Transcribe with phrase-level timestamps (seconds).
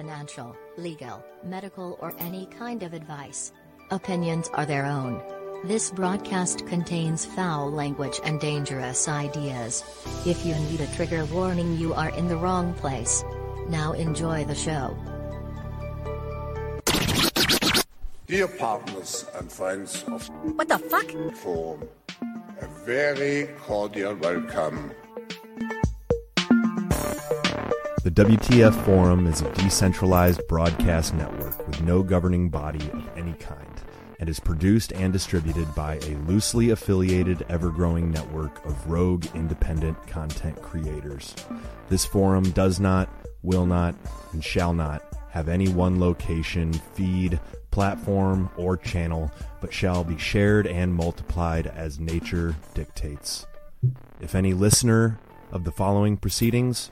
[0.00, 3.52] financial, legal, medical, or any kind of advice.
[3.90, 5.20] Opinions are their own.
[5.64, 9.84] This broadcast contains foul language and dangerous ideas.
[10.24, 13.22] If you need a trigger warning, you are in the wrong place.
[13.68, 14.96] Now enjoy the show.
[18.26, 21.10] Dear partners and friends of What the fuck?
[21.34, 21.86] Forum,
[22.62, 24.92] a very cordial welcome.
[28.10, 33.80] The WTF Forum is a decentralized broadcast network with no governing body of any kind
[34.18, 39.96] and is produced and distributed by a loosely affiliated, ever growing network of rogue independent
[40.08, 41.36] content creators.
[41.88, 43.08] This forum does not,
[43.44, 43.94] will not,
[44.32, 47.38] and shall not have any one location, feed,
[47.70, 53.46] platform, or channel, but shall be shared and multiplied as nature dictates.
[54.20, 55.20] If any listener
[55.52, 56.90] of the following proceedings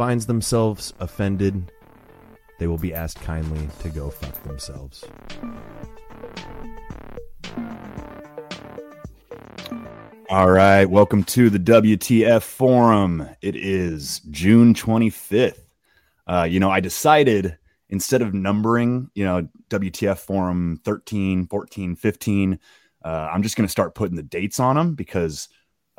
[0.00, 1.70] finds themselves offended,
[2.58, 5.04] they will be asked kindly to go fuck themselves.
[10.30, 13.28] All right, welcome to the WTF Forum.
[13.42, 15.60] It is June 25th.
[16.26, 17.58] Uh, you know, I decided
[17.90, 22.58] instead of numbering, you know, WTF Forum 13, 14, 15,
[23.04, 25.50] uh, I'm just going to start putting the dates on them because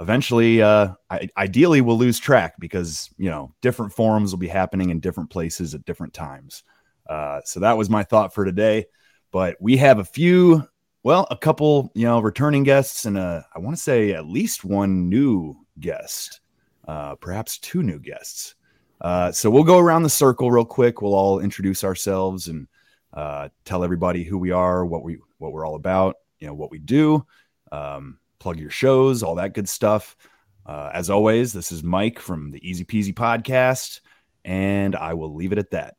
[0.02, 4.90] eventually, uh, I, ideally, we'll lose track because, you know, different forums will be happening
[4.90, 6.64] in different places at different times.
[7.08, 8.86] Uh, so that was my thought for today.
[9.32, 10.68] But we have a few
[11.04, 14.64] well, a couple, you know, returning guests and a, I want to say at least
[14.64, 16.42] one new guest,
[16.88, 18.56] uh, perhaps two new guests.
[19.00, 21.02] Uh, so we'll go around the circle real quick.
[21.02, 22.68] We'll all introduce ourselves and
[23.14, 26.70] uh, tell everybody who we are, what we what we're all about, you know, what
[26.70, 27.26] we do,
[27.72, 30.18] um, plug your shows, all that good stuff.
[30.66, 34.00] Uh, as always, this is Mike from the Easy Peasy Podcast,
[34.44, 35.96] and I will leave it at that.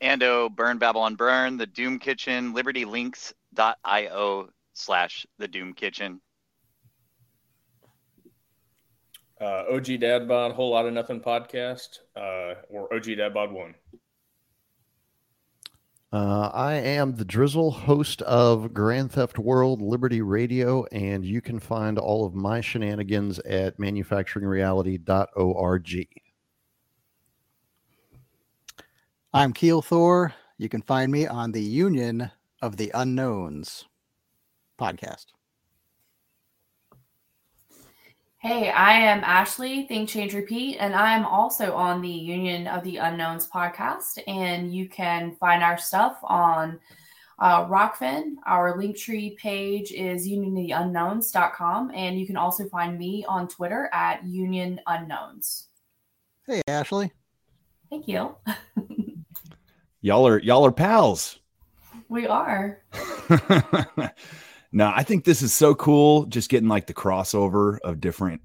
[0.00, 3.34] Ando, Burn Babylon Burn, The Doom Kitchen, Liberty Links,
[3.84, 6.20] io slash the Doom Kitchen.
[9.40, 13.74] Uh, OG Dadbod, Whole Lot of Nothing podcast, uh, or OG Dad Bod One.
[16.14, 21.58] Uh, I am the Drizl, host of Grand Theft World Liberty Radio, and you can
[21.58, 26.08] find all of my shenanigans at manufacturingreality.org.
[29.32, 30.32] I'm Keelthor.
[30.56, 32.30] You can find me on the Union
[32.62, 33.86] of the Unknowns
[34.78, 35.26] podcast.
[38.44, 42.98] Hey, I am Ashley, Think Change Repeat, and I'm also on the Union of the
[42.98, 44.18] Unknowns podcast.
[44.26, 46.78] And you can find our stuff on
[47.38, 48.34] uh, Rokfin.
[48.46, 51.92] Our Linktree page is unionoftheunknowns.com.
[51.94, 55.68] And you can also find me on Twitter at Union Unknowns.
[56.46, 57.12] Hey, Ashley.
[57.88, 58.36] Thank you.
[60.02, 61.38] y'all are y'all are pals.
[62.10, 62.82] We are.
[64.74, 66.26] no, I think this is so cool.
[66.26, 68.42] Just getting like the crossover of different,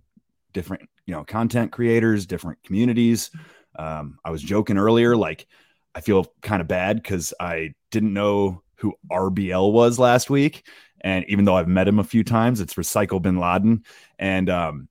[0.53, 3.31] different, you know, content creators, different communities.
[3.75, 5.47] Um, I was joking earlier, like
[5.95, 10.67] I feel kind of bad because I didn't know who RBL was last week,
[11.01, 13.83] and even though I've met him a few times, it's Recycle Bin Laden,
[14.19, 14.87] and um,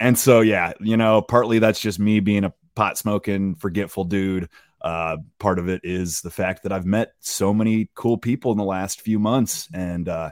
[0.00, 4.48] and so yeah, you know, partly that's just me being a pot smoking, forgetful dude.
[4.80, 8.56] Uh, part of it is the fact that I've met so many cool people in
[8.56, 10.30] the last few months, and uh,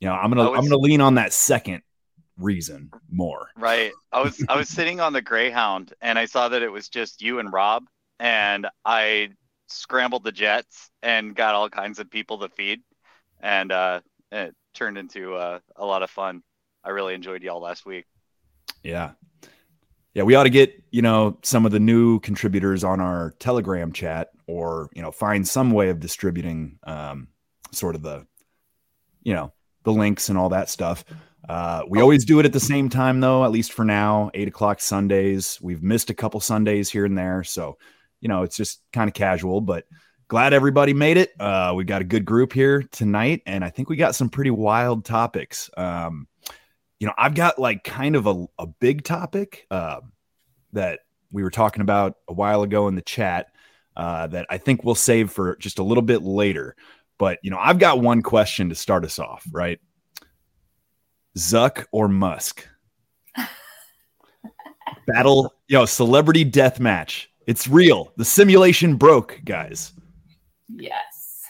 [0.00, 1.82] you know, I'm gonna was, I'm gonna lean on that second
[2.36, 3.48] reason more.
[3.56, 3.92] Right.
[4.12, 7.22] I was I was sitting on the Greyhound, and I saw that it was just
[7.22, 7.84] you and Rob,
[8.18, 9.30] and I
[9.68, 12.80] scrambled the jets and got all kinds of people to feed,
[13.40, 14.00] and uh,
[14.32, 16.42] it turned into uh, a lot of fun.
[16.82, 18.04] I really enjoyed y'all last week.
[18.82, 19.12] Yeah,
[20.14, 23.92] yeah, we ought to get, you know, some of the new contributors on our Telegram
[23.92, 27.28] chat or, you know, find some way of distributing um,
[27.72, 28.24] sort of the,
[29.24, 29.52] you know,
[29.84, 31.04] the links and all that stuff.
[31.48, 34.48] Uh, we always do it at the same time, though, at least for now, eight
[34.48, 35.58] o'clock Sundays.
[35.60, 37.44] We've missed a couple Sundays here and there.
[37.44, 37.76] So,
[38.20, 39.84] you know, it's just kind of casual, but
[40.28, 41.38] glad everybody made it.
[41.38, 44.50] Uh, we got a good group here tonight, and I think we got some pretty
[44.50, 45.70] wild topics.
[45.76, 46.26] Um,
[46.98, 50.00] you know, I've got like kind of a, a big topic uh,
[50.72, 51.00] that
[51.30, 53.48] we were talking about a while ago in the chat
[53.96, 56.74] uh, that I think we'll save for just a little bit later.
[57.18, 59.78] But, you know, I've got one question to start us off, right?
[61.38, 62.66] Zuck or Musk?
[65.06, 67.30] Battle, you know, celebrity death match.
[67.46, 68.12] It's real.
[68.16, 69.92] The simulation broke, guys.
[70.68, 71.42] Yes.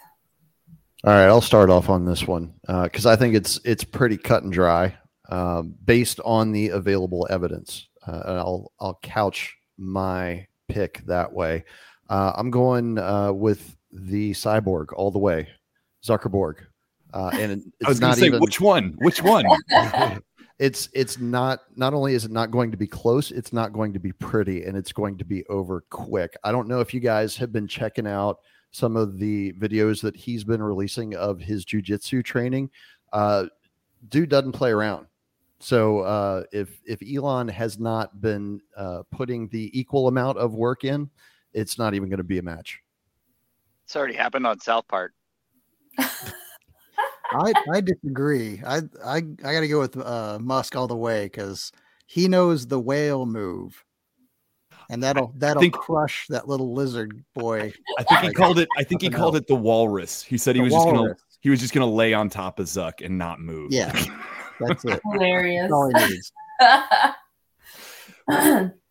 [1.05, 4.17] All right, I'll start off on this one because uh, I think it's it's pretty
[4.17, 4.97] cut and dry
[5.29, 7.89] um, based on the available evidence.
[8.07, 11.65] uh, and I'll I'll couch my pick that way.
[12.09, 15.49] Uh, I'm going uh, with the cyborg all the way,
[16.05, 16.57] Zuckerberg.
[17.13, 18.95] Uh, and it's I was not say even which one?
[18.99, 19.47] Which one?
[20.59, 23.93] it's it's not not only is it not going to be close, it's not going
[23.93, 26.37] to be pretty, and it's going to be over quick.
[26.45, 28.39] I don't know if you guys have been checking out
[28.71, 32.71] some of the videos that he's been releasing of his jujitsu training.
[33.13, 33.47] Uh,
[34.09, 35.07] dude doesn't play around.
[35.61, 40.85] So uh, if if Elon has not been uh, putting the equal amount of work
[40.85, 41.09] in,
[41.53, 42.81] it's not even going to be a match.
[43.85, 45.13] It's already happened on South Park.
[45.99, 48.61] I I disagree.
[48.67, 51.73] I I I got to go with uh, Musk all the way because
[52.07, 53.83] he knows the whale move,
[54.91, 57.73] and that'll that'll think- crush that little lizard boy.
[57.99, 58.69] I think he called it.
[58.79, 59.43] I think he called else.
[59.43, 60.23] it the walrus.
[60.23, 61.17] He said he The was just gonna.
[61.41, 63.73] He was just gonna lay on top of Zuck and not move.
[63.73, 63.93] Yeah,
[64.61, 65.01] that's it.
[65.13, 65.63] Hilarious.
[65.63, 66.33] That's all he needs.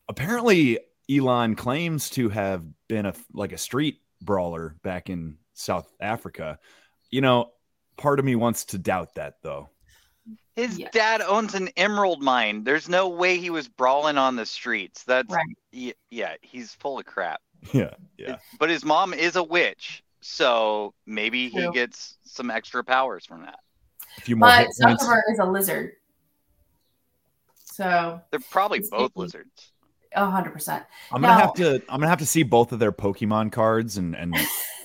[0.09, 0.79] Apparently,
[1.09, 6.59] Elon claims to have been a like a street brawler back in South Africa.
[7.09, 7.51] You know,
[7.97, 9.69] part of me wants to doubt that though.
[10.55, 10.91] His Yes.
[10.93, 12.63] dad owns an emerald mine.
[12.63, 15.03] There's no way he was brawling on the streets.
[15.03, 15.45] That's Right.
[15.73, 17.41] y- yeah, he's full of crap.
[17.73, 18.37] Yeah, yeah.
[18.59, 21.71] But his mom is a witch, so maybe he True.
[21.71, 23.59] gets some extra powers from that.
[24.17, 25.03] A few more but hit points.
[25.05, 25.91] Zuckerberg is a lizard.
[27.55, 29.11] So They're probably both sneaky.
[29.15, 29.72] lizards.
[30.15, 30.83] Hundred percent.
[31.11, 31.39] I'm gonna No.
[31.39, 31.75] have to.
[31.89, 34.35] I'm gonna have to see both of their Pokemon cards and and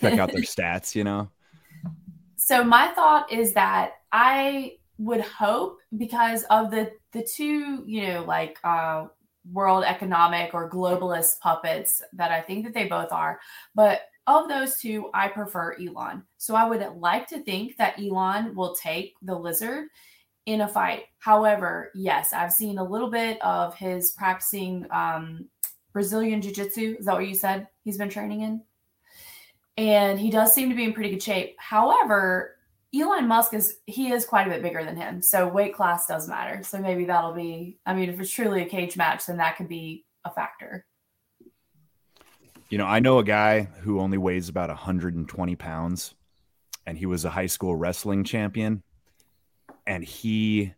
[0.01, 0.95] check out their stats.
[0.95, 1.31] You know.
[2.37, 8.25] So my thought is that I would hope because of the the two, you know,
[8.25, 9.07] like uh
[9.53, 13.41] world economic or globalist puppets that I think that they both are,
[13.75, 16.23] but of those two, I prefer Elon.
[16.37, 19.89] So I would like to think that Elon will take the lizard
[20.49, 21.03] in a fight.
[21.19, 25.51] However, yes, I've seen a little bit of his practicing um,
[25.93, 26.97] Brazilian Jiu Jitsu.
[26.99, 28.63] Is that what you said he's been training in?
[29.77, 31.55] And he does seem to be in pretty good shape.
[31.59, 32.57] However,
[32.99, 35.21] Elon Musk is he is quite a bit bigger than him.
[35.21, 36.63] So weight class does matter.
[36.63, 39.69] So maybe that'll be I mean, if it's truly a cage match, then that could
[39.69, 40.87] be a factor.
[42.71, 46.15] You know, I know a guy who only weighs about 120 pounds,
[46.87, 48.83] and he was a high school wrestling champion,
[49.89, 50.75] and he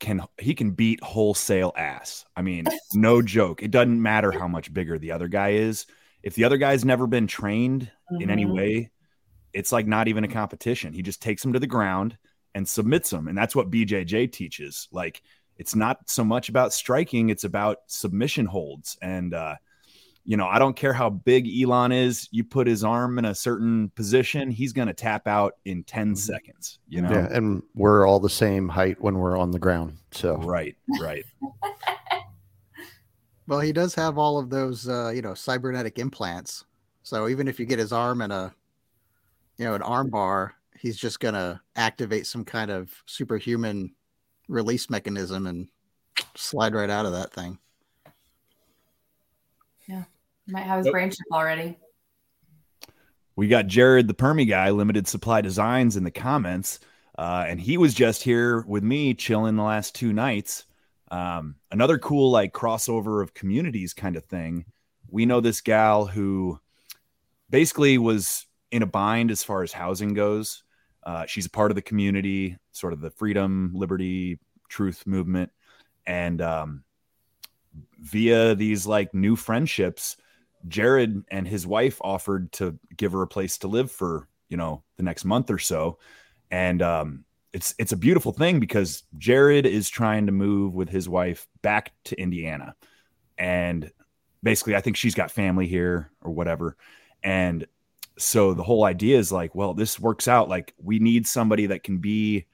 [0.00, 2.24] can he can beat wholesale ass.
[2.36, 2.64] I mean,
[2.94, 3.62] no joke.
[3.62, 5.86] It doesn't matter how much bigger the other guy is.
[6.22, 7.90] If the other guy's never been trained
[8.20, 8.54] in any Mhm.
[8.54, 8.90] way,
[9.52, 10.92] it's like not even a competition.
[10.92, 12.16] He just takes him to the ground
[12.54, 14.88] and submits him, and that's what BJJ teaches.
[14.90, 15.22] Like,
[15.56, 19.34] it's not so much about striking; it's about submission holds and.
[19.34, 19.56] uh
[20.28, 22.28] you know, I don't care how big Elon is.
[22.32, 26.14] You put his arm in a certain position, he's going to tap out in 10
[26.14, 27.10] seconds, you know?
[27.10, 29.96] Yeah, and we're all the same height when we're on the ground.
[30.10, 31.24] So Right, right.
[33.46, 36.66] Well, he does have all of those, uh, you know, cybernetic implants.
[37.02, 38.54] So even if you get his arm in a,
[39.56, 43.94] you know, an arm bar, he's just gonna activate some kind of superhuman
[44.48, 45.68] release mechanism and
[46.34, 47.58] slide right out of that thing.
[50.48, 50.92] Might have his Nope.
[50.92, 51.78] brain chip already.
[53.36, 56.80] We got Jared, the Permy guy, limited supply designs in the comments.
[57.16, 60.64] Uh, and he was just here with me chilling the last two nights.
[61.10, 64.64] Um, another cool, like, crossover of communities kind of thing.
[65.10, 66.60] We know this gal who
[67.50, 70.62] basically was in a bind as far as housing goes.
[71.02, 74.38] Uh, she's a part of the community, sort of the freedom, liberty,
[74.68, 75.50] truth movement.
[76.06, 76.84] And um,
[78.00, 80.16] via these like new friendships,
[80.66, 84.82] Jared and his wife offered to give her a place to live for, you know,
[84.96, 85.98] the next month or so.
[86.50, 91.08] And um, it's it's a beautiful thing because Jared is trying to move with his
[91.08, 92.74] wife back to Indiana.
[93.36, 93.90] And
[94.42, 96.76] basically I think she's got family here or whatever.
[97.22, 97.66] And
[98.18, 101.84] so the whole idea is like, well, this works out like we need somebody that
[101.84, 102.46] can be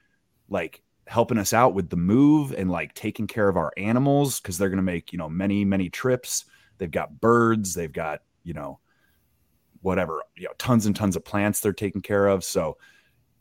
[0.48, 4.58] like helping us out with the move and like taking care of our animals because
[4.58, 6.44] they're going to make, you know, many many trips
[6.78, 8.78] they've got birds they've got you know
[9.84, 12.42] whatever you know tons and tons of plants they're taking care of.
[12.42, 12.78] So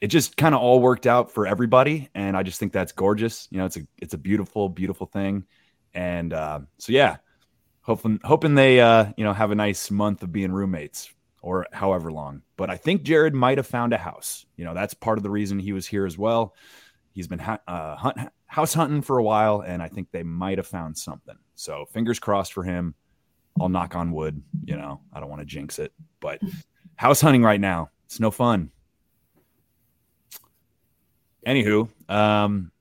[0.01, 3.47] it just kind of all worked out for everybody and i just think that's gorgeous.
[3.49, 5.45] You know it's a it's a beautiful beautiful thing.
[5.93, 7.17] And uh, so yeah
[7.81, 11.09] hoping hoping they uh you know have a nice month of being roommates
[11.41, 12.41] or however long.
[12.57, 14.45] But i think jared might have found a house.
[14.57, 16.55] You know that's part of the reason he was here as well.
[17.13, 20.57] He's been ha- uh, hunt, house hunting for a while and i think they might
[20.57, 21.37] have found something.
[21.55, 22.95] So fingers crossed for him
[23.60, 24.41] I'll knock on wood.
[24.65, 26.41] You know, I don't want to jinx it, but
[26.95, 28.72] house hunting right now, it's no fun.
[31.45, 32.72] Anywho, um,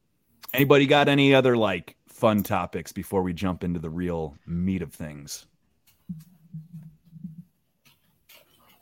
[0.55, 4.93] anybody got any other like fun topics before we jump into the real meat of
[4.93, 5.47] things.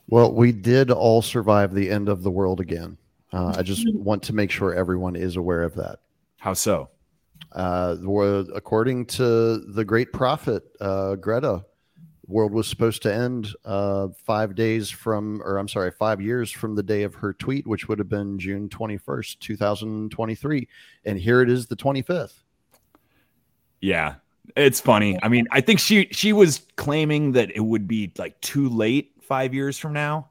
[0.09, 2.99] Well, we did all survive the end of the world again.
[3.33, 6.01] Uh, I just want to make sure everyone is aware of that.
[6.39, 6.91] How so?
[7.53, 7.97] Uh,
[8.55, 11.65] according to the great prophet uh, Greta,
[12.31, 16.75] world was supposed to end uh, five days from, or I'm sorry, five years from
[16.75, 20.69] the day of her tweet, which would have been June 21st, 2023.
[21.05, 22.35] And here it is, the 25th.
[23.81, 24.17] Yeah,
[24.57, 25.19] it's funny.
[25.23, 29.13] I mean, I think she she was claiming that it would be like too late
[29.23, 30.29] five years from now,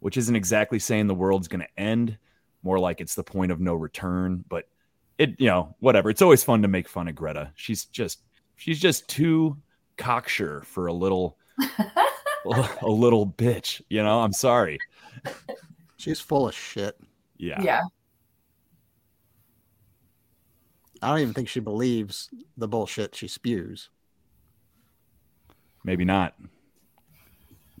[0.00, 2.16] which isn't exactly saying the world's going to end.
[2.62, 4.44] More like it's the point of no return.
[4.48, 4.68] But
[5.18, 6.10] it, you know, whatever.
[6.10, 7.50] It's always fun to make fun of Greta.
[7.56, 8.20] She's just
[8.56, 9.56] she's just too
[9.96, 11.38] cocksure for a little
[12.82, 13.80] a little bitch.
[13.88, 14.78] You know, I'm sorry.
[15.96, 16.98] She's full of shit.
[17.36, 17.60] Yeah.
[17.62, 17.82] Yeah.
[21.00, 23.90] I don't even think she believes the bullshit she spews.
[25.84, 26.34] Maybe not.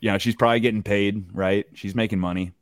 [0.00, 1.66] Yeah, she's probably getting paid, right?
[1.74, 2.52] She's making money.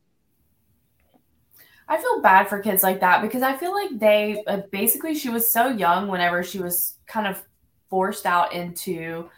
[1.89, 5.31] I feel bad for kids like that because I feel like they uh, basically she
[5.31, 7.43] was so young whenever she was kind of
[7.89, 9.29] forced out into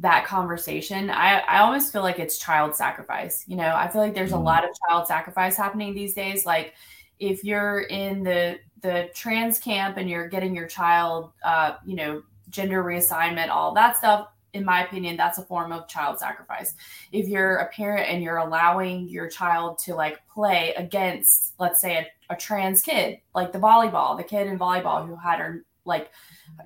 [0.00, 1.10] that conversation.
[1.10, 3.44] I, I almost feel like it's child sacrifice.
[3.46, 6.46] You know, I feel like there's a lot of child sacrifice happening these days.
[6.46, 6.74] Like
[7.18, 12.22] if you're in the the trans camp and you're getting your child, uh, you know,
[12.48, 16.74] gender reassignment, all that stuff, in my opinion, that's a form of child sacrifice.
[17.12, 21.96] If you're a parent and you're allowing your child to like play against, let's say,
[21.98, 26.10] a, a trans kid, like the volleyball, the kid in volleyball who had her like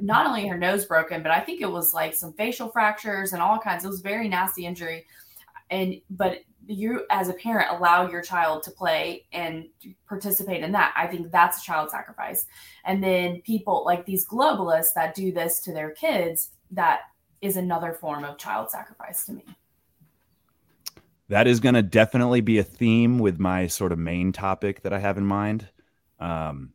[0.01, 3.43] not only her nose broken, but I think it was like some facial fractures and
[3.43, 3.85] all kinds.
[3.85, 5.07] It was very nasty injury.
[5.71, 9.67] And but you as a parent allow your child to play and
[10.09, 10.95] participate in that.
[10.97, 12.47] I think that's a child sacrifice.
[12.85, 17.01] And then people like these globalists that do this to their kids, that
[17.41, 19.45] is another form of child sacrifice to me.
[21.29, 24.93] That is going to definitely be a theme with my sort of main topic that
[24.93, 25.69] I have in mind.
[26.21, 26.73] Um,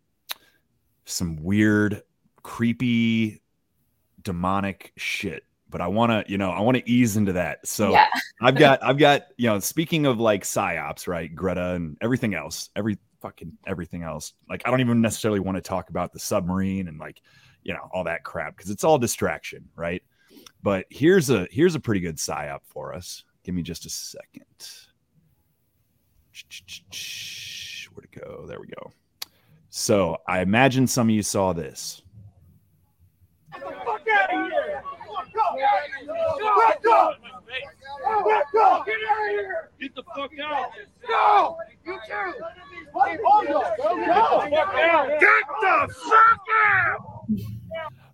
[1.05, 2.03] some weird
[2.43, 3.41] creepy
[4.22, 7.65] demonic shit but i want to you know i want to ease into that.
[7.65, 8.08] So yeah.
[8.41, 12.69] i've got i've got you know speaking of like psyops right greta and everything else
[12.75, 16.88] every fucking everything else like i don't even necessarily want to talk about the submarine
[16.88, 17.22] and like
[17.63, 20.01] you know all that crap because it's all distraction right?
[20.62, 23.24] But here's a here's a pretty good psyop for us.
[23.43, 24.43] Give me just a second.
[27.93, 28.46] Where'd it go?
[28.48, 28.91] There we go.
[29.69, 32.01] So i imagine some of you saw this
[33.53, 34.84] Get the fuck out of here!
[36.39, 37.15] Back up!
[38.25, 38.86] Back up!
[38.86, 39.69] Get out of here!
[39.79, 40.72] Get the fuck out!
[41.08, 41.58] Go!
[41.86, 42.34] You too!
[42.93, 43.10] Go!
[44.50, 47.24] Get the fuck out!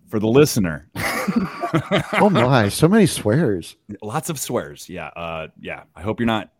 [0.08, 0.88] For the listener.
[2.20, 3.76] oh my, so many swears.
[4.02, 4.88] Lots of swears.
[4.88, 5.08] Yeah.
[5.08, 5.82] Uh yeah.
[5.96, 6.50] I hope you're not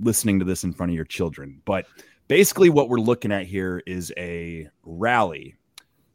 [0.00, 1.60] listening to this in front of your children.
[1.64, 1.86] But
[2.28, 5.56] basically what we're looking at here is a rally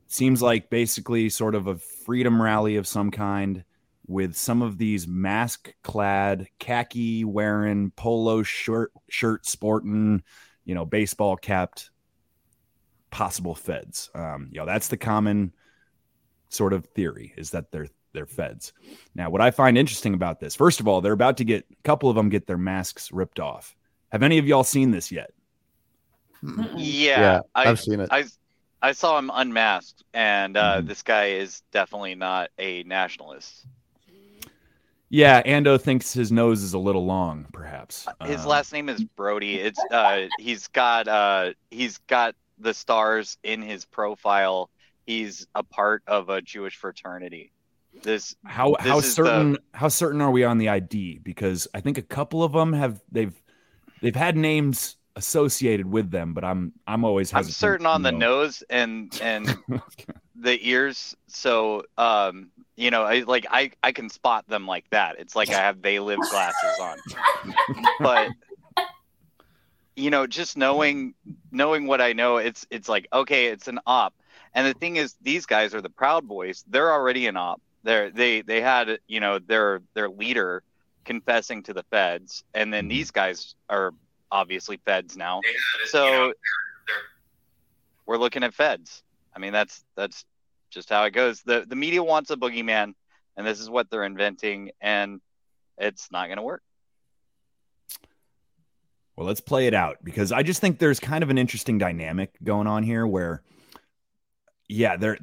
[0.07, 3.63] seems like basically sort of a freedom rally of some kind
[4.07, 10.23] with some of these mask clad khaki wearing polo shirt shirt sporting
[10.65, 11.89] you know baseball capped
[13.11, 14.09] possible feds.
[14.15, 15.53] Um you know that's the common
[16.49, 18.73] sort of theory is that they're they're feds.
[19.15, 21.75] Now what i find interesting about this first of all they're about to get a
[21.83, 23.75] couple of them get their masks ripped off.
[24.11, 25.31] Have any of y'all seen this yet?
[26.75, 28.09] Yeah, yeah I, have seen it.
[28.11, 28.25] I,
[28.81, 30.87] I saw him unmasked, and uh, Mm-hmm.
[30.87, 33.65] this guy is definitely not a nationalist.
[35.09, 39.03] Yeah ando thinks his nose is a little long perhaps His Um, last name is
[39.03, 39.55] Brody.
[39.55, 44.69] It's uh, he's got uh, he's got the stars in his profile.
[45.05, 47.51] He's a part of a Jewish fraternity.
[48.03, 51.67] This how this how is the- certain how certain are we on the id because
[51.73, 53.33] i think a couple of them have they've
[54.01, 58.63] they've had names associated with them but i'm i'm always I'm certain on the nose
[58.69, 59.57] and and
[60.39, 61.15] the ears.
[61.27, 65.19] So um, you know, I like I I can spot them like that.
[65.19, 66.97] It's like I have they live glasses on.
[67.99, 68.31] but
[69.95, 71.13] you know, just knowing
[71.51, 74.13] knowing what I know, it's it's like okay, it's an op.
[74.53, 76.63] And the thing is, these guys are the Proud Boys.
[76.67, 77.61] They're already an op.
[77.83, 80.63] They're they they had you know their their leader
[81.03, 83.93] confessing to the feds, and then these guys are
[84.31, 85.41] obviously feds now.
[85.85, 86.33] So
[88.05, 89.03] we're looking at feds.
[89.35, 90.25] I mean, that's that's
[90.69, 91.41] just how it goes.
[91.43, 92.93] the The media wants a boogeyman,
[93.35, 95.21] and this is what they're inventing, and
[95.77, 96.63] it's not going to work.
[99.15, 102.31] Well, let's play it out because I just think there's kind of an interesting dynamic
[102.43, 103.41] going on here where,
[104.67, 105.17] yeah, they're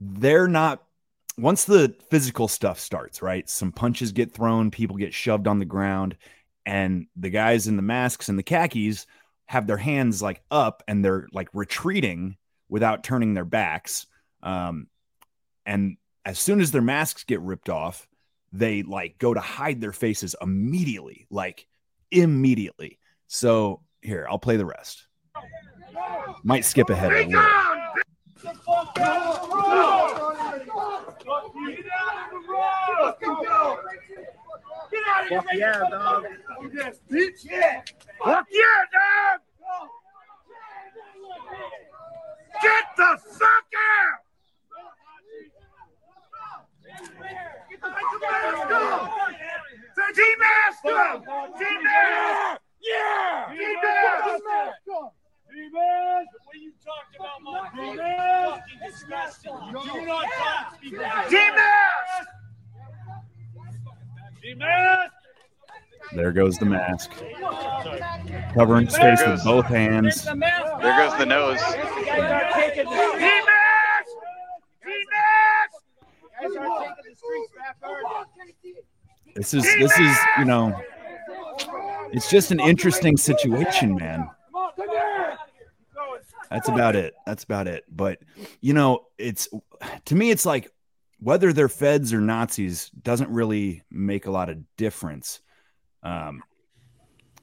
[0.00, 0.84] they're not
[1.36, 3.48] once the physical stuff starts, right?
[3.48, 6.16] Some punches get thrown, people get shoved on the ground,
[6.68, 9.06] and the guys in the masks and the khakis
[9.46, 12.36] have their hands like up and they're like retreating
[12.68, 14.06] without turning their backs.
[14.42, 14.88] Um,
[15.64, 15.96] and
[16.26, 18.06] as soon as their masks get ripped off,
[18.52, 21.66] they like go to hide their faces immediately, like
[22.10, 22.98] immediately.
[23.28, 25.06] So here, I'll play the rest.
[26.44, 27.48] Might skip ahead a little.
[35.28, 36.24] Fuck yeah, dog.
[37.10, 37.82] Bitch, yeah.
[38.24, 39.40] Fuck yeah, dog.
[42.62, 44.20] Get the fuck out!
[50.14, 51.02] T-Master!
[51.58, 52.60] T-Master!
[52.80, 53.52] Yeah!
[53.52, 55.02] T-Master!
[55.50, 57.98] Demons, when you talked about my brother, you
[58.50, 59.56] fucking disgusting.
[59.70, 60.98] Do not talk to people.
[60.98, 61.30] T-Master!
[61.30, 62.26] Demons!
[66.14, 67.12] There goes the mask.
[68.54, 70.24] Covering his face with both hands.
[70.24, 71.60] There goes the nose.
[71.60, 72.48] T-Master!
[74.84, 75.48] T-Master!
[79.34, 80.80] This is this is, you know,
[82.12, 84.28] it's just an interesting situation, man.
[86.50, 87.14] That's about it.
[87.26, 87.84] That's about it.
[87.94, 88.18] But
[88.60, 89.48] you know, it's
[90.06, 90.70] to me, it's like
[91.20, 95.40] whether they're feds or Nazis doesn't really make a lot of difference.
[96.02, 96.42] Um,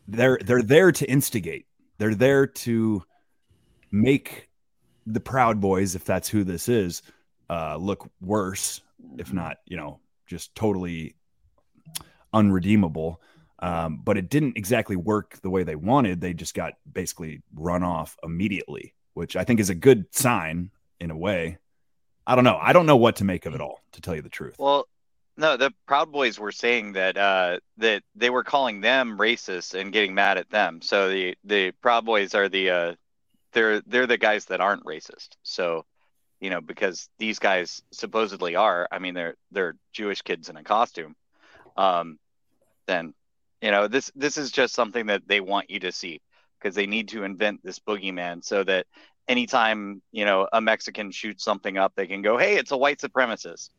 [0.08, 1.66] they're they're there to instigate.
[1.98, 3.04] They're there to
[3.92, 4.50] make
[5.06, 7.02] the Proud Boys, if that's who this is,
[7.50, 8.82] uh, look worse,
[9.18, 11.16] if not, you know, just totally
[12.34, 13.22] unredeemable.
[13.60, 16.20] Um, but it didn't exactly work the way they wanted.
[16.20, 21.10] They just got basically run off immediately, which I think is a good sign in
[21.10, 21.58] a way.
[22.28, 22.58] I don't know.
[22.62, 24.56] I don't know what to make of it all, to tell you the truth.
[24.58, 24.88] Well,
[25.38, 29.92] no, the Proud Boys were saying that uh, that they were calling them racist and
[29.92, 30.82] getting mad at them.
[30.82, 32.96] So the the Proud Boys are the uh,
[33.52, 35.30] they're they're the guys that aren't racist.
[35.44, 35.86] So
[36.40, 38.88] you know because these guys supposedly are.
[38.92, 41.16] I mean they're they're Jewish kids in a costume.
[41.76, 42.18] Um,
[42.88, 43.14] then
[43.62, 46.22] you know this this is just something that they want you to see
[46.60, 48.88] because they need to invent this boogeyman so that
[49.28, 53.00] anytime you know a Mexican shoots something up, they can go, "Hey, it's a white
[53.00, 53.70] supremacist."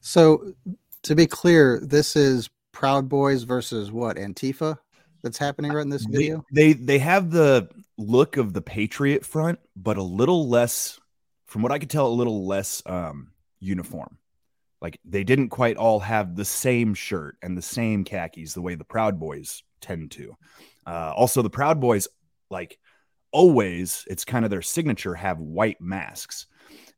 [0.00, 0.54] So,
[1.02, 4.78] to be clear, this is Proud Boys versus what Antifa
[5.22, 6.44] that's happening right in this They, video.
[6.52, 10.98] they they have the look of the Patriot Front, but a little less,
[11.46, 14.16] from what I could tell, a little less um, uniform.
[14.80, 18.74] Like they didn't quite all have the same shirt and the same khakis the way
[18.74, 20.36] the Proud Boys tend to.
[20.86, 22.08] Uh, also, the Proud Boys,
[22.50, 22.78] like
[23.32, 26.46] always, it's kind of their signature, have white masks.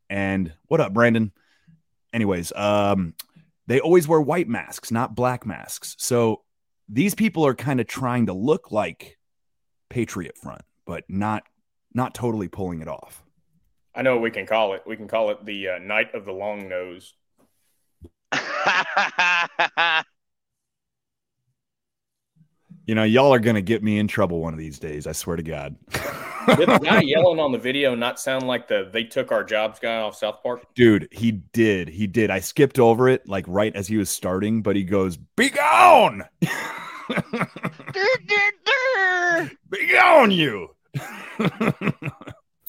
[0.09, 1.31] And what up, Brandon?
[2.13, 3.13] Anyways, um,
[3.67, 5.95] they always wear white masks, not black masks.
[5.97, 6.41] So
[6.89, 9.17] these people are kind of trying to look like
[9.89, 11.43] Patriot Front, but not
[11.93, 13.23] not totally pulling it off.
[13.95, 14.81] I know what we can call it.
[14.85, 17.13] We can call it the uh, Night of the Long Nose.
[22.85, 25.07] You know, y'all are gonna get me in trouble one of these days.
[25.07, 25.75] I swear to God.
[25.91, 29.79] Did the guy yelling on the video not sound like the "They took our jobs"
[29.79, 30.65] guy off South Park?
[30.75, 31.87] Dude, he did.
[31.87, 32.29] He did.
[32.29, 36.23] I skipped over it like right as he was starting, but he goes, "Be gone,
[39.69, 40.75] be gone, you."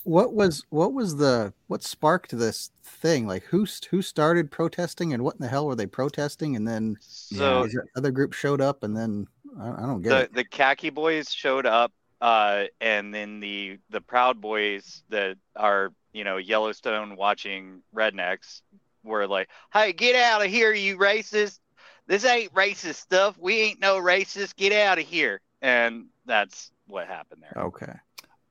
[0.05, 3.27] What was what was the what sparked this thing?
[3.27, 6.57] Like who who started protesting and what in the hell were they protesting?
[6.57, 9.27] And then So these other group showed up, and then
[9.61, 10.35] I, I don't get the it.
[10.35, 16.25] the khaki boys showed up uh and then the the proud boys that are you
[16.25, 18.63] know yellowstone watching rednecks
[19.03, 21.59] were like hey get out of here you racist
[22.07, 27.07] this ain't racist stuff we ain't no racist get out of here and that's what
[27.07, 27.93] happened there Okay.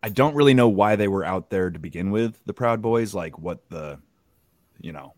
[0.06, 3.14] I don't really know why they were out there to begin with, the Proud Boys,
[3.14, 4.00] like what the
[4.82, 5.14] you know,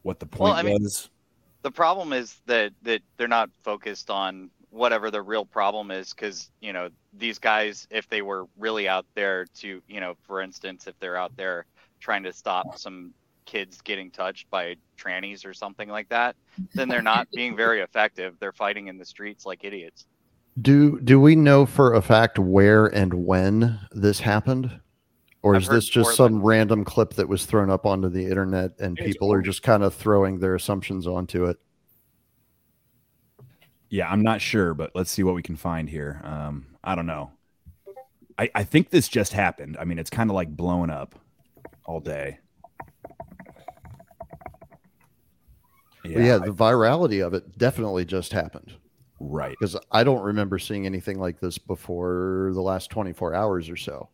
[0.00, 1.10] what the point Well, I mean- was.
[1.60, 6.50] the problem is that that they're not focused on whatever the real problem is because
[6.60, 10.88] you know these guys if they were really out there to you know for instance
[10.88, 11.64] if they're out there
[12.00, 13.12] trying to stop some
[13.46, 16.34] kids getting touched by trannies or something like that
[16.74, 20.06] then they're not being very effective they're fighting in the streets like idiots
[20.60, 24.80] Do do we know for a fact where and when this happened?
[25.42, 28.70] Or I've is this just some random clip that was thrown up onto the internet
[28.78, 31.58] and people are just kind of throwing their assumptions onto it?
[33.94, 36.20] Yeah, I'm not sure, but let's see what we can find here.
[36.24, 37.30] Um, I don't know.
[38.36, 39.76] I, I think this just happened.
[39.78, 41.14] I mean, it's kind of like blowing up
[41.84, 42.40] all day.
[46.04, 48.72] Yeah, yeah the virality of it definitely just happened.
[49.20, 49.54] Right.
[49.60, 54.08] Because I don't remember seeing anything like this before the last 24 hours or so.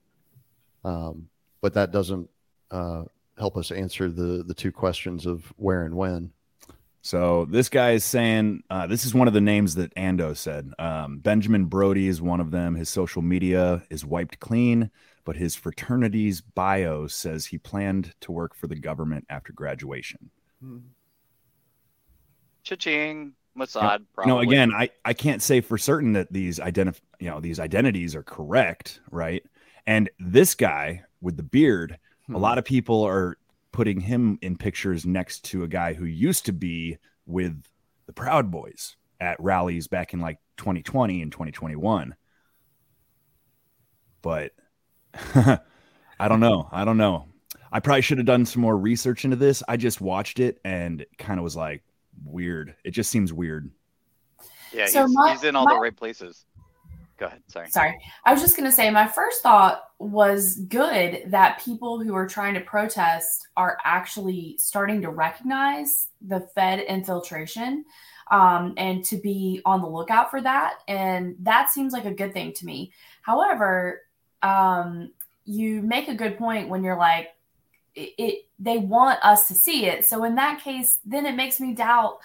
[0.84, 1.30] Um,
[1.62, 2.28] but that doesn't
[2.70, 3.04] uh,
[3.38, 6.32] help us answer the, the two questions of where and when.
[7.02, 10.72] So this guy is saying uh, this is one of the names that Ando said.
[10.78, 12.74] Um, Benjamin Brody is one of them.
[12.74, 14.90] His social media is wiped clean,
[15.24, 20.30] but his fraternity's bio says he planned to work for the government after graduation.
[22.64, 23.32] Cha-ching.
[23.58, 24.46] Mossad, probably.
[24.46, 28.22] again, I, I can't say for certain that these identif- you know these identities are
[28.22, 29.42] correct, right?
[29.86, 31.98] And this guy with the beard,
[32.32, 33.36] a lot of people are
[33.72, 37.62] putting him in pictures next to a guy who used to be with
[38.06, 42.14] the Proud Boys at rallies back in like 2020 and 2021.
[44.22, 44.52] But
[45.34, 46.68] I don't know.
[46.72, 47.26] I don't know.
[47.72, 49.62] I probably should have done some more research into this.
[49.68, 51.82] I just watched it and kind of was like
[52.24, 52.74] weird.
[52.84, 53.70] It just seems weird.
[54.72, 56.44] Yeah, So he's, my- he's in all my- the right places.
[57.20, 57.42] Go ahead.
[57.48, 57.68] Sorry.
[57.68, 57.94] Sorry.
[58.24, 62.26] I was just going to say my first thought was good that people who are
[62.26, 67.84] trying to protest are actually starting to recognize the Fed infiltration
[68.30, 70.78] um, and to be on the lookout for that.
[70.88, 72.90] And that seems like a good thing to me.
[73.20, 74.00] However,
[74.42, 75.12] um,
[75.44, 77.28] you make a good point when you're like,
[77.94, 80.06] it, it they want us to see it.
[80.06, 82.18] So in that case, then it makes me doubt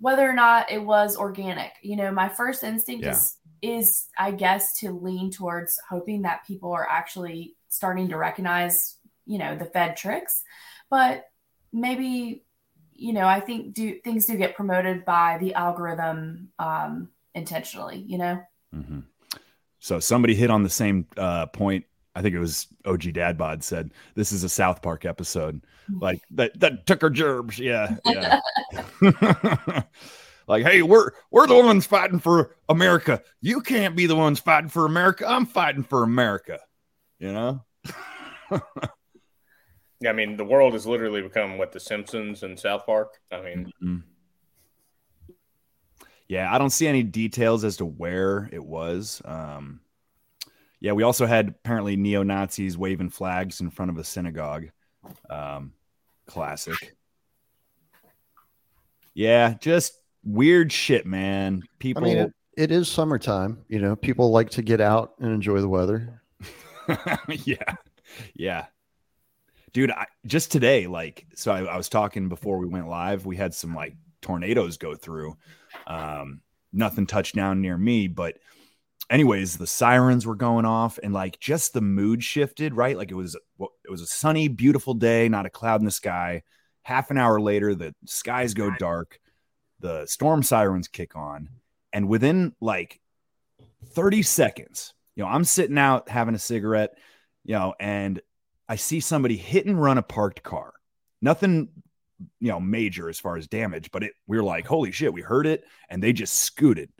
[0.00, 1.72] whether or not it was organic.
[1.82, 3.12] You know, my first instinct Yeah.
[3.12, 8.96] is is I guess to lean towards hoping that people are actually starting to recognize,
[9.26, 10.42] you know, the Fed tricks.
[10.90, 11.24] But
[11.72, 12.44] maybe,
[12.94, 18.18] you know, I think do things do get promoted by the algorithm um intentionally, you
[18.18, 18.40] know?
[18.74, 19.04] Mhm.
[19.78, 21.84] So somebody hit on the same uh, point.
[22.14, 26.58] I think it was OG Dadbod said this is a South Park episode, like that
[26.58, 28.40] that Tucker Gerbs, yeah, yeah.
[30.48, 33.22] like, hey, we're we're the ones fighting for America.
[33.40, 35.26] You can't be the ones fighting for America.
[35.28, 36.58] I'm fighting for America.
[37.18, 37.64] You know?
[40.00, 43.20] yeah, I mean, the world has literally become what the Simpsons and South Park.
[43.30, 44.02] I mean, Mhm.
[46.28, 49.22] Yeah, I don't see any details as to where it was.
[49.24, 49.80] Um,
[50.78, 54.68] yeah, we also had apparently neo Nazis waving flags in front of a synagogue.
[55.30, 55.72] Um,
[56.26, 56.96] classic.
[59.14, 61.62] Yeah, just weird shit, man.
[61.62, 63.64] I People, mean, it, it is summertime.
[63.68, 66.22] You know, people like to get out and enjoy the weather.
[67.28, 67.74] yeah,
[68.34, 68.66] yeah,
[69.72, 69.90] dude.
[69.90, 73.26] I, just today, like, so I, I was talking before we went live.
[73.26, 75.36] We had some like tornadoes go through.
[75.86, 76.40] Um,
[76.72, 78.38] nothing touched down near me, but
[79.10, 82.74] anyways, the sirens were going off, and like just the mood shifted.
[82.74, 85.90] Right, like it was it was a sunny, beautiful day, not a cloud in the
[85.90, 86.42] sky.
[86.82, 89.20] Half an hour later, the skies go dark,
[89.80, 91.48] the storm sirens kick on,
[91.92, 93.00] and within like
[93.86, 96.96] 30 seconds, you know, I'm sitting out having a cigarette,
[97.44, 98.20] you know, and
[98.68, 100.74] I see somebody hit and run a parked car.
[101.20, 101.68] Nothing,
[102.40, 105.22] you know, major as far as damage, but it we are like, holy shit, we
[105.22, 106.90] heard it, and they just scooted.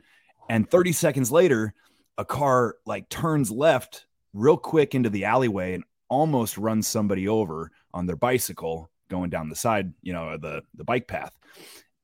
[0.49, 1.73] And 30 seconds later,
[2.17, 7.71] a car like turns left real quick into the alleyway and almost runs somebody over
[7.93, 11.31] on their bicycle going down the side, you know, the the bike path.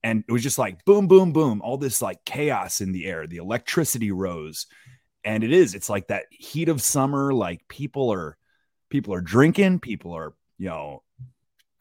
[0.06, 3.26] And it was just like boom, boom, boom, all this like chaos in the air.
[3.26, 4.68] The electricity rose.
[5.24, 8.38] And it is, it's like that heat of summer, like people are
[8.92, 11.02] people are drinking, people are, you know,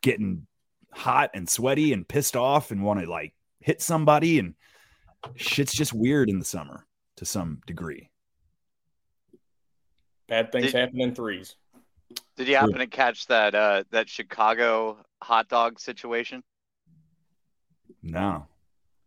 [0.00, 0.46] getting
[0.90, 4.54] hot and sweaty and pissed off and want to like hit somebody and
[5.36, 8.08] shit's just weird in the summer to some degree.
[10.28, 11.56] bad things Did- happen in threes.
[12.36, 16.42] Did you happen to catch that uh, that Chicago hot dog situation?
[18.04, 18.46] No.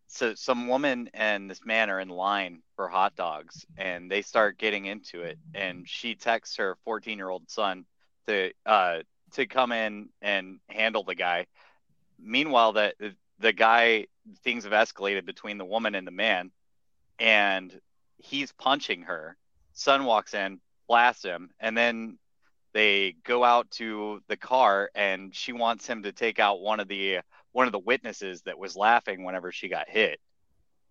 [0.08, 4.58] So some woman and this man are in line for hot dogs, and they start
[4.58, 5.38] getting into it.
[5.54, 7.86] And she texts her 14 year old son
[8.28, 9.00] to uh,
[9.34, 11.46] to come in and handle the guy.
[12.20, 12.96] Meanwhile, that
[13.40, 14.08] the guy
[14.44, 16.52] things have escalated between the woman and the man,
[17.20, 17.80] and
[18.18, 19.38] he's punching her.
[19.74, 22.18] Son walks in, blasts him, and then
[22.74, 26.88] they go out to the car, and she wants him to take out one of
[26.88, 27.20] the
[27.58, 30.20] one of the witnesses that was laughing whenever she got hit.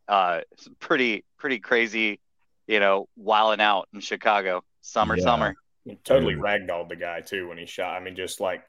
[0.08, 0.40] Uh,
[0.80, 2.18] pretty pretty crazy,
[2.66, 5.22] you know, wilding out in Chicago, summer, Yeah.
[5.22, 5.54] summer.
[5.84, 6.42] He totally Dude.
[6.42, 7.94] ragdolled the guy too when he shot.
[7.94, 8.64] I mean, just like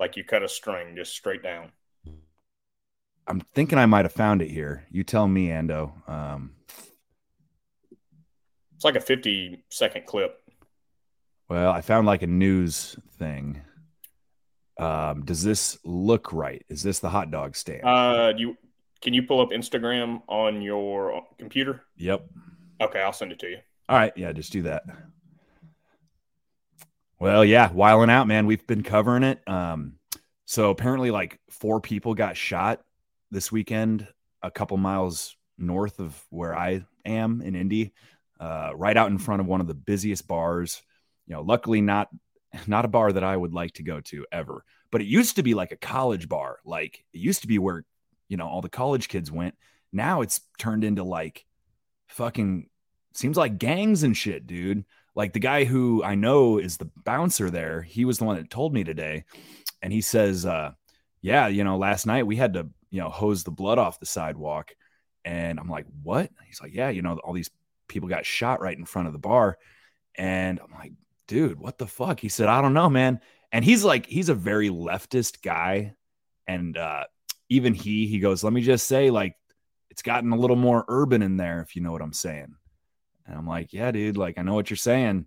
[0.00, 1.72] like you cut a string, just straight down.
[3.26, 4.86] I'm thinking I might have found it here.
[4.90, 5.92] You tell me, Ando.
[6.08, 6.54] Um,
[8.76, 10.40] It's like a fifty second clip.
[11.50, 13.60] well, I found like a news thing.
[14.78, 16.64] Um, does this look right?
[16.68, 17.84] Is this the hot dog stand?
[17.84, 18.56] Uh, you
[19.00, 21.82] Can you pull up Instagram on your computer?
[21.96, 22.26] Yep.
[22.80, 23.58] Okay, I'll send it to you.
[23.88, 24.12] All right.
[24.16, 24.84] Yeah, just do that.
[27.18, 28.46] Well, yeah, wiling out, man.
[28.46, 29.40] We've been covering it.
[29.48, 29.94] Um,
[30.44, 32.82] so apparently, like four people got shot
[33.30, 34.06] this weekend,
[34.42, 37.94] a couple miles north of where I am in Indy,
[38.38, 40.82] uh, right out in front of one of the busiest bars.
[41.26, 42.08] You know, luckily not
[42.66, 45.42] not a bar that I would like to go to ever, but it used to
[45.42, 46.58] be like a college bar.
[46.64, 47.84] Like it used to be where
[48.28, 49.54] you know all the college kids went.
[49.92, 51.44] Now it's turned into like
[52.08, 52.68] fucking
[53.14, 54.84] seems like gangs and shit, dude.
[55.14, 58.50] Like the guy who I know is the bouncer there, he was the one that
[58.50, 59.24] told me today.
[59.82, 60.72] And he says, uh,
[61.22, 64.06] yeah, you know, last night we had to, you know, hose the blood off the
[64.06, 64.74] sidewalk.
[65.24, 66.30] And I'm like, what?
[66.46, 67.50] He's like, yeah, you know, all these
[67.88, 69.58] people got shot right in front of the bar.
[70.14, 70.92] And I'm like,
[71.26, 72.20] dude, what the fuck?
[72.20, 73.20] He said, I don't know, man.
[73.52, 75.94] And he's like, he's a very leftist guy.
[76.46, 77.04] And uh,
[77.48, 79.34] even he, he goes, let me just say, like,
[79.90, 82.54] it's gotten a little more urban in there, if you know what I'm saying.
[83.26, 85.26] And I'm like, yeah, dude, like I know what you're saying.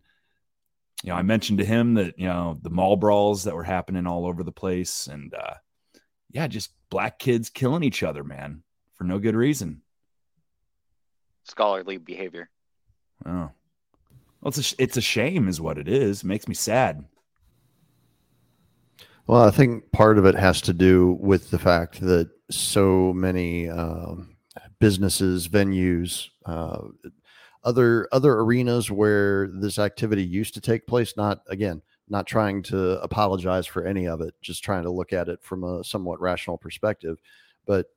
[1.03, 4.05] You know, I mentioned to him that, you know, the mall brawls that were happening
[4.05, 5.55] all over the place and uh
[6.31, 8.61] yeah, just black kids killing each other, man,
[8.93, 9.81] for no good reason.
[11.45, 12.49] Scholarly behavior.
[13.25, 13.49] Oh.
[14.41, 16.23] Well, it's a, it's a shame is what it is.
[16.23, 17.05] It makes me sad.
[19.27, 23.69] Well, I think part of it has to do with the fact that so many
[23.69, 24.35] um,
[24.79, 26.79] businesses, venues, uh,
[27.63, 31.15] other other arenas where this activity used to take place.
[31.17, 35.29] Not again, not trying to apologize for any of it, just trying to look at
[35.29, 37.19] it from a somewhat rational perspective.
[37.67, 37.87] But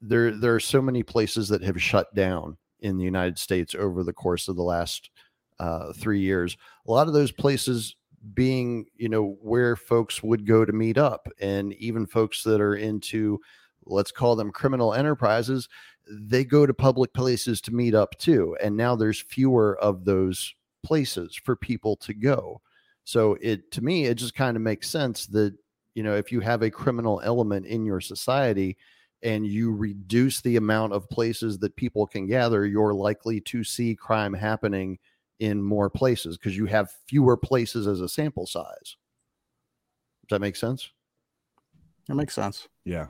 [0.00, 4.02] there there are so many places that have shut down in the United States over
[4.02, 5.10] the course of the last
[5.58, 6.56] uh, three years.
[6.86, 7.96] A lot of those places
[8.34, 12.76] being you know where folks would go to meet up and even folks that are
[12.76, 13.38] into
[13.84, 15.68] let's call them criminal enterprises
[16.08, 20.54] they go to public places to meet up too and now there's fewer of those
[20.82, 22.60] places for people to go
[23.04, 25.54] so it to me it just kind of makes sense that
[25.94, 28.76] you know if you have a criminal element in your society
[29.22, 33.94] and you reduce the amount of places that people can gather you're likely to see
[33.94, 34.98] crime happening
[35.40, 38.96] in more places because you have fewer places as a sample size
[40.26, 40.90] does that make sense
[42.08, 42.68] That makes sense.
[42.84, 43.06] Yeah.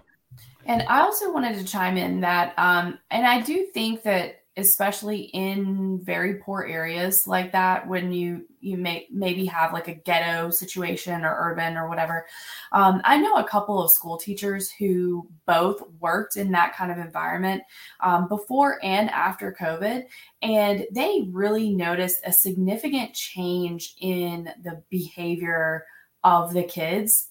[0.64, 5.20] And I also wanted to chime in that, um, and I do think that especially
[5.34, 10.50] in very poor areas like that, when you you may maybe have like a ghetto
[10.50, 12.26] situation or urban or whatever,
[12.72, 16.98] um, I know a couple of school teachers who both worked in that kind of
[16.98, 17.62] environment
[18.00, 20.04] um, before and after COVID,
[20.42, 25.84] and they really noticed a significant change in the behavior
[26.24, 27.28] of the kids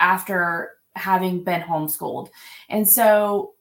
[0.00, 2.30] after having been homeschooled.
[2.68, 3.52] And so,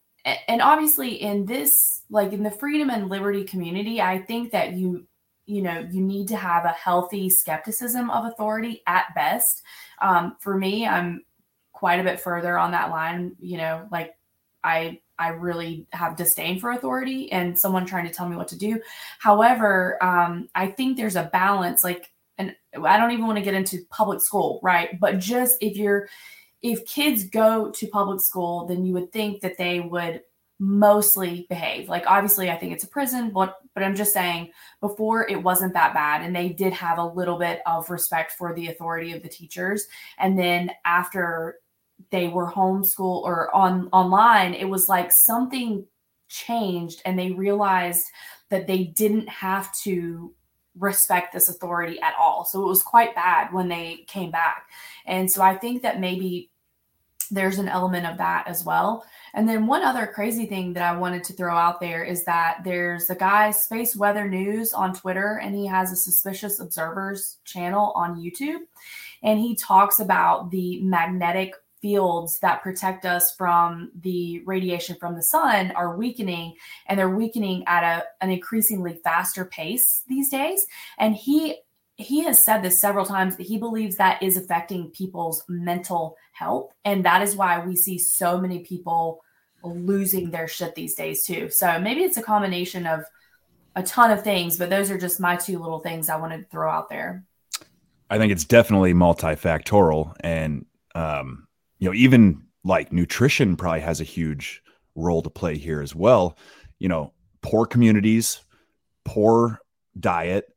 [0.47, 5.05] and obviously in this, like in the freedom and liberty community, I think that you,
[5.45, 9.61] you know, you need to have a healthy skepticism of authority at best.
[10.01, 11.23] Um, for me, I'm
[11.71, 14.15] quite a bit further on that line, you know, like
[14.63, 18.57] I, I really have disdain for authority and someone trying to tell me what to
[18.57, 18.81] do.
[19.19, 23.53] However, um, I think there's a balance, like, and I don't even want to get
[23.53, 24.99] into public school, right?
[24.99, 26.09] But just if you're,
[26.61, 30.21] if kids go to public school, then you would think that they would
[30.59, 31.89] mostly behave.
[31.89, 35.73] Like obviously I think it's a prison, but but I'm just saying before it wasn't
[35.73, 39.21] that bad and they did have a little bit of respect for the authority of
[39.21, 39.85] the teachers.
[40.17, 41.59] And then after
[42.09, 45.85] they were homeschool or on online, it was like something
[46.29, 48.05] changed and they realized
[48.49, 50.33] that they didn't have to
[50.77, 52.45] respect this authority at all.
[52.45, 54.67] So it was quite bad when they came back.
[55.05, 56.51] And so I think that maybe
[57.31, 59.05] there's an element of that as well.
[59.33, 62.59] And then one other crazy thing that I wanted to throw out there is that
[62.63, 67.91] there's a guy, Space Weather News on Twitter, and he has a Suspicious Observers channel
[67.95, 68.61] on YouTube.
[69.23, 75.21] And he talks about the magnetic fields that protect us from the radiation from the
[75.21, 76.55] sun are weakening
[76.87, 80.65] and they're weakening at a, an increasingly faster pace these days
[80.97, 81.57] and he
[81.97, 86.71] he has said this several times that he believes that is affecting people's mental health.
[86.83, 89.21] And that is why we see so many people
[89.63, 91.49] losing their shit these days too.
[91.49, 93.05] So maybe it's a combination of
[93.75, 96.45] a ton of things but those are just my two little things i wanted to
[96.45, 97.23] throw out there.
[98.09, 100.15] I think it's definitely multifactorial.
[100.21, 101.47] And um
[101.79, 104.63] you know even like nutrition probably has a huge
[104.95, 106.37] role to play here as well.
[106.79, 108.41] You know poor communities
[109.03, 109.59] poor
[109.99, 110.54] diet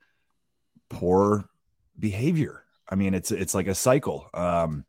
[0.88, 1.48] poor
[1.98, 4.84] behavior i mean it's it's like a cycle um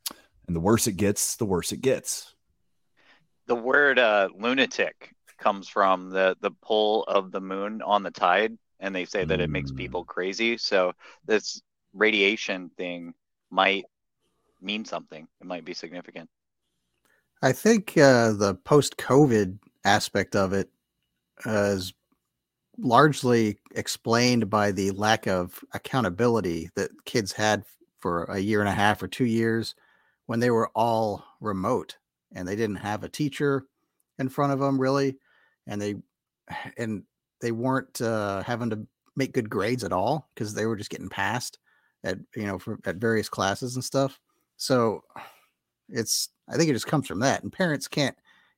[0.48, 2.36] and the worse it gets the worse it gets
[3.48, 8.58] the word uh, lunatic comes from the the pull of the moon on the tide,
[8.80, 10.58] and they say that it makes people crazy.
[10.58, 10.94] So
[11.26, 11.62] this
[11.94, 13.14] radiation thing
[13.50, 13.86] might
[14.62, 15.28] mean something.
[15.42, 16.30] It might be significant.
[17.42, 20.70] I think uh, the post-COVID aspect of it
[21.46, 21.94] uh, is
[22.82, 27.64] largely explained by the lack of accountability that kids had
[28.00, 29.76] for a year and a half or two years
[30.28, 31.98] when they were all remote
[32.34, 33.66] and they didn't have a teacher
[34.20, 35.18] in front of them really
[35.68, 35.96] and they
[36.78, 37.04] and
[37.42, 41.10] they weren't uh, having to make good grades at all because they were just getting
[41.10, 41.60] passed
[42.04, 44.20] at you know for at various classes and stuff.
[44.58, 45.04] So
[45.90, 48.16] it's i think it just comes from that and parents can't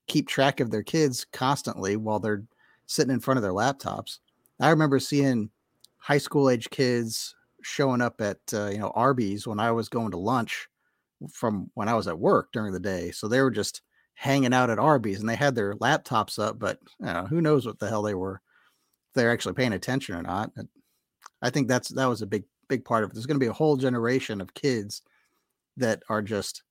[0.07, 2.43] keep track of their kids constantly while they're
[2.91, 4.19] sitting in front of their laptops.
[4.59, 5.49] I remember seeing
[5.97, 10.09] high school age kids showing up at uh, you know arby's when i was going
[10.09, 10.67] to lunch
[11.31, 13.11] from when i was at work during the day.
[13.11, 13.81] So they were just
[14.15, 17.65] hanging out at arby's and they had their laptops up but you know, who knows
[17.65, 18.41] what the hell they were
[19.15, 20.51] they're actually paying attention or not
[21.41, 23.13] i think that's that was a big big part of it.
[23.13, 25.01] There's going to be a whole generation of kids
[25.75, 26.63] that are just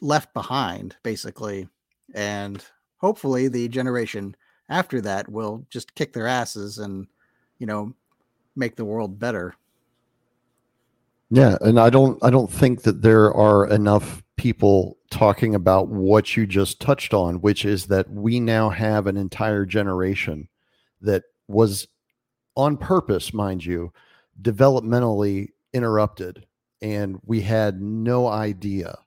[0.00, 1.68] left behind basically
[2.14, 2.64] and
[2.96, 4.34] hopefully the generation
[4.68, 7.06] after that will just kick their asses and
[7.58, 7.94] you know
[8.56, 9.54] make the world better.
[11.30, 16.36] Yeah, and I don't I don't think that there are enough people talking about what
[16.36, 20.48] you just touched on, which is that we now have an entire generation
[21.00, 21.86] that was
[22.56, 23.92] on purpose, mind you,
[24.40, 26.46] developmentally interrupted
[26.82, 28.98] and we had no idea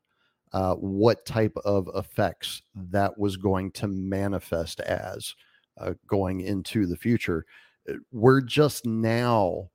[0.56, 5.36] uh, what type of effects that was going to manifest as
[5.82, 7.46] uh, going into the future.
[7.90, 9.70] Uh, We're just now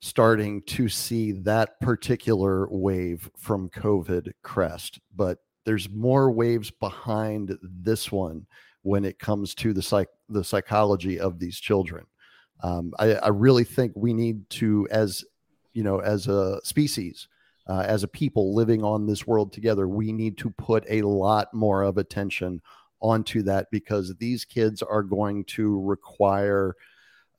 [0.00, 8.10] starting to see that particular wave from COVID crest, but there's more waves behind this
[8.10, 8.46] one
[8.80, 12.06] when it comes to the psych the psychology of these children.
[12.62, 15.22] Um, I, I really think we need to, as
[15.74, 17.28] you know, as a species,
[17.66, 21.52] uh, as a people living on this world together, we need to put a lot
[21.54, 22.60] more of attention
[23.00, 26.76] onto that because these kids are going to require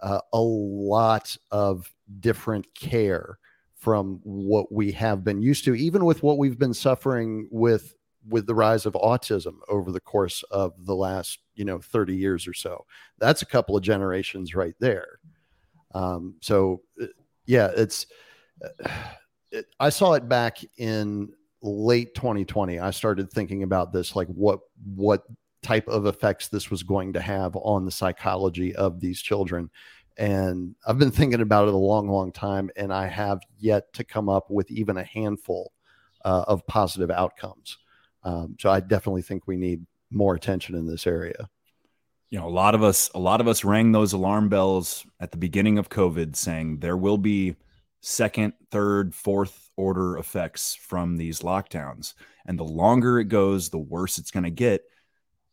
[0.02, 3.38] uh, a lot of different care
[3.76, 7.96] from what we have been used to, even with what we've been suffering with
[8.28, 12.48] with the rise of autism over the course of the last you know 30 years
[12.48, 12.86] or so.
[13.20, 15.20] That's a couple of generations right there.
[15.94, 17.06] Um, so uh,
[17.46, 18.08] yeah, it's.
[18.84, 18.90] Uh,
[19.52, 22.80] it, I saw it back in late 2020.
[22.80, 24.60] I started thinking about this, like what
[24.96, 25.24] what
[25.64, 29.70] type of effects this was going to have on the psychology of these children.
[30.18, 34.04] And I've been thinking about it a long, long time, and I have yet to
[34.04, 35.74] come up with even a handful
[36.24, 37.78] uh, of positive outcomes.
[38.24, 41.50] Um, so I definitely think we need more attention in this area.
[42.30, 45.32] you know a lot of us a lot of us rang those alarm bells at
[45.32, 47.56] the beginning of covid saying there will be
[48.08, 52.14] second third fourth order effects from these lockdowns
[52.46, 54.84] and the longer it goes the worse it's going to get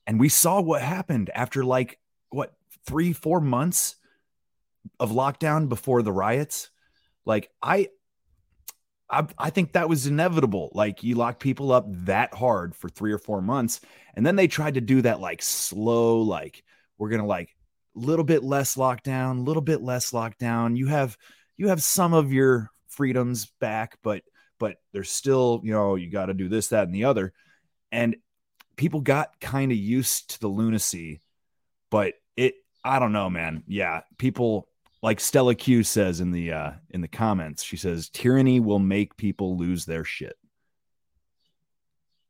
[0.07, 2.53] and we saw what happened after like what
[2.87, 3.97] 3 4 months
[5.01, 6.69] of lockdown before the riots
[7.25, 7.89] like i
[9.09, 10.71] I, I think that was inevitable.
[10.73, 13.83] Like you lock people up that hard for three or four months,
[14.15, 16.65] and then they tried to do that like slow, like
[16.97, 17.55] we're gonna like
[17.95, 20.79] a little bit less lockdown, little bit less lockdown.
[20.79, 21.19] You have
[21.57, 24.23] you have some of your freedoms back, but
[24.59, 27.33] but there's still you know you got to do this, that, and the other,
[27.91, 28.17] and
[28.77, 31.21] people got kind of used to the lunacy,
[31.91, 33.65] but it I don't know, man.
[33.67, 34.69] Yeah, people
[35.03, 39.17] like Stella Q says in the uh in the comments, she says tyranny will make
[39.17, 40.37] people lose their shit.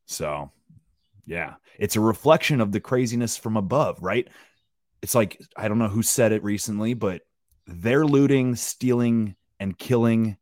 [0.05, 0.51] So,
[1.25, 4.27] yeah, it's a reflection of the craziness from above, right?
[5.01, 7.21] It's like I don't know who said it recently, but
[7.65, 10.37] they're looting, stealing, and killing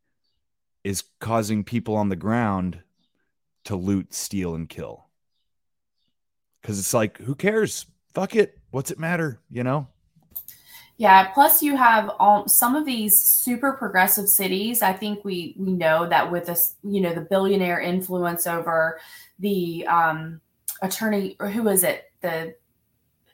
[0.84, 2.82] is causing people on the ground
[3.64, 5.06] to loot, steal, and kill.
[6.62, 7.86] Cause it's like, who cares?
[8.14, 8.58] Fuck it.
[8.70, 9.40] What's it matter?
[9.50, 9.88] You know?
[10.96, 11.28] Yeah.
[11.28, 14.82] Plus, you have all, some of these super progressive cities.
[14.82, 19.00] I think we we know that with this, you know, the billionaire influence over
[19.38, 20.40] the um,
[20.80, 22.12] attorney, or who is it?
[22.20, 22.54] The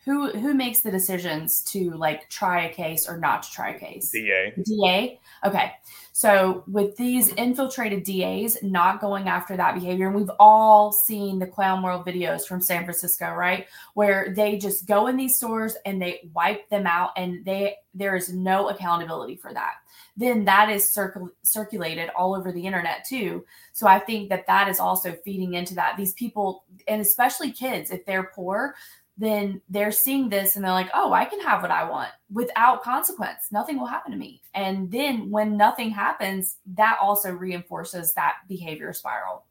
[0.09, 3.79] who who makes the decisions to like try a case or not to try a
[3.79, 4.11] case?
[4.11, 4.55] DA.
[4.65, 5.21] DA.
[5.45, 5.73] Okay.
[6.13, 11.47] So with these infiltrated DAs not going after that behavior, and we've all seen the
[11.47, 13.67] clown world videos from San Francisco, right?
[13.93, 18.17] Where they just go in these stores and they wipe them out and they there
[18.17, 19.75] is no accountability for that.
[20.17, 23.45] Then that is circul- circulated all over the internet too.
[23.73, 25.97] So I think that that is also feeding into that.
[25.97, 28.75] These people, and especially kids, if they're poor,
[29.19, 32.83] then they're seeing this and they're like, oh, I can have what I want without
[32.83, 33.49] consequence.
[33.51, 34.43] Nothing will happen to me.
[34.55, 39.45] And then when nothing happens, that also reinforces that behavior spiral.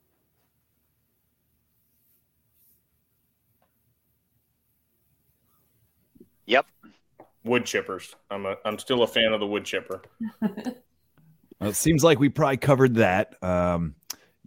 [6.45, 6.65] Yep.
[7.43, 8.15] Wood chippers.
[8.31, 10.01] I'm a I'm still a fan of the wood chipper.
[11.59, 13.41] Well, it seems like we probably covered that.
[13.43, 13.95] Um,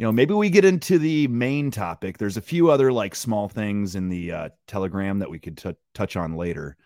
[0.00, 2.16] you know, maybe we get into the main topic.
[2.16, 5.76] There's a few other like small things in the uh, telegram that we could t-
[5.92, 6.78] touch on later,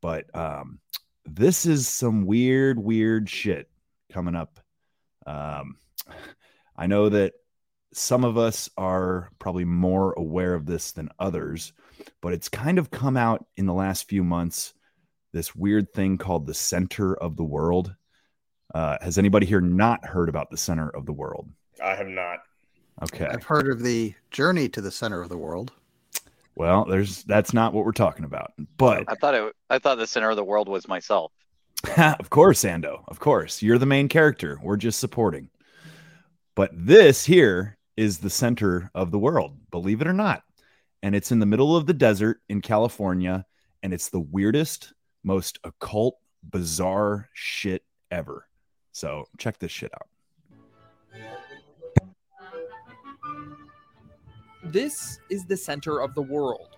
[0.00, 0.78] but um,
[1.26, 3.68] this is some weird, weird shit
[4.10, 4.60] coming up.
[5.26, 5.76] Um,
[6.74, 7.34] I know that
[7.92, 11.74] some of us are probably more aware of this than others,
[12.22, 14.72] but it's kind of come out in the last few months.
[15.34, 17.94] This weird thing called the center of the world.
[18.74, 21.50] Uh, has anybody here not heard about the center of the world?
[21.84, 22.38] I have not.
[23.02, 23.26] Okay.
[23.26, 25.72] I've heard of the journey to the center of the world.
[26.54, 28.52] Well, there's that's not what we're talking about.
[28.76, 29.56] But I thought it.
[29.68, 31.32] I thought the center of the world was myself.
[31.96, 33.02] of course, Ando.
[33.08, 34.58] Of course, you're the main character.
[34.62, 35.50] We're just supporting.
[36.54, 40.42] But this here is the center of the world, believe it or not.
[41.02, 43.44] And it's in the middle of the desert in California,
[43.82, 44.92] and it's the weirdest,
[45.22, 48.48] most occult, bizarre shit ever.
[48.92, 50.08] So check this shit out.
[54.66, 56.76] This is the center of the world.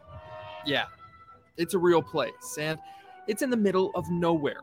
[0.65, 0.87] Yeah,
[1.57, 2.79] it's a real place, and
[3.29, 4.61] it's in the middle of nowhere,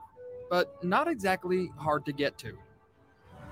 [0.50, 2.58] but not exactly hard to get to.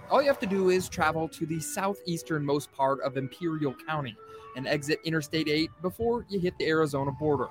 [0.09, 4.17] All you have to do is travel to the southeasternmost part of Imperial County
[4.57, 7.47] and exit Interstate 8 before you hit the Arizona border.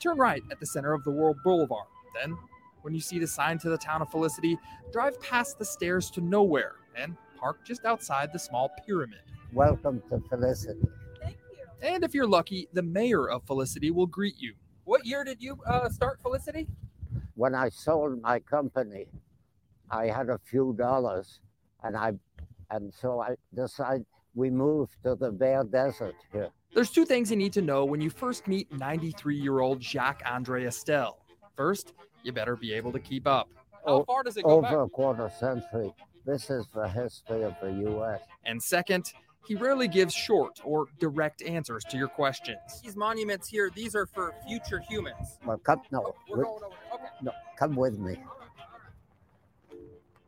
[0.00, 1.86] Turn right at the center of the World Boulevard.
[2.14, 2.36] Then,
[2.82, 4.58] when you see the sign to the town of Felicity,
[4.92, 9.20] drive past the stairs to nowhere and park just outside the small pyramid.
[9.52, 10.86] Welcome to Felicity.
[11.82, 14.54] And if you're lucky, the mayor of Felicity will greet you.
[14.84, 16.68] What year did you uh, start Felicity?
[17.34, 19.06] When I sold my company,
[19.90, 21.40] I had a few dollars,
[21.82, 22.12] and I,
[22.70, 26.50] and so I decided we moved to the bare Desert here.
[26.72, 30.22] There's two things you need to know when you first meet 93 year old Jacques
[30.24, 31.14] Andre Istel.
[31.56, 33.48] First, you better be able to keep up.
[33.84, 34.72] How far does it go over back?
[34.74, 35.92] a quarter century.
[36.24, 38.20] This is the history of the U.S.
[38.44, 39.12] And second,
[39.46, 42.58] he rarely gives short or direct answers to your questions.
[42.82, 45.38] These monuments here, these are for future humans.
[45.44, 46.74] Well, come no, We're wi- going over.
[46.94, 47.04] Okay.
[47.22, 48.16] no, come with me.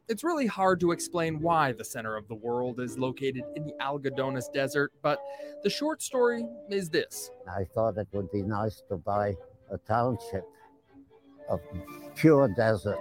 [0.09, 3.73] It's really hard to explain why the center of the world is located in the
[3.81, 5.19] Algodones Desert, but
[5.63, 7.31] the short story is this.
[7.49, 9.35] I thought it would be nice to buy
[9.71, 10.45] a township
[11.49, 11.61] of
[12.15, 12.99] pure desert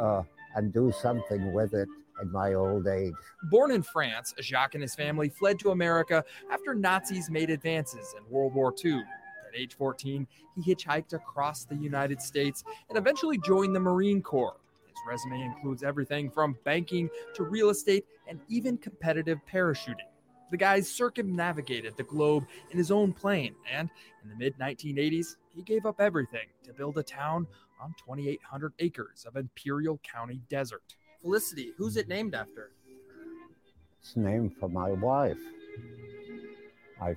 [0.00, 0.22] uh,
[0.54, 1.88] and do something with it
[2.20, 3.14] in my old age.
[3.44, 8.28] Born in France, Jacques and his family fled to America after Nazis made advances in
[8.30, 9.02] World War II.
[9.46, 14.56] At age 14, he hitchhiked across the United States and eventually joined the Marine Corps.
[14.86, 20.08] His resume includes everything from banking to real estate and even competitive parachuting.
[20.50, 23.90] The guy circumnavigated the globe in his own plane, and
[24.22, 27.48] in the mid 1980s, he gave up everything to build a town
[27.80, 30.94] on 2,800 acres of Imperial County desert.
[31.22, 32.70] Felicity, who's it named after?
[34.00, 35.38] It's named for my wife.
[37.00, 37.16] I,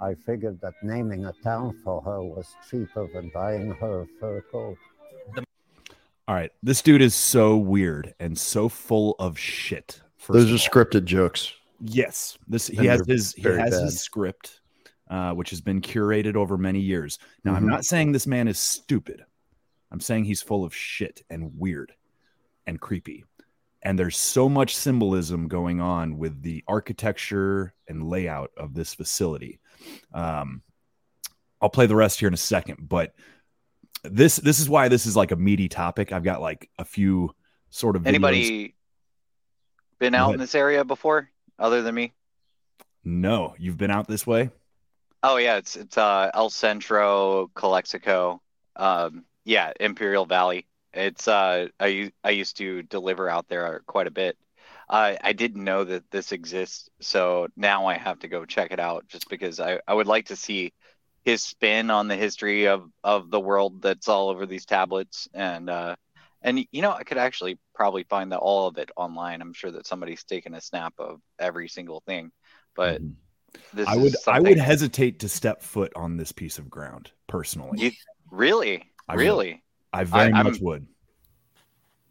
[0.00, 4.42] I figured that naming a town for her was cheaper than buying her a fur
[4.52, 4.76] coat.
[6.28, 10.00] All right, this dude is so weird and so full of shit.
[10.28, 11.52] Those are scripted jokes.
[11.80, 13.82] Yes, this he And has his he has bad.
[13.84, 14.60] his script,
[15.10, 17.18] uh, which has been curated over many years.
[17.44, 17.68] Now, I'm Mhm.
[17.70, 19.24] not saying this man is stupid.
[19.90, 21.94] I'm saying he's full of shit and weird
[22.68, 23.24] and creepy.
[23.82, 29.58] And there's so much symbolism going on with the architecture and layout of this facility.
[30.12, 30.62] Um,
[31.60, 33.14] I'll play the rest here in a second, but
[34.04, 36.12] this this is why this is like a meaty topic.
[36.12, 37.34] I've got like a few
[37.70, 38.08] sort of videos.
[38.08, 38.74] Anybody
[39.98, 42.12] been out in this area before, other than me?
[43.02, 44.50] No, you've been out this way.
[45.22, 48.40] Oh yeah, it's it's uh El Centro, Calexico,
[48.76, 50.66] um, yeah, Imperial Valley.
[50.92, 54.36] It's uh I I used to deliver out there quite a bit.
[54.88, 58.80] Uh, I didn't know that this exists, so now I have to go check it
[58.80, 60.72] out just because I, I would like to see
[61.24, 65.68] his spin on the history of of the world that's all over these tablets and
[65.68, 65.94] uh
[66.42, 69.40] and you know I could actually probably find that all of it online.
[69.42, 72.32] I'm sure that somebody's taken a snap of every single thing,
[72.74, 73.02] but
[73.72, 74.00] this Mm-hmm.
[74.00, 77.78] I would I would hesitate to step foot on this piece of ground personally.
[77.78, 77.92] You,
[78.30, 79.62] really, I really.
[79.92, 80.86] I very I- I'm- much would.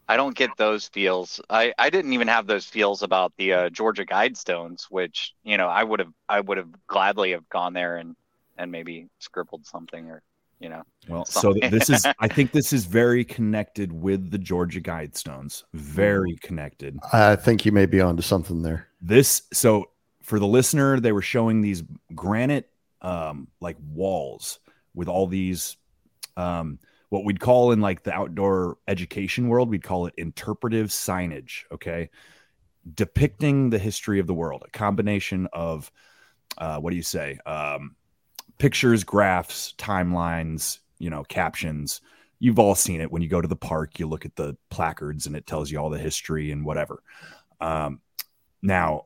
[0.09, 1.41] I don't get those feels.
[1.49, 5.67] I, I didn't even have those feels about the uh, Georgia Guidestones, which you know
[5.67, 8.15] I would have I would have gladly have gone there and
[8.57, 10.21] and maybe scribbled something or
[10.61, 10.84] you know.
[11.09, 11.61] Well, so something.
[11.61, 15.63] th- this is I think this is very connected with the Georgia Guidestones.
[15.73, 16.97] Very connected.
[17.11, 18.88] I think you may be onto something there.
[19.01, 19.89] This so
[20.23, 21.84] for the listener, they were showing these
[22.15, 22.69] granite
[23.01, 24.59] um like walls
[24.95, 25.75] with all these
[26.38, 26.80] um
[27.10, 32.10] what we'd call in like the outdoor education world, we'd call it interpretive signage, okay?
[32.93, 35.91] Depicting the history of the world, a combination of
[36.58, 37.38] uh what do you say?
[37.45, 37.95] Um
[38.58, 42.01] pictures, graphs, timelines, you know, captions.
[42.39, 45.26] You've all seen it when you go to the park, you look at the placards
[45.26, 47.01] and it tells you all the history and whatever.
[47.60, 48.01] Um,
[48.62, 49.05] now,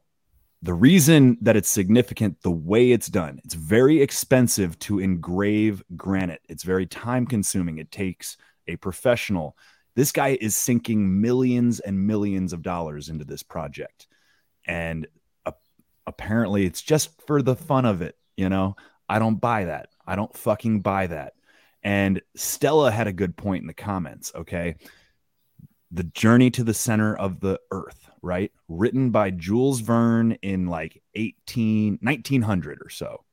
[0.64, 6.42] the reason that it's significant, the way it's done, it's very expensive to engrave granite.
[6.48, 7.80] It's very time consuming.
[7.80, 8.38] It takes
[8.68, 9.58] a professional.
[9.96, 14.08] This guy is sinking millions and millions of dollars into this project.
[14.66, 15.08] And
[15.46, 15.54] uh,
[16.06, 18.16] apparently it's just for the fun of it.
[18.38, 18.76] You know,
[19.10, 19.90] I don't buy that.
[20.06, 21.34] I don't fucking buy that.
[21.84, 24.32] And Stella had a good point in the comments.
[24.36, 24.76] Okay.
[25.90, 28.52] The Journey to the Center of the Earth, right?
[28.68, 33.24] Written by Jules Verne in like 18, 1900 or so.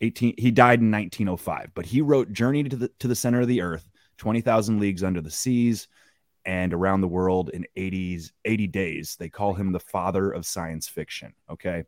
[0.00, 3.48] 18, he died in 1905, but he wrote Journey to the, to the Center of
[3.48, 5.88] the Earth, 20,000 Leagues Under the Seas,
[6.46, 9.16] and Around the World in 80s, 80 days.
[9.16, 11.34] They call him the father of science fiction.
[11.50, 11.84] Okay.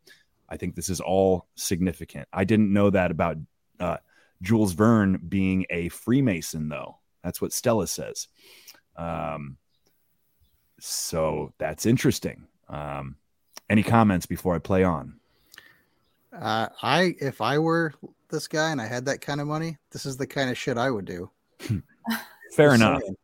[0.48, 2.28] I think this is all significant.
[2.32, 3.38] I didn't know that about
[3.80, 3.96] uh,
[4.42, 6.98] Jules Verne being a Freemason, though.
[7.24, 8.28] That's what Stella says.
[8.96, 9.56] Um,
[10.82, 12.46] so that's interesting.
[12.68, 13.16] Um,
[13.70, 15.14] any comments before I play on?
[16.32, 17.94] Uh, I if I were
[18.30, 20.78] this guy and I had that kind of money, this is the kind of shit
[20.78, 21.30] I would do.
[22.56, 23.00] Fair Just enough.
[23.00, 23.16] saying.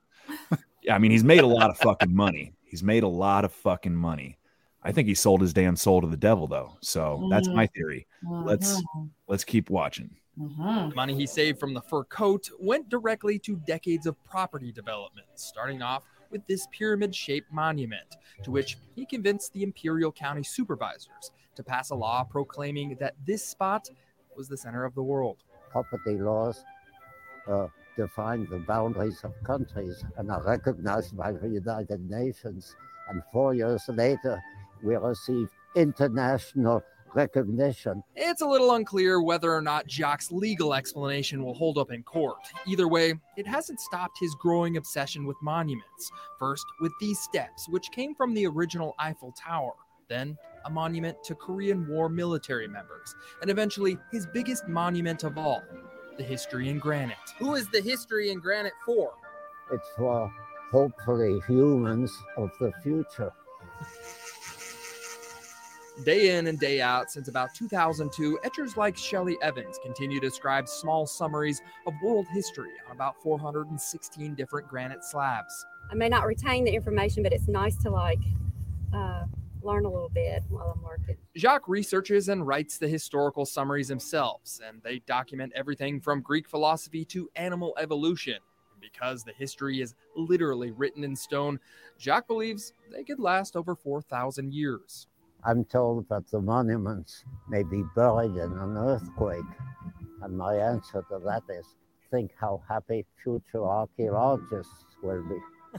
[0.82, 2.52] Yeah, I mean, he's made a lot of fucking money.
[2.64, 4.38] He's made a lot of fucking money.
[4.84, 6.76] I think he sold his damn soul to the devil, though.
[6.80, 8.06] So that's my theory.
[8.22, 8.80] Let's
[9.26, 10.14] let's keep watching.
[10.40, 10.94] Mm-hmm.
[10.94, 15.82] Money he saved from the fur coat went directly to decades of property development, starting
[15.82, 21.62] off with this pyramid shaped monument, to which he convinced the Imperial County supervisors to
[21.62, 23.89] pass a law proclaiming that this spot
[24.37, 25.39] was the center of the world.
[25.70, 26.64] Property laws
[27.49, 27.66] uh,
[27.97, 32.76] define the boundaries of countries and are recognized by the United Nations.
[33.09, 34.41] And four years later,
[34.83, 36.83] we received international
[37.14, 38.02] recognition.
[38.16, 42.38] It's a little unclear whether or not Jacques' legal explanation will hold up in court.
[42.66, 46.11] Either way, it hasn't stopped his growing obsession with monuments.
[46.38, 49.72] First, with these steps, which came from the original Eiffel Tower,
[50.09, 55.62] then a monument to Korean War military members, and eventually his biggest monument of all,
[56.16, 57.16] the History in Granite.
[57.38, 59.12] Who is the history in granite for?
[59.72, 60.32] It's for
[60.70, 63.32] hopefully humans of the future.
[66.05, 70.68] Day in and day out since about 2002, etchers like Shelley Evans continue to describe
[70.68, 75.66] small summaries of world history on about 416 different granite slabs.
[75.90, 78.20] I may not retain the information, but it's nice to like
[78.94, 79.24] uh,
[79.61, 81.16] learn a little bit while I'm working.
[81.36, 87.05] Jacques researches and writes the historical summaries himself, and they document everything from Greek philosophy
[87.07, 88.38] to animal evolution.
[88.72, 91.59] And because the history is literally written in stone,
[91.99, 95.07] Jacques believes they could last over 4,000 years.
[95.45, 99.45] I'm told that the monuments may be buried in an earthquake.
[100.22, 101.66] And my answer to that is
[102.11, 105.39] think how happy future archaeologists will be.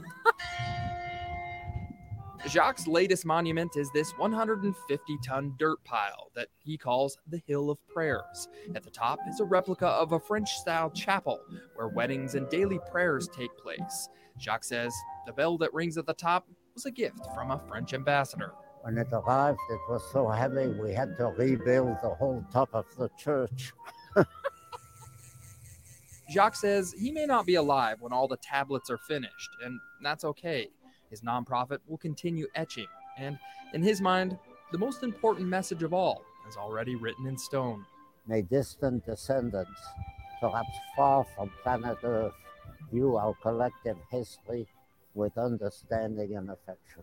[2.48, 7.78] Jacques' latest monument is this 150 ton dirt pile that he calls the Hill of
[7.86, 8.48] Prayers.
[8.74, 11.40] At the top is a replica of a French style chapel
[11.74, 14.08] where weddings and daily prayers take place.
[14.40, 14.94] Jacques says
[15.26, 18.54] the bell that rings at the top was a gift from a French ambassador.
[18.82, 22.86] When it arrived, it was so heavy we had to rebuild the whole top of
[22.96, 23.72] the church.
[26.30, 30.24] Jacques says he may not be alive when all the tablets are finished, and that's
[30.24, 30.68] okay.
[31.10, 32.86] His nonprofit will continue etching,
[33.18, 33.38] and
[33.74, 34.38] in his mind,
[34.72, 37.84] the most important message of all is already written in stone.
[38.26, 39.80] May distant descendants,
[40.40, 42.32] perhaps far from planet Earth,
[42.90, 44.66] view our collective history
[45.14, 47.02] with understanding and affection.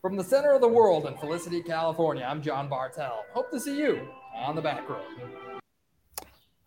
[0.00, 3.24] From the center of the world in Felicity, California, I'm John Bartel.
[3.32, 5.02] Hope to see you on the back road.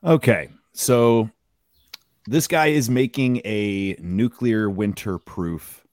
[0.04, 1.30] Okay, so
[2.28, 5.88] this guy is making a nuclear winter proof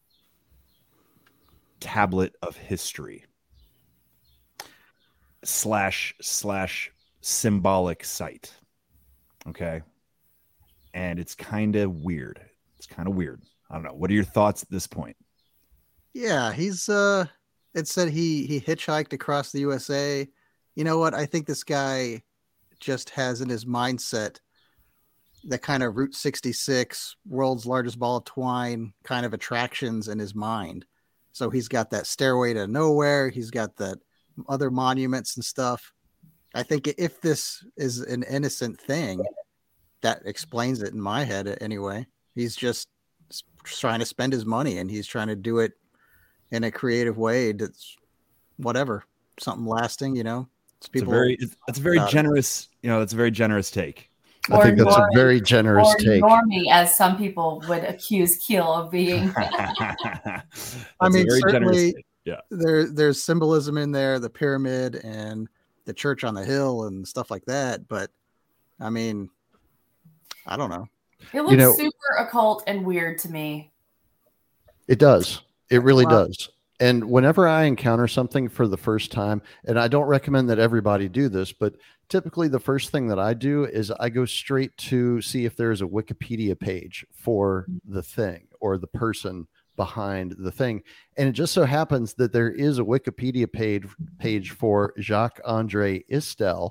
[1.79, 3.25] tablet of history
[5.45, 8.53] slash slash symbolic site.
[9.47, 9.83] Okay.
[10.93, 12.41] And it's kind of weird.
[12.79, 13.43] It's kind of weird.
[13.71, 13.95] I don't know.
[13.95, 15.17] What are your thoughts at this point?
[16.19, 17.27] Yeah, he's uh
[17.75, 20.27] it said he he hitchhiked across the USA.
[20.75, 21.15] You know what?
[21.15, 22.25] I think this guy
[22.81, 24.39] just has in his mindset
[25.45, 30.35] that kind of Route 66, world's largest ball of twine kind of attractions in his
[30.35, 30.85] mind.
[31.31, 33.99] So he's got that stairway to nowhere, he's got that
[34.49, 35.93] other monuments and stuff.
[36.53, 39.23] I think if this is an innocent thing,
[40.01, 42.09] that explains it in my head anyway.
[42.35, 42.89] He's just
[43.63, 45.75] trying to spend his money and he's trying to do it
[46.51, 47.97] in a creative way that's
[48.57, 49.05] whatever,
[49.39, 50.49] something lasting, you know.
[50.79, 52.13] It's It's a very it's, it's a very about it.
[52.13, 54.11] generous, you know, it's a very generous take.
[54.51, 56.23] I think that's a very generous or take.
[56.23, 59.31] normie, as some people would accuse Keel of being.
[59.37, 60.43] I
[61.11, 61.95] mean, certainly.
[62.25, 62.41] Yeah.
[62.51, 65.49] there there's symbolism in there, the pyramid and
[65.87, 67.89] the church on the hill and stuff like that.
[67.89, 68.11] But
[68.81, 69.31] I mean,
[70.47, 70.89] I don't know.
[71.33, 73.73] It looks know- super occult and weird to me.
[74.87, 75.43] It does.
[75.71, 76.27] It really Wow.
[76.27, 76.49] does.
[76.81, 81.09] And whenever I encounter something for the first time, and I don't recommend that everybody
[81.09, 81.75] do this, but
[82.09, 85.83] typically the first thing that I do is I go straight to see if there's
[85.83, 90.83] a Wikipedia page for the thing or the person behind the thing.
[91.17, 93.85] And it just so happens that there is a Wikipedia page
[94.19, 96.71] page for Jacques Andre Istel.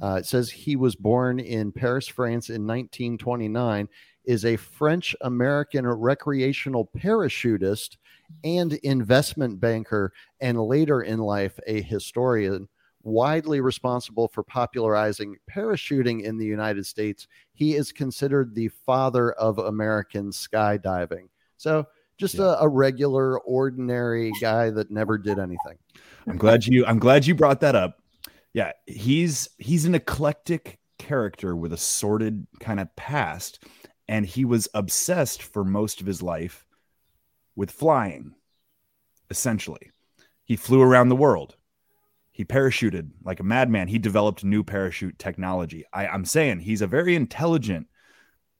[0.00, 3.88] Uh, it says he was born in Paris, France in 1929,
[4.24, 7.96] is a French American recreational parachutist
[8.44, 12.68] and investment banker, and later in life, a historian.
[13.04, 19.58] Widely responsible for popularizing parachuting in the United States, he is considered the father of
[19.58, 21.28] American skydiving.
[21.56, 25.78] So, just a, a regular, ordinary guy that never did anything.
[26.28, 27.98] I'm glad you I'm glad you brought that up.
[28.52, 33.64] Yeah, he's he's an eclectic character with a sordid kind of past
[34.08, 36.64] and he was obsessed for most of his life
[37.56, 38.34] with flying
[39.30, 39.90] essentially.
[40.44, 41.56] He flew around the world.
[42.32, 43.88] He parachuted like a madman.
[43.88, 45.84] He developed new parachute technology.
[45.92, 47.88] I, I'm saying he's a very intelligent,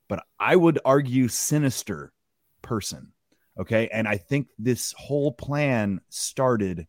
[0.09, 2.13] but I would argue sinister
[2.63, 3.13] person.
[3.59, 3.89] Okay.
[3.93, 6.87] And I think this whole plan started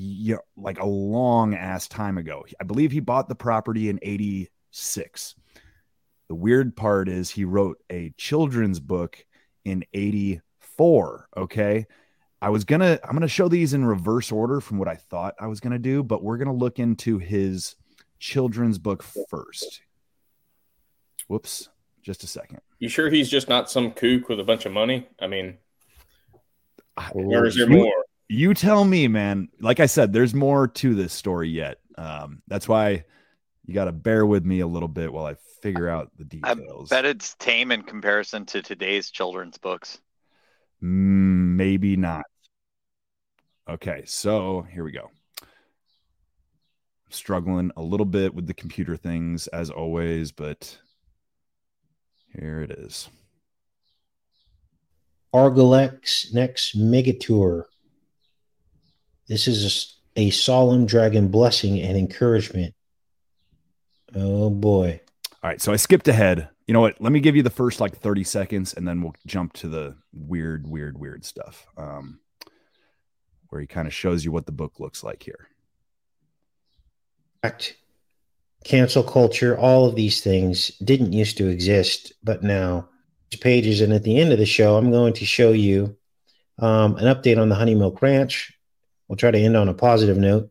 [0.00, 2.44] yeah, like a long ass time ago.
[2.60, 5.34] I believe he bought the property in 86.
[6.28, 9.24] The weird part is he wrote a children's book
[9.64, 9.84] in
[10.78, 11.28] 84.
[11.36, 11.86] Okay.
[12.40, 15.48] I was gonna I'm gonna show these in reverse order from what I thought I
[15.48, 17.74] was gonna do, but we're gonna look into his
[18.20, 19.80] children's book first.
[21.26, 21.68] Whoops,
[22.02, 22.60] just a second.
[22.78, 25.08] You sure he's just not some kook with a bunch of money?
[25.20, 25.58] I mean,
[27.12, 28.04] or is there You- more?
[28.30, 29.48] You tell me, man.
[29.58, 31.78] Like I said, there's more to this story yet.
[31.96, 33.04] Um, that's why
[33.64, 36.52] you got to bear with me a little bit while I figure out the I
[36.54, 36.90] details.
[36.90, 39.98] bet it's tame in comparison to today's children's books.
[40.82, 42.24] Mm, maybe not.
[43.68, 45.10] Okay, so here we go.
[47.10, 50.78] Struggling a little bit with the computer things as always, but
[52.34, 53.08] here it is.
[55.34, 57.64] Argolex next Megatour.
[59.26, 62.74] This is a solemn dragon blessing and encouragement.
[64.14, 65.00] Oh boy.
[65.42, 66.48] All right, so I skipped ahead.
[66.68, 67.00] You know what?
[67.00, 69.96] Let me give you the first like 30 seconds and then we'll jump to the
[70.12, 71.66] weird, weird, weird stuff.
[71.76, 72.20] Um,
[73.48, 75.48] where he kind of shows you what the book looks like here.
[77.42, 77.76] Fact,
[78.64, 82.88] cancel culture, all of these things didn't used to exist, but now
[83.36, 83.80] pages.
[83.80, 85.96] And at the end of the show, I'm going to show you
[86.58, 88.52] um, an update on the Honey Milk Ranch.
[89.06, 90.50] We'll try to end on a positive note.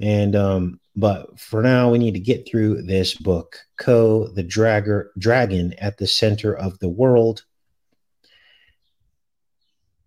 [0.00, 5.10] And um, but for now, we need to get through this book, Coe, the Dragger
[5.16, 7.44] Dragon at the Center of the World.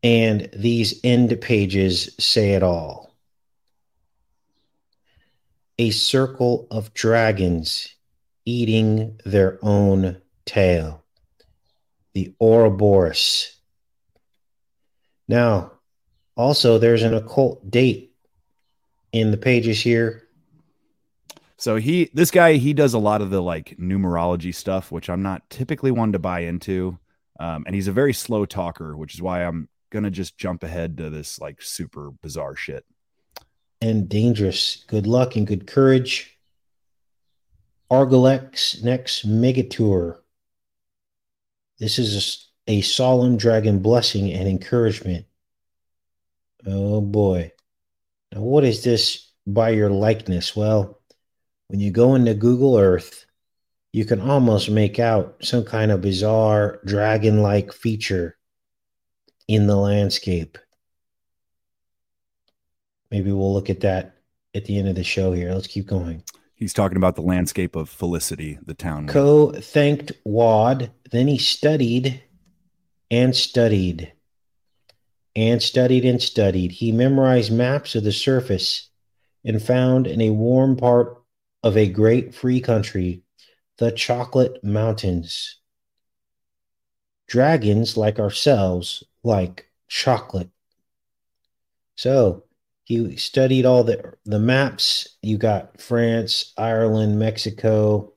[0.03, 3.15] And these end pages say it all.
[5.79, 7.87] A circle of dragons
[8.43, 11.05] eating their own tail.
[12.13, 13.55] The Ouroboros.
[15.29, 15.71] Now,
[16.35, 18.13] also, there's an occult date
[19.13, 20.27] in the pages here.
[21.61, 25.21] So he, this guy, he does a lot of the like numerology stuff, which I'm
[25.21, 26.97] not typically one to buy into.
[27.39, 30.97] Um, and he's a very slow talker, which is why I'm gonna just jump ahead
[30.97, 32.83] to this like super bizarre shit.
[33.79, 34.83] And dangerous.
[34.87, 36.35] Good luck and good courage.
[37.91, 40.17] Argolex next Megatour.
[41.77, 45.27] This is a, a solemn dragon blessing and encouragement.
[46.65, 47.51] Oh boy.
[48.33, 50.55] Now, what is this by your likeness?
[50.55, 50.97] Well,
[51.71, 53.25] when you go into Google Earth,
[53.93, 58.37] you can almost make out some kind of bizarre dragon like feature
[59.47, 60.57] in the landscape.
[63.09, 64.17] Maybe we'll look at that
[64.53, 65.53] at the end of the show here.
[65.53, 66.23] Let's keep going.
[66.55, 69.07] He's talking about the landscape of Felicity, the town.
[69.07, 70.91] Coe thanked Wad.
[71.09, 72.21] Then he studied
[73.09, 74.11] and studied
[75.37, 76.73] and studied and studied.
[76.73, 78.89] He memorized maps of the surface
[79.45, 81.20] and found in a warm part
[81.63, 83.23] of a great free country
[83.77, 85.59] the Chocolate Mountains.
[87.27, 90.49] Dragons, like ourselves, like chocolate.
[91.95, 92.43] So
[92.83, 95.17] he studied all the, the maps.
[95.23, 98.13] You got France, Ireland, Mexico.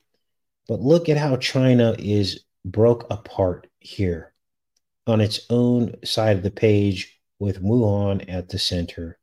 [0.67, 4.33] But look at how China is broke apart here
[5.07, 9.17] on its own side of the page with Wuhan at the center.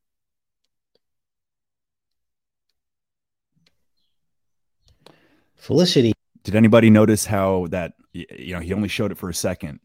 [5.62, 6.12] Felicity.
[6.42, 9.78] Did anybody notice how that you know he only showed it for a second,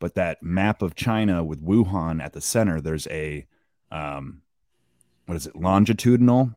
[0.00, 3.46] but that map of China with Wuhan at the center, there's a
[3.92, 4.42] um,
[5.26, 6.56] what is it longitudinal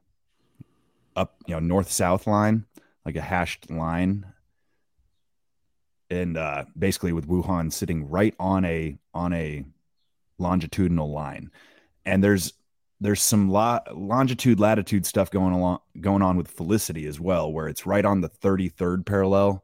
[1.16, 2.66] up you know north south line
[3.05, 4.26] like a hashed line
[6.09, 9.63] and uh, basically with Wuhan sitting right on a on a
[10.39, 11.51] longitudinal line,
[12.03, 12.53] and there's
[13.01, 17.67] there's some la- longitude latitude stuff going along going on with Felicity as well, where
[17.67, 19.63] it's right on the 33rd parallel,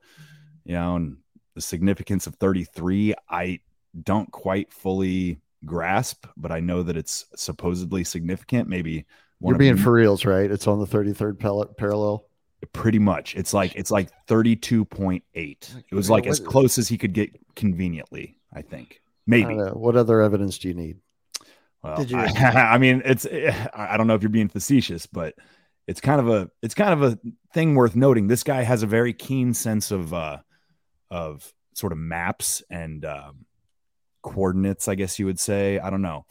[0.66, 1.18] you know, and
[1.56, 3.14] the significance of 33.
[3.30, 3.60] I
[4.04, 8.68] don't quite fully grasp, but I know that it's supposedly significant.
[8.68, 9.06] Maybe
[9.42, 10.50] You're being for reals, right?
[10.50, 12.26] It's on the 33rd pel- parallel.
[12.74, 13.36] pretty much.
[13.36, 15.24] It's like it's like 32.8.
[15.34, 19.02] It was like as close as he could get conveniently, I think.
[19.26, 19.60] Maybe.
[19.60, 19.70] I.
[19.72, 20.98] What other evidence do you need?
[21.84, 22.26] Well, Did you- I,
[22.74, 23.26] I mean, it's.
[23.26, 25.36] I don't know if you're being facetious, but
[25.88, 26.50] it's kind of a.
[26.62, 27.20] It's kind of a
[27.54, 28.28] thing worth noting.
[28.28, 30.38] This guy has a very keen sense of, uh,
[31.10, 33.46] of sort of maps and um,
[34.22, 34.88] coordinates.
[34.88, 35.80] I guess you would say.
[35.80, 36.26] I don't know.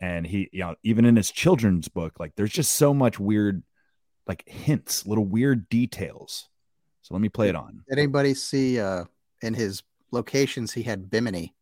[0.00, 3.62] And he, you know, even in his children's book, like there's just so much weird,
[4.26, 6.48] like hints, little weird details.
[7.02, 7.84] So let me play it on.
[7.88, 9.04] Did anybody see uh,
[9.42, 11.54] in his locations he had Bimini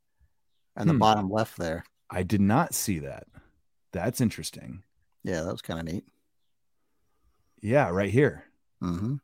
[0.75, 0.99] on the Hmm.
[1.01, 1.85] bottom left there?
[2.11, 3.27] I did not see that.
[3.93, 4.83] That's interesting.
[5.23, 6.05] Yeah, that was kind of neat.
[7.61, 8.45] Yeah, right here.
[8.83, 9.17] Mm-hmm.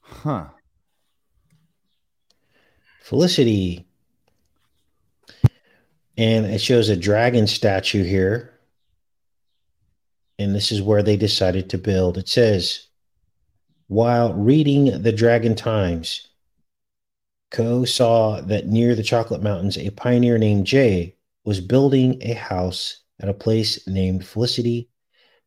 [0.00, 0.46] Huh.
[3.02, 3.86] Felicity.
[6.16, 8.58] And it shows a dragon statue here.
[10.38, 12.16] And this is where they decided to build.
[12.16, 12.86] It says,
[13.88, 16.28] while reading the Dragon Times,
[17.50, 23.02] Coe saw that near the Chocolate Mountains, a pioneer named Jay was building a house
[23.20, 24.88] at a place named Felicity.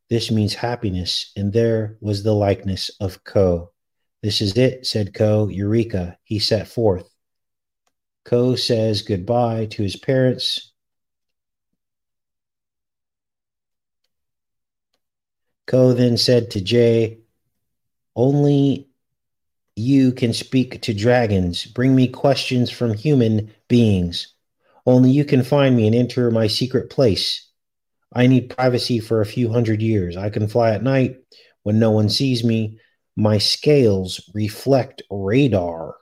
[0.10, 3.72] This means happiness, and there was the likeness of Coe.
[4.22, 5.48] This is it, said Coe.
[5.48, 6.18] Eureka.
[6.24, 7.10] He set forth.
[8.26, 10.72] Coe says goodbye to his parents.
[15.68, 17.20] Coe then said to Jay,
[18.16, 18.90] Only
[19.76, 21.66] you can speak to dragons.
[21.66, 24.33] Bring me questions from human beings.
[24.86, 27.50] Only you can find me and enter my secret place.
[28.14, 30.18] I need privacy for a few hundred years.
[30.18, 31.18] I can fly at night
[31.64, 32.80] when no one sees me.
[33.16, 35.96] My scales reflect radar.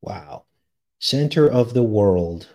[0.00, 0.44] Wow.
[0.98, 2.48] Center of the world.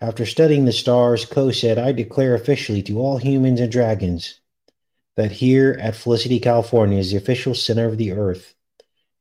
[0.00, 4.40] After studying the stars, Coe said, I declare officially to all humans and dragons
[5.16, 8.55] that here at Felicity, California is the official center of the earth.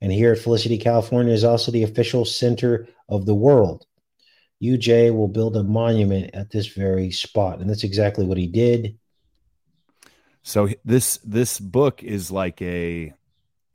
[0.02, 3.86] And here at Felicity, California is also the official center of the world.
[4.62, 7.60] UJ will build a monument at this very spot.
[7.60, 8.98] And that's exactly what he did.
[10.43, 13.14] So this this book is like a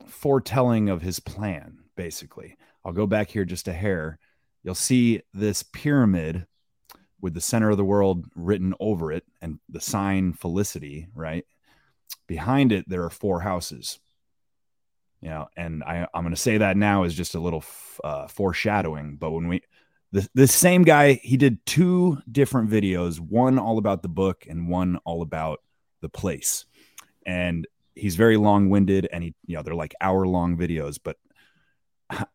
[0.07, 2.57] foretelling of his plan, basically.
[2.85, 4.19] I'll go back here just a hair.
[4.63, 6.45] You'll see this pyramid
[7.19, 11.45] with the center of the world written over it and the sign Felicity, right?
[12.27, 13.99] Behind it, there are four houses.
[15.21, 17.63] You know, and I, I'm going to say that now is just a little
[18.03, 19.17] uh, foreshadowing.
[19.17, 19.61] But when we,
[20.11, 24.67] the, this same guy, he did two different videos, one all about the book and
[24.67, 25.59] one all about
[26.01, 26.65] the place.
[27.25, 31.17] And he's very long winded and he, you know, they're like hour long videos, but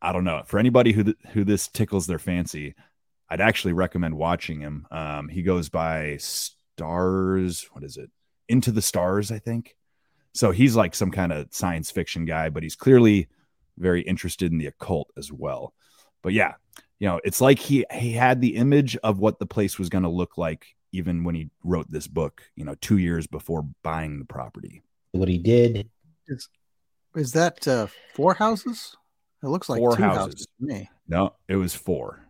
[0.01, 0.43] I don't know.
[0.47, 2.75] For anybody who th- who this tickles their fancy,
[3.29, 4.87] I'd actually recommend watching him.
[4.91, 7.69] Um, he goes by Stars.
[7.73, 8.11] What is it?
[8.49, 9.77] Into the Stars, I think.
[10.37, 13.29] So he's like some kind of science fiction guy, but he's clearly
[13.79, 15.73] very interested in the occult as well.
[16.23, 16.55] But yeah,
[16.99, 20.05] you know, it's like he he had the image of what the place was going
[20.05, 24.19] to look like even when he wrote this book, you know, 2 years before buying
[24.19, 24.83] the property.
[25.13, 25.89] What he did
[26.27, 26.49] Is,
[27.15, 28.95] is that uh, four houses?
[29.43, 30.19] It looks like Four two houses.
[30.19, 30.47] houses.
[30.61, 30.91] to me.
[31.09, 32.21] No, it was 4.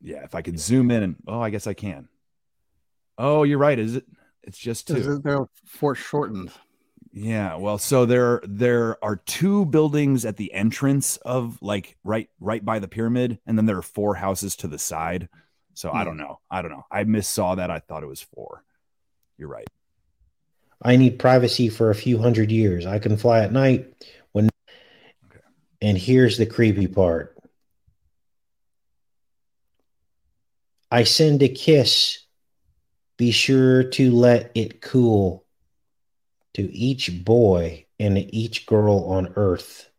[0.00, 2.08] Yeah, if I could zoom in and oh, I guess I can.
[3.16, 3.78] Oh, you're right.
[3.78, 4.04] Is it?
[4.48, 5.20] It's just two.
[5.22, 6.50] They're foreshortened.
[7.12, 12.64] Yeah, well, so there there are two buildings at the entrance of like right right
[12.64, 15.28] by the pyramid, and then there are four houses to the side.
[15.74, 16.04] So I Hmm.
[16.06, 16.40] don't know.
[16.50, 16.86] I don't know.
[16.90, 17.70] I missaw that.
[17.70, 18.64] I thought it was four.
[19.36, 19.68] You're right.
[20.80, 22.86] I need privacy for a few hundred years.
[22.86, 23.86] I can fly at night
[24.32, 24.48] when
[25.82, 27.36] and here's the creepy part.
[30.90, 32.20] I send a kiss.
[33.18, 35.44] Be sure to let it cool
[36.54, 39.90] to each boy and each girl on earth.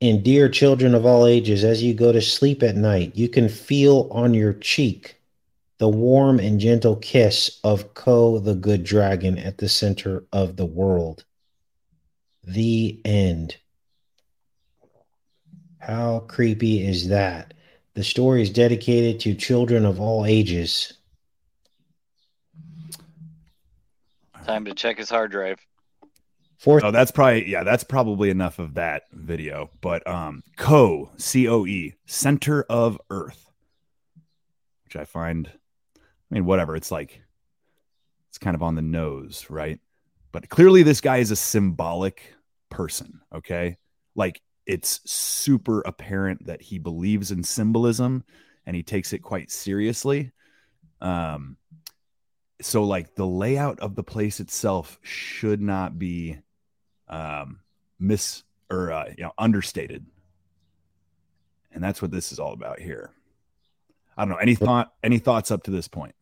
[0.00, 3.48] And dear children of all ages, as you go to sleep at night, you can
[3.48, 5.22] feel on your cheek
[5.78, 10.66] the warm and gentle kiss of Coe the good dragon at the center of the
[10.66, 11.24] world.
[12.44, 13.56] The end.
[15.78, 17.54] How creepy is that?
[17.94, 20.94] The story is dedicated to children of all ages.
[24.46, 25.58] Time to check his hard drive.
[26.56, 26.84] Fourth.
[26.84, 29.70] Oh, that's probably yeah, that's probably enough of that video.
[29.80, 33.50] But um Coe C O E Center of Earth.
[34.84, 35.50] Which I find
[35.96, 36.76] I mean, whatever.
[36.76, 37.20] It's like
[38.30, 39.80] it's kind of on the nose, right?
[40.32, 42.22] But clearly this guy is a symbolic
[42.70, 43.76] person, okay?
[44.14, 48.24] Like it's super apparent that he believes in symbolism
[48.66, 50.32] and he takes it quite seriously.
[51.00, 51.56] Um
[52.60, 56.38] so like the layout of the place itself should not be
[57.08, 57.60] um
[57.98, 60.06] mis or uh, you know understated.
[61.72, 63.12] And that's what this is all about here.
[64.16, 64.36] I don't know.
[64.36, 66.14] Any thought any thoughts up to this point?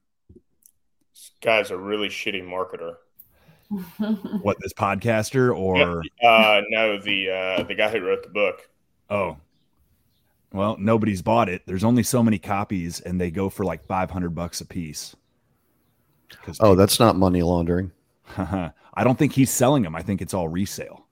[1.12, 2.97] This guy's a really shitty marketer.
[4.43, 8.68] what this podcaster or Uh, no, the uh, the guy who wrote the book.
[9.09, 9.37] oh.
[10.53, 11.62] Well nobody's bought it.
[11.66, 15.14] There's only so many copies and they go for like 500 bucks a piece.
[16.59, 17.93] Oh, that's not money laundering.
[18.37, 21.07] i don't think he's selling them i think it's all resale.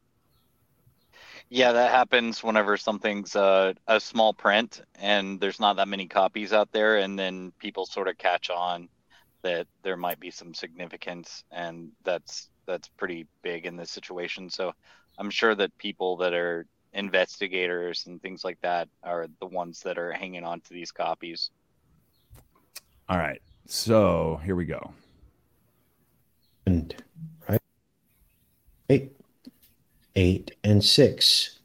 [1.50, 6.52] Yeah, that happens whenever something's uh, a small print and there's not that many copies
[6.52, 8.88] out there, and then people sort of catch on
[9.42, 14.50] that there might be some significance, and that's that's pretty big in this situation.
[14.50, 14.72] So
[15.18, 19.98] I'm sure that people that are investigators and things like that are the ones that
[19.98, 21.50] are hanging on to these copies.
[23.08, 24.92] all right so here we go
[26.66, 26.94] And
[27.48, 27.60] right?
[28.88, 29.12] Eight,
[30.16, 31.58] eight, and six.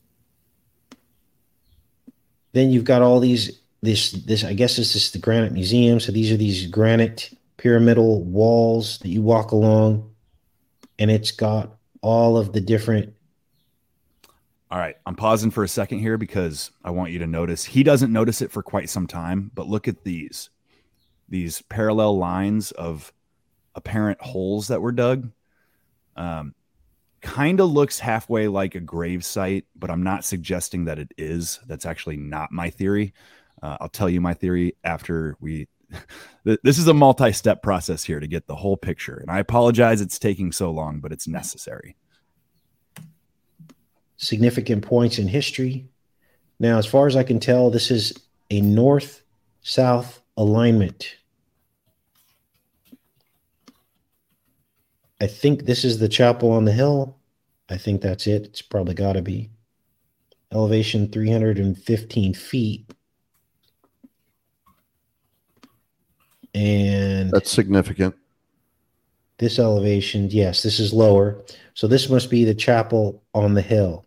[2.51, 3.59] Then you've got all these.
[3.81, 5.99] This, this, I guess this is the Granite Museum.
[5.99, 10.11] So these are these granite pyramidal walls that you walk along,
[10.99, 13.13] and it's got all of the different.
[14.71, 17.63] All right, I'm pausing for a second here because I want you to notice.
[17.63, 20.49] He doesn't notice it for quite some time, but look at these.
[21.29, 23.13] These parallel lines of
[23.75, 25.31] apparent holes that were dug.
[26.15, 26.55] Um,
[27.21, 31.59] kind of looks halfway like a grave site, but I'm not suggesting that it is.
[31.67, 33.13] That's actually not my theory.
[33.61, 35.67] Uh, I'll tell you my theory after we.
[36.45, 40.01] Th- this is a multi-step process here to get the whole picture, and I apologize
[40.01, 41.95] it's taking so long, but it's necessary.
[44.17, 45.87] significant points in history.
[46.59, 48.13] Now, as far as I can tell, this is
[48.49, 49.23] a north
[49.61, 51.15] south alignment.
[55.21, 57.17] I think this is the chapel on the hill.
[57.69, 58.45] I think that's it.
[58.45, 59.49] It's probably got to be
[60.51, 62.89] elevation 315 feet.
[66.53, 68.15] And That's significant.
[69.39, 71.43] this elevation, yes, this is lower.
[71.73, 74.05] So this must be the chapel on the hill.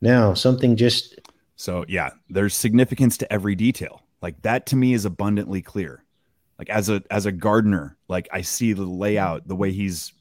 [0.00, 1.14] Now, something just
[1.56, 4.02] So yeah, there's significance to every detail.
[4.22, 6.04] Like that to me is abundantly clear.
[6.58, 10.12] Like as a as a gardener, like I see the layout, the way he's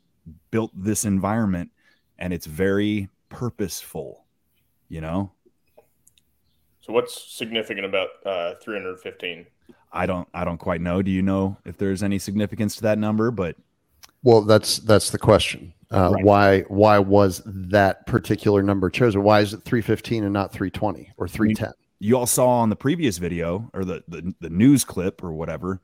[0.52, 1.72] built this environment,
[2.20, 4.26] and it's very purposeful.
[4.90, 5.32] You know,
[6.82, 9.48] So what's significant about uh, 315?
[9.96, 11.02] I don't I don't quite know.
[11.02, 13.32] Do you know if there's any significance to that number?
[13.32, 13.56] But
[14.24, 15.74] Well, that's that's the question.
[15.92, 16.24] Uh, Right.
[16.26, 19.24] Why why was that particular number chosen?
[19.24, 21.72] Why is it 315 and not 320 or 310?
[22.00, 25.80] you all saw on the previous video or the the, the news clip or whatever,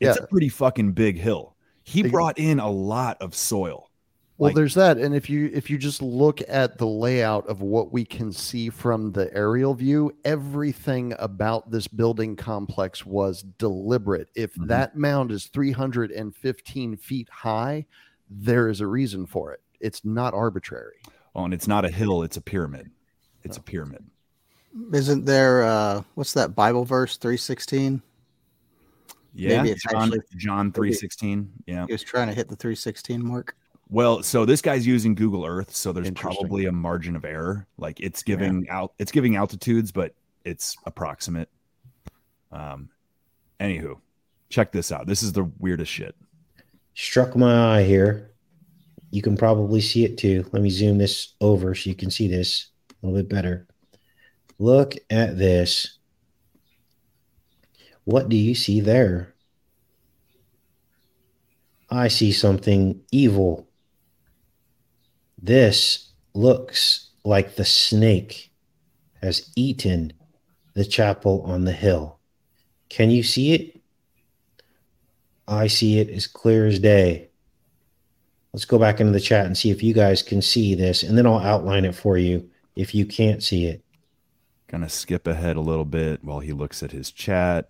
[0.00, 0.22] it's Yeah.
[0.22, 1.54] a pretty fucking big hill.
[1.82, 3.87] he brought in a lot of soil.
[4.38, 7.60] Well, Like- there's that, and if you if you just look at the layout of
[7.60, 14.28] what we can see from the aerial view, everything about this building complex was deliberate.
[14.36, 14.66] If Mm-hmm.
[14.68, 17.86] that mound is 315 feet high,
[18.30, 19.60] there is a reason for it.
[19.80, 20.96] It's not arbitrary.
[21.34, 22.90] Oh, and it's not a hill; it's a pyramid.
[23.42, 23.60] It's Oh.
[23.60, 24.04] a pyramid.
[24.92, 28.02] Isn't there uh what's that Bible verse 316?
[29.34, 31.50] Yeah, Maybe it's John, actually- John three sixteen.
[31.66, 31.86] Yeah.
[31.86, 33.56] He was trying to hit the 316 mark.
[33.90, 37.66] Well, so this guy's using Google Earth, so there's probably a margin of error.
[37.78, 40.14] Like it's giving out, it's giving altitudes, but
[40.44, 41.48] it's approximate.
[42.52, 42.90] Um,
[43.60, 44.00] anywho,
[44.50, 45.06] check this out.
[45.06, 46.14] This is the weirdest shit.
[46.94, 48.32] Struck my eye here.
[49.10, 50.44] You can probably see it too.
[50.52, 52.68] Let me zoom this over so you can see this
[53.02, 53.66] a little bit better.
[54.58, 55.98] Look at this.
[58.04, 59.34] What do you see there?
[61.90, 63.67] I see something evil.
[65.40, 68.50] This looks like the snake
[69.22, 70.12] has eaten
[70.74, 72.18] the chapel on the hill.
[72.88, 73.80] Can you see it?
[75.46, 77.30] I see it as clear as day.
[78.52, 81.16] Let's go back into the chat and see if you guys can see this, and
[81.16, 83.84] then I'll outline it for you if you can't see it.
[84.68, 87.68] Gonna skip ahead a little bit while he looks at his chat,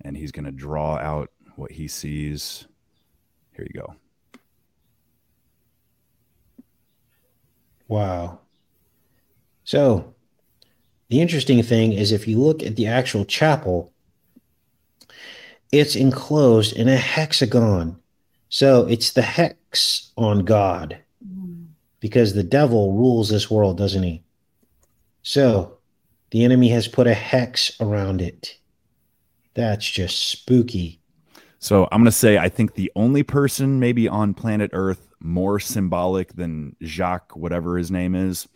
[0.00, 2.66] and he's gonna draw out what he sees.
[3.54, 3.94] Here you go.
[7.90, 8.38] Wow.
[9.64, 10.14] So,
[11.08, 13.92] the interesting thing is if you look at the actual chapel,
[15.72, 18.00] it's enclosed in a hexagon.
[18.48, 20.98] So, it's the hex on God
[21.98, 24.22] because the devil rules this world, doesn't he?
[25.22, 25.78] So,
[26.30, 28.56] the enemy has put a hex around it.
[29.54, 31.00] That's just spooky.
[31.58, 36.34] So I'm gonna say I think the only person maybe on planet Earth more symbolic
[36.34, 38.48] than Jacques, whatever his name is,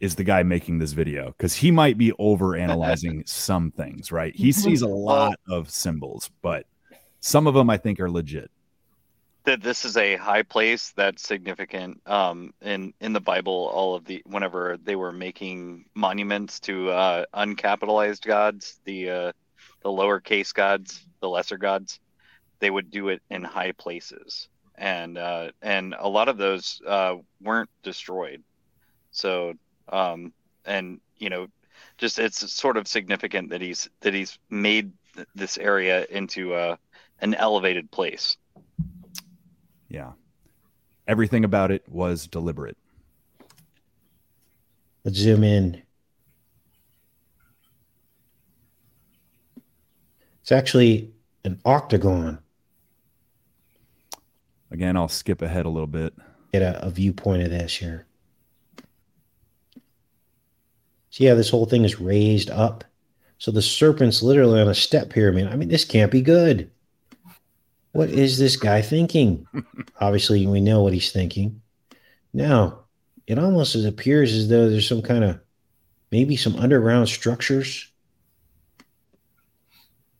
[0.00, 4.12] is the guy making this video because he might be over analyzing some things.
[4.12, 4.34] Right?
[4.34, 6.66] He sees a lot of symbols, but
[7.20, 8.50] some of them I think are legit.
[9.44, 14.04] that this is a high place that's significant um in in the bible all of
[14.04, 19.32] the whenever they were making monuments to uh uncapitalized gods the uh
[19.82, 21.98] the lowercase gods the lesser gods
[22.60, 27.16] they would do it in high places and uh and a lot of those uh
[27.42, 28.42] weren't destroyed
[29.10, 29.52] so
[29.88, 30.32] um
[30.64, 31.46] and you know
[31.98, 36.76] just it's sort of significant that he's that he's made th- this area into uh
[37.20, 38.36] an elevated place
[39.88, 40.12] Yeah.
[41.06, 42.76] Everything about it was deliberate.
[45.04, 45.82] Let's zoom in.
[50.40, 51.12] It's actually
[51.44, 52.38] an octagon.
[54.72, 56.14] Again, I'll skip ahead a little bit.
[56.52, 58.06] Get a, a viewpoint of this here.
[61.10, 62.82] See how this whole thing is raised up?
[63.36, 65.48] So the serpent's literally on a step pyramid.
[65.48, 66.70] I mean, this can't be good.
[67.92, 69.46] What is this guy thinking?
[70.00, 71.60] Obviously, we know what he's thinking.
[72.32, 72.84] Now,
[73.26, 75.38] it almost appears as though there's some kind of
[76.10, 77.90] maybe some underground structures.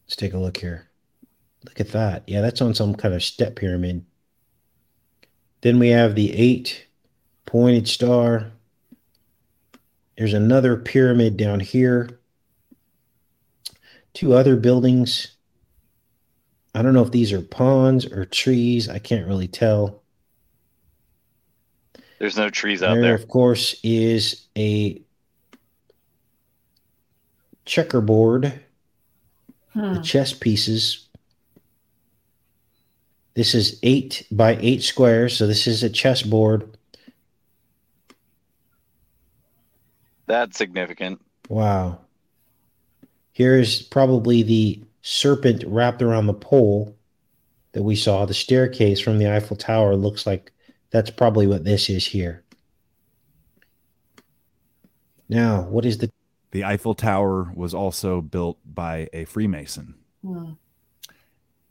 [0.04, 0.90] Let's take a look here.
[1.64, 2.24] Look at that.
[2.26, 4.04] Yeah, that's on some kind of step pyramid.
[5.62, 6.86] Then we have the eight
[7.46, 8.52] pointed star.
[10.18, 12.20] There's another pyramid down here.
[14.12, 15.36] Two other buildings.
[16.74, 18.88] I don't know if these are ponds or trees.
[18.88, 20.02] I can't really tell.
[22.18, 25.00] there's no trees out There, there of course, is a
[27.64, 28.60] checkerboard,
[29.74, 30.02] the hmm.
[30.02, 31.08] chess pieces.
[33.34, 36.76] This is eight by eight squares, so this is a chessboard.
[40.26, 41.98] that's significant Wow.
[43.32, 46.96] Here is probably the serpent wrapped around the pole
[47.72, 48.24] that we saw.
[48.24, 50.50] The staircase from the Eiffel Tower looks like
[50.90, 52.42] that's probably what this is here.
[55.28, 56.10] Now, what is the
[56.52, 59.94] The Eiffel Tower was also built by a Freemason.
[60.24, 60.52] Hmm.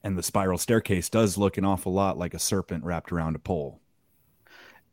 [0.04, 3.40] And the spiral staircase does look an awful lot like a serpent wrapped around a
[3.40, 3.80] pole.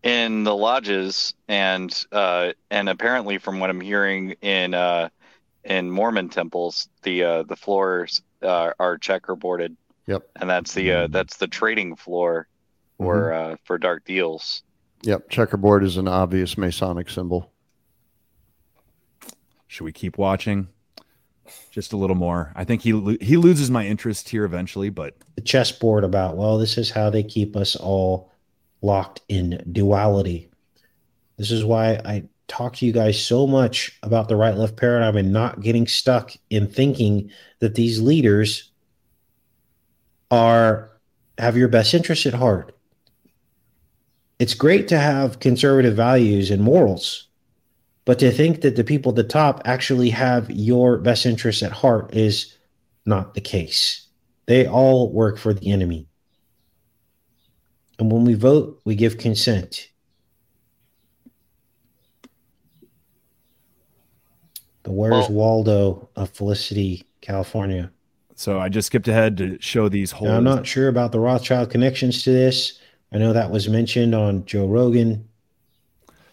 [0.02, 5.08] in the lodges and uh and apparently from what i'm hearing in uh
[5.64, 9.74] in mormon temples the uh the floors uh, are checkerboarded
[10.06, 10.22] Yep.
[10.36, 12.46] and that's the uh that's the trading floor
[12.96, 14.62] for uh for dark deals
[15.02, 15.30] Yep.
[15.30, 17.52] Checkerboard is an obvious Masonic symbol.
[19.68, 20.66] Should we keep watching?
[21.70, 22.52] Just a little more.
[22.54, 26.58] I think he lo- he loses my interest here eventually, but the chessboard about well
[26.58, 28.32] this is how they keep us all
[28.82, 30.50] locked in duality
[31.36, 35.16] this is why i talk to you guys so much about the right left paradigm
[35.16, 37.30] and not getting stuck in thinking
[37.60, 38.72] that these leaders
[40.32, 40.90] are
[41.38, 42.76] have your best interest at heart
[44.40, 47.27] it's great to have conservative values and morals
[48.08, 51.72] but to think that the people at the top actually have your best interests at
[51.72, 52.56] heart is
[53.04, 54.06] not the case
[54.46, 56.08] they all work for the enemy.
[57.98, 59.90] And when we vote, we give consent.
[64.84, 67.92] The Where's Waldo of Felicity, California.
[68.36, 70.30] So I just skipped ahead to show these holes.
[70.30, 72.80] Now, I'm not sure about the Rothschild connections to this.
[73.12, 75.28] I know that was mentioned on Joe Rogan.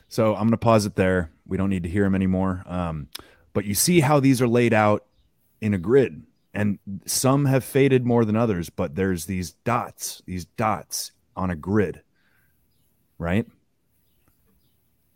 [0.08, 1.32] So I'm going to pause it there.
[1.48, 2.64] We don't need to hear him anymore.
[2.66, 3.10] Um,
[3.54, 5.06] but you see how these are laid out
[5.62, 6.24] in a grid,
[6.54, 8.70] and some have faded more than others.
[8.70, 12.02] But there's these dots, these dots on a grid,
[13.18, 13.46] right?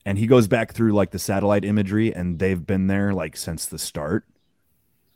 [0.05, 3.65] And he goes back through like the satellite imagery, and they've been there like since
[3.65, 4.25] the start,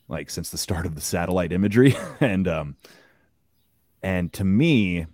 [0.08, 2.76] like since the start of the satellite imagery, and um,
[4.02, 5.08] and to me,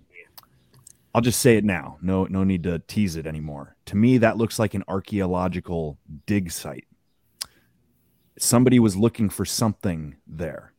[1.14, 1.98] I'll just say it now.
[2.00, 3.76] No, no need to tease it anymore.
[3.86, 6.86] To me, that looks like an archaeological dig site.
[8.38, 10.72] Somebody was looking for something there.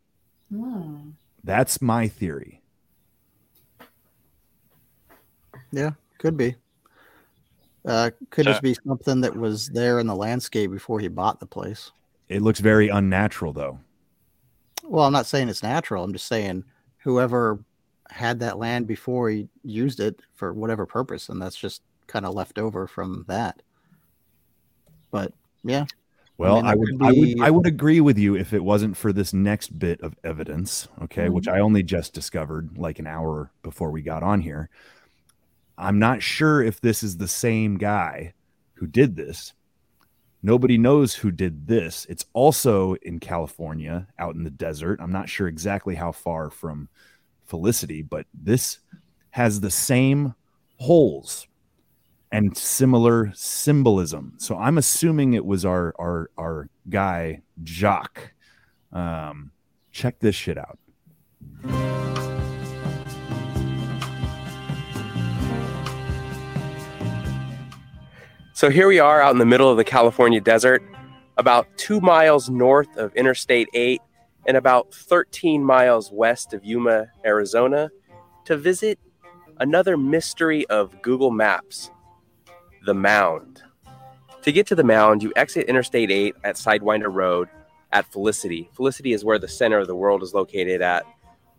[0.49, 1.11] Hmm.
[1.43, 2.61] That's my theory.
[5.71, 6.55] Yeah, could be.
[7.85, 11.45] Uh, could just be something that was there in the landscape before he bought the
[11.45, 11.91] place.
[12.29, 13.79] It looks very unnatural, though.
[14.83, 16.03] Well, I'm not saying it's natural.
[16.03, 16.63] I'm just saying
[16.99, 17.59] whoever
[18.11, 22.35] had that land before he used it for whatever purpose, and that's just kind of
[22.35, 23.61] left over from that.
[25.11, 25.33] But
[25.63, 25.85] yeah.
[26.37, 28.97] Well, mean, I, would, could I would, I would agree with you if it wasn't
[28.97, 31.33] for this next bit of evidence, okay, mm-hmm.
[31.33, 34.69] which I only just discovered like an hour before we got on here.
[35.77, 38.33] I'm not sure if this is the same guy
[38.73, 39.53] who did this.
[40.43, 42.05] Nobody knows who did this.
[42.09, 44.99] It's also in California, out in the desert.
[44.99, 46.89] I'm not sure exactly how far from
[47.51, 48.79] Felicity, but this
[49.31, 50.35] has the same
[50.77, 51.47] holes
[52.31, 54.35] and similar symbolism.
[54.37, 58.31] So I'm assuming it was our our our guy Jock.
[58.93, 59.51] Um,
[59.91, 60.79] check this shit out.
[68.53, 70.81] So here we are out in the middle of the California desert,
[71.35, 74.01] about two miles north of Interstate 8
[74.45, 77.89] and about 13 miles west of Yuma, Arizona,
[78.45, 78.99] to visit
[79.59, 81.91] another mystery of Google Maps
[82.83, 83.61] the Mound.
[84.41, 87.47] To get to the Mound, you exit Interstate 8 at Sidewinder Road
[87.91, 88.69] at Felicity.
[88.73, 91.05] Felicity is where the center of the world is located at.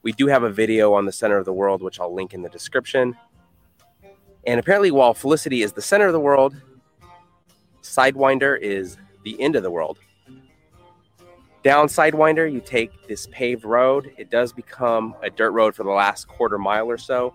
[0.03, 2.43] We do have a video on the center of the world, which I'll link in
[2.43, 3.17] the description.
[4.45, 6.57] And apparently, while Felicity is the center of the world,
[7.83, 9.99] Sidewinder is the end of the world.
[11.63, 14.13] Down Sidewinder, you take this paved road.
[14.19, 17.35] It does become a dirt road for the last quarter mile or so,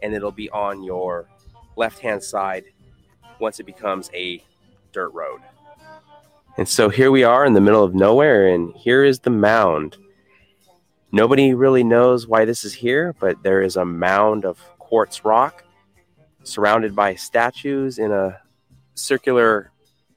[0.00, 1.28] and it'll be on your
[1.76, 2.64] left hand side
[3.38, 4.42] once it becomes a
[4.92, 5.40] dirt road.
[6.56, 9.98] And so here we are in the middle of nowhere, and here is the mound.
[11.12, 15.64] Nobody really knows why this is here, but there is a mound of quartz rock
[16.44, 18.40] surrounded by statues in a
[18.94, 19.70] circular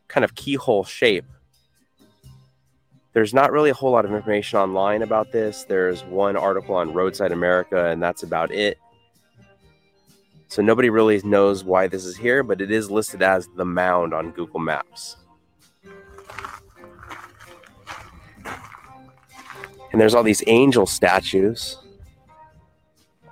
[0.08, 1.26] kind of keyhole shape.
[3.14, 5.64] There's not really a whole lot of information online about this.
[5.64, 8.78] There's one article on Roadside America, and that's about it.
[10.48, 14.14] So nobody really knows why this is here, but it is listed as the mound
[14.14, 15.18] on Google Maps.
[19.92, 21.78] And there's all these angel statues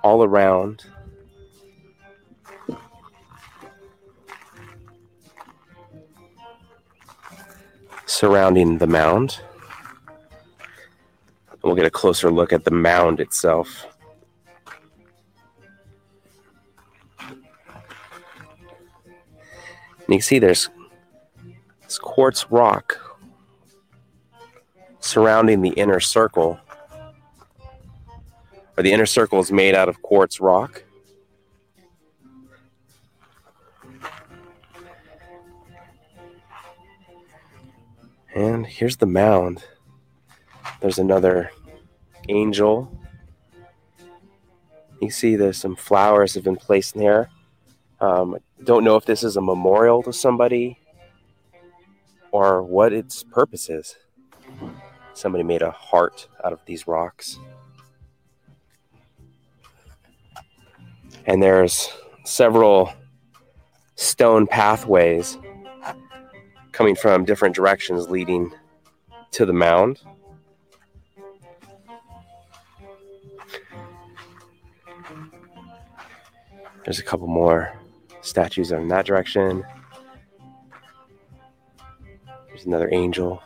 [0.02, 0.84] all around.
[8.06, 9.40] Surrounding the mound.
[11.60, 13.86] And we'll get a closer look at the mound itself.
[20.08, 20.70] And you can see there's
[21.82, 22.98] this quartz rock
[25.00, 26.58] surrounding the inner circle.
[28.76, 30.84] Or the inner circle is made out of quartz rock.
[38.34, 39.64] And here's the mound.
[40.80, 41.50] There's another
[42.28, 42.90] angel.
[45.00, 47.30] You see there's some flowers have been placed in there.
[48.00, 50.78] Um, don't know if this is a memorial to somebody
[52.30, 53.96] or what its purpose is.
[55.14, 57.38] Somebody made a heart out of these rocks.
[61.26, 61.90] And there's
[62.24, 62.92] several
[63.96, 65.36] stone pathways
[66.70, 68.52] coming from different directions leading
[69.32, 70.00] to the mound.
[76.88, 77.70] There's a couple more
[78.22, 79.62] statues in that direction.
[82.46, 83.42] There's another angel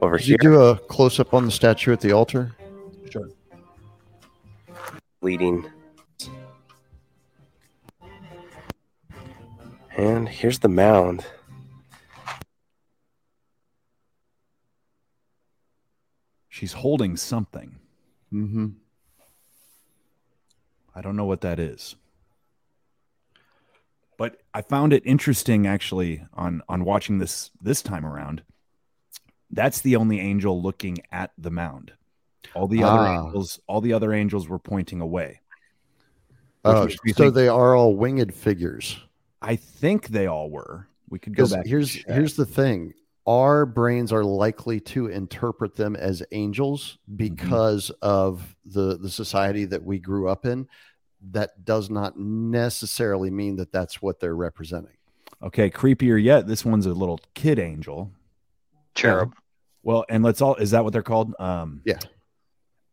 [0.00, 2.56] over Did you do a close up on the statue at the altar?
[3.10, 3.28] Sure.
[5.20, 5.70] leading.
[9.94, 11.26] And here's the mound.
[16.48, 17.74] She's holding something.
[18.32, 18.68] Mm-hmm.
[20.94, 21.96] I don't know what that is.
[24.18, 28.42] But I found it interesting actually on on watching this this time around.
[29.50, 31.92] That's the only angel looking at the mound.
[32.54, 33.24] All the other Ah.
[33.26, 35.40] angels, all the other angels were pointing away.
[36.64, 38.98] Oh, so think- they are all winged figures.
[39.40, 40.86] I think they all were.
[41.08, 41.66] We could go back.
[41.66, 42.94] here's here's the thing:
[43.26, 47.16] our brains are likely to interpret them as angels Mm-hmm.
[47.16, 50.68] because of the the society that we grew up in.
[51.30, 54.96] That does not necessarily mean that that's what they're representing.
[55.40, 58.10] Okay, creepier yet, this one's a little kid angel.
[58.94, 59.34] Cherub.
[59.84, 61.34] Well, and let's all is that what they're called?
[61.38, 61.98] Um Yeah.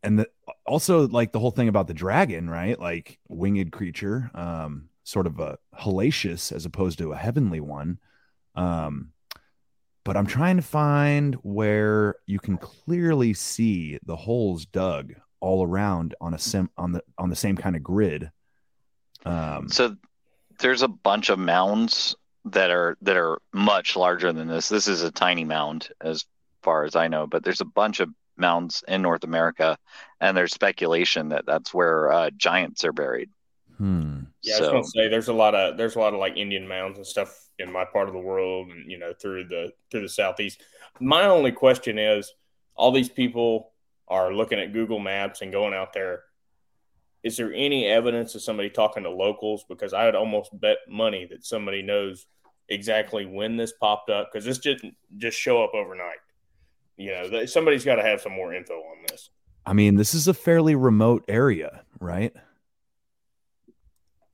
[0.03, 0.29] And the,
[0.65, 2.79] also like the whole thing about the dragon, right?
[2.79, 7.97] Like winged creature, um sort of a hellacious as opposed to a heavenly one.
[8.55, 9.11] Um
[10.03, 16.15] but I'm trying to find where you can clearly see the holes dug all around
[16.19, 18.31] on a sim on the on the same kind of grid.
[19.25, 19.95] Um So
[20.59, 22.15] there's a bunch of mounds
[22.45, 24.69] that are that are much larger than this.
[24.69, 26.25] This is a tiny mound as
[26.61, 29.77] far as I know, but there's a bunch of mounds in North America,
[30.21, 33.29] and there's speculation that that's where uh, giants are buried.
[33.79, 34.19] Hmm.
[34.43, 36.67] Yeah, I was gonna say there's a lot of there's a lot of like Indian
[36.67, 40.01] mounds and stuff in my part of the world, and you know through the through
[40.01, 40.61] the southeast.
[40.99, 42.31] My only question is,
[42.75, 43.71] all these people
[44.07, 46.23] are looking at Google Maps and going out there.
[47.23, 49.65] Is there any evidence of somebody talking to locals?
[49.67, 52.27] Because I would almost bet money that somebody knows
[52.69, 56.19] exactly when this popped up because this didn't just show up overnight.
[56.97, 59.29] You know, somebody's got to have some more info on this.
[59.65, 62.33] I mean, this is a fairly remote area, right?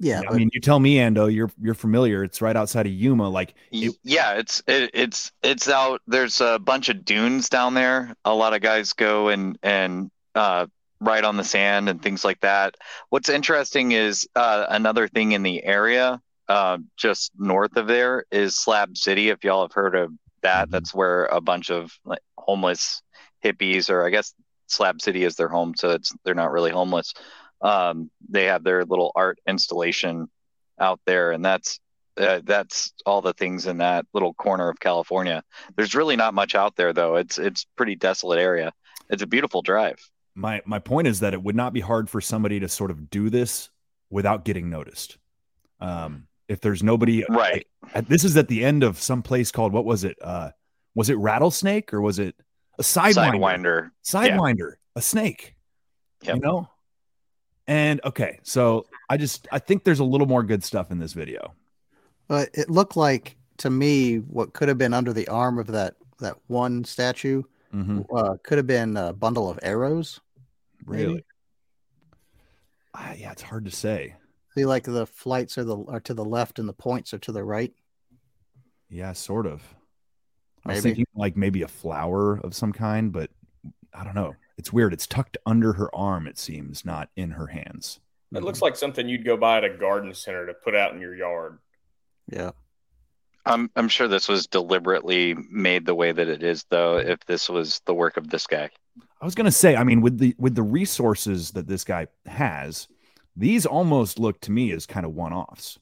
[0.05, 2.23] Yeah, I mean, you tell me, Ando, you're you're familiar.
[2.23, 3.27] It's right outside of Yuma.
[3.27, 5.99] Like, Y- yeah, it's it, it's it's out.
[6.05, 8.15] There's a bunch of dunes down there.
[8.23, 10.67] A lot of guys go and and uh,
[10.99, 12.75] ride on the sand and things like that.
[13.09, 18.55] What's interesting is uh, another thing in the area, uh, just north of there, is
[18.55, 19.29] Slab City.
[19.29, 20.11] If y'all have heard of
[20.43, 23.01] that, that's where a bunch of like, homeless
[23.43, 24.35] hippies, or I guess
[24.67, 27.15] Slab City is their home, so it's they're not really homeless.
[27.61, 30.27] Um, they have their little art installation
[30.79, 31.79] out there, and that's
[32.17, 35.43] uh, that's all the things in that little corner of California.
[35.75, 37.15] There's really not much out there though.
[37.15, 38.71] It's it's pretty desolate area.
[39.09, 39.99] It's a beautiful drive.
[40.35, 43.09] my my point is that it would not be hard for somebody to sort of
[43.09, 43.69] do this
[44.09, 45.17] without getting noticed.
[45.79, 47.67] Um, if there's nobody, right?
[47.93, 50.17] Like, this is at the end of some place called what was it?
[50.21, 50.51] Uh,
[50.93, 52.35] was it rattlesnake or was it
[52.79, 53.39] a sidewinder?
[53.39, 53.89] Sidewinder.
[54.05, 55.55] Sidewinder, a snake.
[56.23, 56.69] You know.
[57.67, 61.13] And okay, so I just I think there's a little more good stuff in this
[61.13, 61.53] video.
[62.27, 65.95] But it looked like to me what could have been under the arm of that
[66.19, 67.43] that one statue
[67.73, 68.05] Mhm.
[68.15, 70.21] uh, could have been a bundle of arrows.
[70.85, 71.05] maybe.
[71.05, 71.25] Really?
[72.93, 74.15] Ah, yeah, it's hard to say.
[74.53, 77.31] See, like the flights are the are to the left and the points are to
[77.31, 77.73] the right.
[78.89, 79.61] Yeah, sort of.
[80.65, 83.29] I was thinking like maybe a flower of some kind, but
[83.93, 84.35] I don't know.
[84.57, 84.93] It's weird.
[84.93, 87.99] It's tucked under her arm, it seems, not in her hands.
[88.33, 90.99] It looks like something you'd go buy at a garden center to put out in
[90.99, 91.59] your yard.
[92.29, 92.51] Yeah.
[93.45, 96.97] I'm I'm sure this was deliberately made the way that it is though.
[96.97, 98.69] If this was the work of this guy,
[99.21, 102.87] I was gonna say, I mean, with the with the resources that this guy has,
[103.35, 105.77] these almost look to me as kind of one-offs.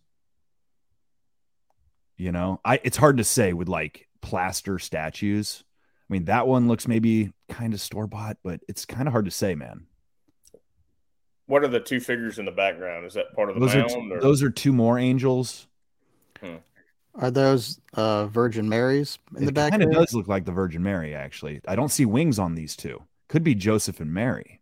[2.17, 5.63] You know, I it's hard to say with like plaster statues.
[6.13, 9.31] I mean, that one looks maybe kind of store-bought, but it's kind of hard to
[9.31, 9.87] say, man.
[11.47, 13.07] What are the two figures in the background?
[13.07, 13.89] Is that part of the Those are mound?
[13.89, 14.21] two, or?
[14.21, 15.65] those are two more angels.
[17.15, 19.71] Are those uh, Virgin Marys in the it back?
[19.71, 21.61] kind of does look like the Virgin Mary, actually.
[21.67, 23.01] I don't see wings on these two.
[23.27, 24.61] Could be Joseph and Mary.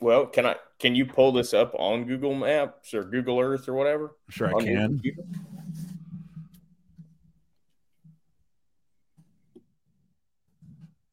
[0.00, 0.56] Well, can I?
[0.80, 4.16] Can you pull this up on Google Maps or Google Earth or whatever?
[4.30, 4.88] Sure, I On your can.
[4.88, 5.22] computer?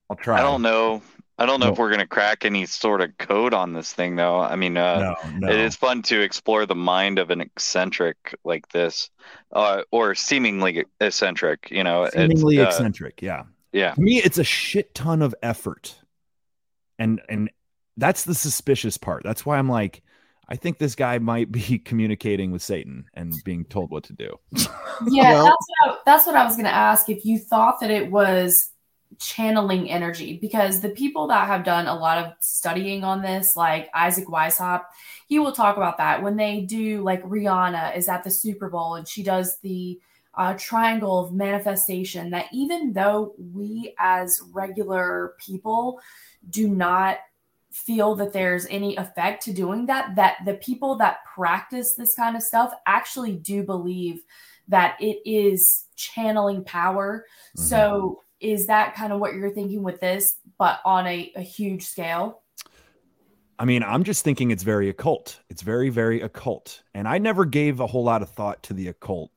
[0.09, 0.39] I'll try.
[0.39, 1.01] I don't know.
[1.37, 4.39] I don't know if we're gonna crack any sort of code on this thing, though.
[4.39, 5.49] I mean, uh, No, no.
[5.49, 9.09] it is fun to explore the mind of an eccentric like this,
[9.51, 11.69] uh, or seemingly eccentric.
[11.71, 13.21] You know, It's, Seemingly uh, eccentric.
[13.21, 13.43] Yeah.
[13.71, 13.93] Yeah.
[13.95, 15.95] To me, it's a shit ton of effort,
[16.99, 17.49] and and
[17.97, 19.23] that's the suspicious part.
[19.23, 20.03] That's why I'm like,
[20.47, 24.37] I think this guy might be communicating with Satan and being told what to do.
[24.51, 27.09] Yeah, Well- that's what I, that's what I was going to ask.
[27.09, 28.69] If you thought that it was
[29.19, 33.89] channeling energy, because the people that have done a lot of studying on this, like
[33.93, 34.85] Isaac Weishaupt,
[35.27, 38.95] he will talk about that when they do like Rihanna is at the Super Bowl
[38.95, 39.99] and she does the
[40.35, 42.31] uh, triangle of manifestation.
[42.31, 45.99] That even though we as regular people
[46.49, 47.17] do not
[47.71, 52.35] feel that there's any effect to doing that that the people that practice this kind
[52.35, 54.21] of stuff actually do believe
[54.67, 57.25] that it is channeling power
[57.55, 61.83] so is that kind of what you're thinking with this but on a, a huge
[61.83, 62.43] scale
[63.59, 65.39] I mean, I'm just thinking it's very occult.
[65.49, 66.81] It's very, very occult.
[66.93, 69.31] And I never gave a whole lot of thought to the occult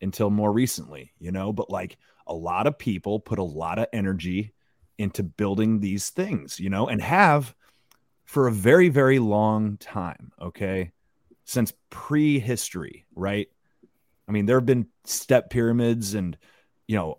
[0.00, 1.96] until more recently, you know, but like
[2.26, 4.52] a lot of people put a lot of energy
[4.98, 7.54] into building these things, you know, and have
[8.24, 10.30] for a very, very long time.
[10.40, 10.92] Okay.
[11.44, 13.48] Since prehistory, right?
[14.28, 16.38] I mean, there have been step pyramids and,
[16.86, 17.18] you know,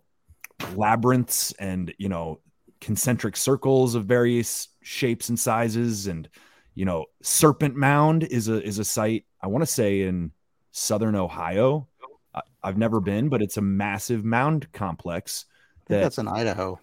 [0.76, 2.40] labyrinths and, you know,
[2.80, 6.08] concentric circles of various shapes and sizes.
[6.08, 6.28] And
[6.76, 10.32] you know serpent mound is a is a site i want to say in
[10.72, 11.88] southern ohio.
[12.34, 16.28] I, i've never been but it's a massive mound complex I think that that's in
[16.28, 16.80] Idaho.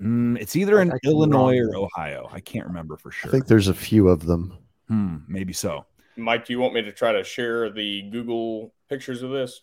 [0.00, 2.28] Mm, it's either in I could be illinois or ohio.
[2.32, 3.28] I can't remember for sure.
[3.28, 4.58] I think there's a few of them.
[4.88, 5.84] hmm, maybe so.
[6.16, 9.60] Mike, do you want me to try to share the Google pictures of this?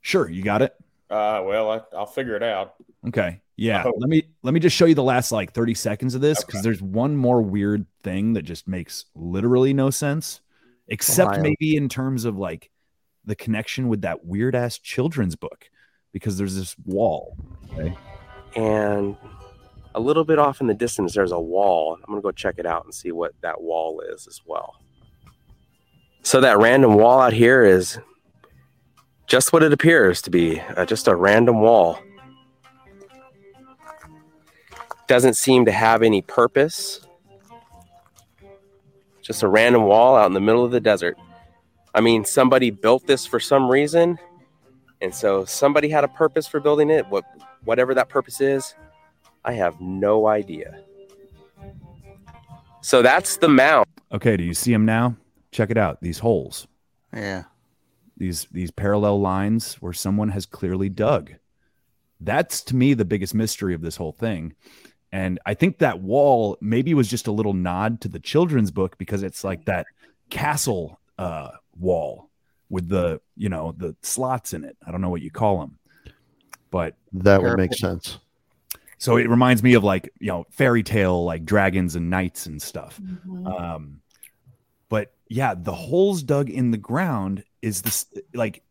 [0.00, 0.74] sure you got it
[1.10, 2.74] Uh, well, I, I'll figure it out.
[3.06, 3.40] Okay.
[3.56, 3.84] Yeah.
[3.86, 3.94] Oh.
[3.96, 6.62] Let me let me just show you the last like 30 seconds of this because
[6.62, 10.40] there's one more weird thing that just makes literally no sense,
[10.88, 11.42] except Ohio.
[11.42, 12.70] maybe in terms of like
[13.24, 15.70] the connection with that weird ass children's book,
[16.12, 17.36] because there's this wall.
[17.72, 17.96] Okay.
[18.54, 19.16] And
[19.94, 21.96] a little bit off in the distance, there's a wall.
[21.96, 24.76] I'm going to go check it out and see what that wall is as well.
[26.22, 27.98] So, that random wall out here is
[29.28, 32.00] just what it appears to be uh, just a random wall.
[35.06, 37.00] Doesn't seem to have any purpose.
[39.22, 41.16] Just a random wall out in the middle of the desert.
[41.94, 44.18] I mean, somebody built this for some reason.
[45.00, 47.06] And so somebody had a purpose for building it.
[47.08, 47.24] What
[47.64, 48.74] whatever that purpose is,
[49.44, 50.82] I have no idea.
[52.80, 53.86] So that's the mound.
[54.12, 54.36] Okay.
[54.36, 55.16] Do you see them now?
[55.52, 56.00] Check it out.
[56.00, 56.66] These holes.
[57.12, 57.44] Yeah.
[58.18, 61.32] These these parallel lines where someone has clearly dug.
[62.20, 64.54] That's to me the biggest mystery of this whole thing.
[65.12, 68.98] And I think that wall maybe was just a little nod to the children's book
[68.98, 69.86] because it's like that
[70.30, 72.28] castle uh, wall
[72.68, 74.76] with the you know the slots in it.
[74.86, 75.78] I don't know what you call them,
[76.70, 78.18] but That would make sense.
[78.98, 82.60] so it reminds me of like you know fairy tale like dragons and knights and
[82.60, 83.00] stuff.
[83.46, 84.00] Um,
[84.88, 88.62] but yeah, the holes dug in the ground is this like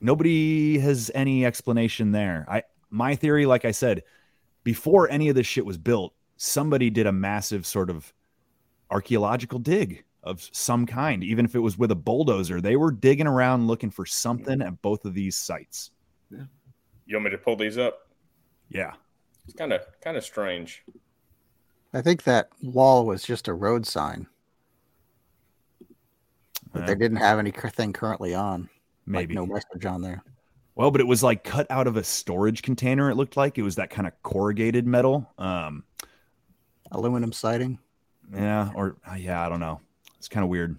[0.00, 2.46] nobody has any explanation there.
[2.48, 4.02] I my theory, like I said,
[4.64, 8.12] before any of this shit was built, somebody did a massive sort of
[8.90, 12.60] archaeological dig of some kind, even if it was with a bulldozer.
[12.60, 15.90] They were digging around looking for something at both of these sites.
[16.30, 16.44] Yeah.
[17.06, 18.08] You want me to pull these up?
[18.68, 18.92] Yeah.
[19.44, 20.84] It's kind of kind of strange.
[21.94, 24.26] I think that wall was just a road sign.
[26.72, 28.68] But they didn't have anything currently on.
[29.06, 29.34] Maybe.
[29.34, 30.22] Like no message on there.
[30.74, 33.10] Well, but it was like cut out of a storage container.
[33.10, 35.30] It looked like it was that kind of corrugated metal.
[35.38, 35.84] Um,
[36.90, 37.78] Aluminum siding.
[38.34, 39.80] yeah, or uh, yeah, I don't know.
[40.18, 40.78] It's kind of weird.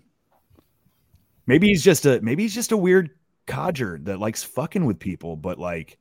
[1.46, 3.12] Maybe he's just a maybe he's just a weird
[3.46, 5.36] codger that likes fucking with people.
[5.36, 5.98] But like,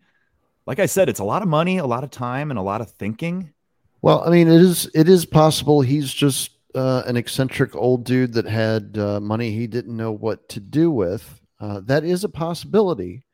[0.66, 2.80] like I said, it's a lot of money, a lot of time, and a lot
[2.80, 3.52] of thinking.
[4.00, 8.32] Well, I mean, it is it is possible he's just uh, an eccentric old dude
[8.34, 11.40] that had uh, money he didn't know what to do with.
[11.60, 13.24] Uh, that is a possibility.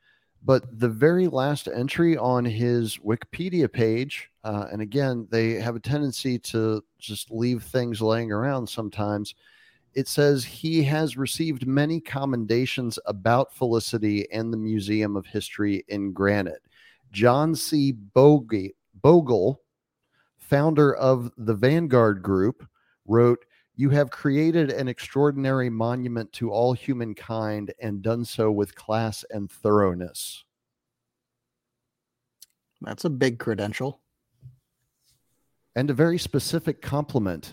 [0.44, 5.80] But the very last entry on his Wikipedia page, uh, and again, they have a
[5.80, 9.34] tendency to just leave things laying around sometimes.
[9.94, 16.12] It says he has received many commendations about Felicity and the Museum of History in
[16.12, 16.62] Granite.
[17.10, 17.92] John C.
[17.92, 18.68] Bogle,
[19.02, 19.60] Bogle
[20.48, 22.66] founder of the Vanguard Group,
[23.08, 23.44] wrote,
[23.74, 29.50] You have created an extraordinary monument to all humankind and done so with class and
[29.50, 30.44] thoroughness.
[32.80, 34.00] That's a big credential.
[35.74, 37.52] and a very specific compliment.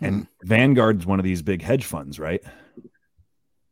[0.00, 2.42] And Vanguard's one of these big hedge funds, right?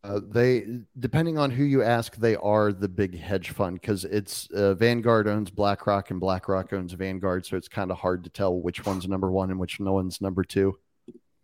[0.07, 0.65] Uh, they,
[1.01, 5.27] depending on who you ask, they are the big hedge fund because it's uh, Vanguard
[5.27, 9.09] owns BlackRock and BlackRock owns Vanguard, so it's kind of hard to tell which one's
[9.09, 10.79] number one and which no one's number two.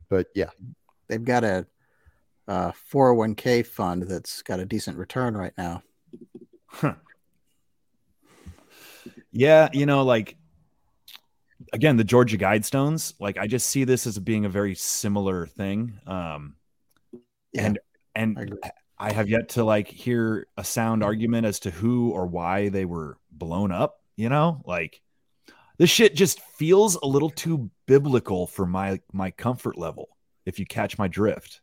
[0.09, 0.51] But yeah,
[1.13, 1.67] They've got a,
[2.49, 5.83] a 401k fund that's got a decent return right now.
[6.67, 6.95] Huh.
[9.31, 10.37] Yeah, you know, like
[11.75, 16.01] again, the Georgia Guidestones, like I just see this as being a very similar thing.
[16.07, 16.55] Um
[17.55, 17.79] and
[18.15, 18.59] and
[18.99, 22.85] I have yet to like hear a sound argument as to who or why they
[22.85, 24.63] were blown up, you know?
[24.65, 25.01] Like
[25.79, 30.09] this shit just feels a little too biblical for my my comfort level,
[30.47, 31.61] if you catch my drift.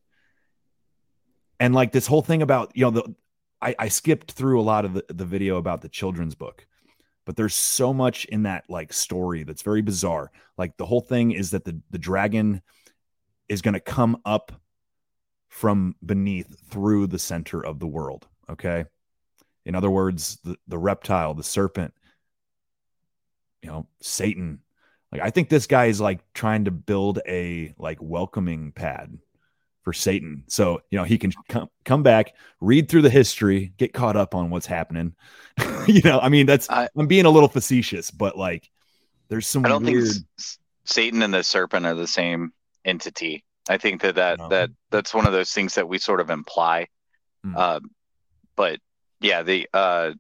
[1.60, 3.16] And like this whole thing about, you know, the
[3.62, 6.66] I, I skipped through a lot of the, the video about the children's book
[7.30, 10.32] but there's so much in that like story that's very bizarre.
[10.58, 12.64] Like the whole thing is that the the dragon
[13.48, 14.52] is going to come up
[15.50, 18.28] from beneath through the center of the world.
[18.50, 18.86] Okay.
[19.66, 21.94] In other words, the, the reptile, the serpent,
[23.62, 24.62] you know, Satan.
[25.12, 29.18] Like I think this guy is like trying to build a like welcoming pad
[29.84, 30.44] for Satan.
[30.48, 34.36] So, you know, he can come come back, read through the history, get caught up
[34.36, 35.16] on what's happening.
[35.88, 38.70] you know, I mean, that's I, am being a little facetious, but like
[39.30, 40.08] there's some I don't weird...
[40.08, 42.54] think S- Satan and the serpent are the same
[42.86, 43.44] entity.
[43.70, 46.88] I think that that that that's one of those things that we sort of imply.
[47.44, 47.56] Hmm.
[47.56, 47.80] Uh,
[48.56, 48.80] but
[49.22, 50.14] yeah, the uh,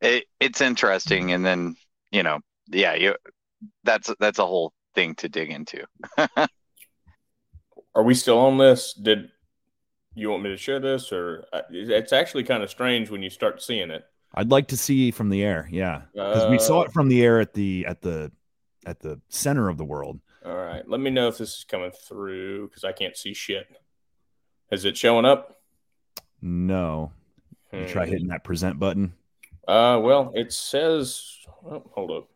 [0.00, 1.74] it, it's interesting, and then
[2.12, 3.16] you know, yeah, you
[3.82, 5.84] that's that's a whole thing to dig into.
[7.94, 8.92] Are we still on this?
[8.92, 9.30] Did
[10.14, 13.30] you want me to share this, or uh, it's actually kind of strange when you
[13.30, 14.04] start seeing it?
[14.34, 17.24] I'd like to see from the air, yeah, because we saw Uh, it from the
[17.24, 18.30] air at the at the
[18.84, 20.20] at the center of the world.
[20.46, 23.66] All right, let me know if this is coming through because I can't see shit.
[24.70, 25.60] Is it showing up?
[26.40, 27.10] No,
[27.72, 28.12] you try Hmm.
[28.12, 29.14] hitting that present button.
[29.66, 31.24] Uh, well, it says.
[31.68, 32.28] Oh, hold up.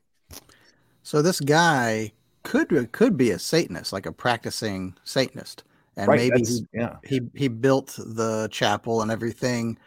[1.04, 2.12] So this guy
[2.42, 5.62] could could be a Satanist, like a practicing Satanist,
[5.96, 6.96] and Right, maybe he, yeah.
[7.04, 9.78] he he built the chapel and everything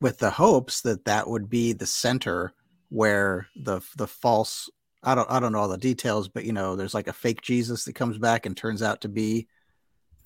[0.00, 2.52] with the hopes that that would be the center
[2.90, 4.70] where the the false
[5.02, 7.42] I don't I don't know all the details, but you know, there's like a fake
[7.42, 9.46] Jesus that comes back and turns out to be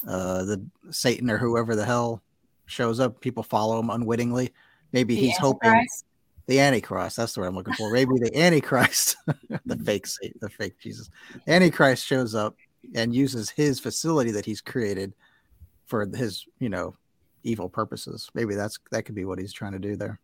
[0.07, 2.23] uh the Satan or whoever the hell
[2.67, 3.21] shows up.
[3.21, 4.53] People follow him unwittingly.
[4.93, 5.87] Maybe The he's hoping
[6.47, 7.17] the Antichrist.
[7.17, 7.93] That's the word I'm looking for.
[7.93, 9.17] Maybe the Antichrist,
[9.67, 11.09] the fake Satan, the fake Jesus.
[11.47, 12.57] Antichrist shows up
[12.95, 15.15] and uses his facility that he's created
[15.87, 16.97] for his, you know,
[17.45, 18.31] evil purposes.
[18.35, 20.19] Maybe that's that could be what he's trying to do there.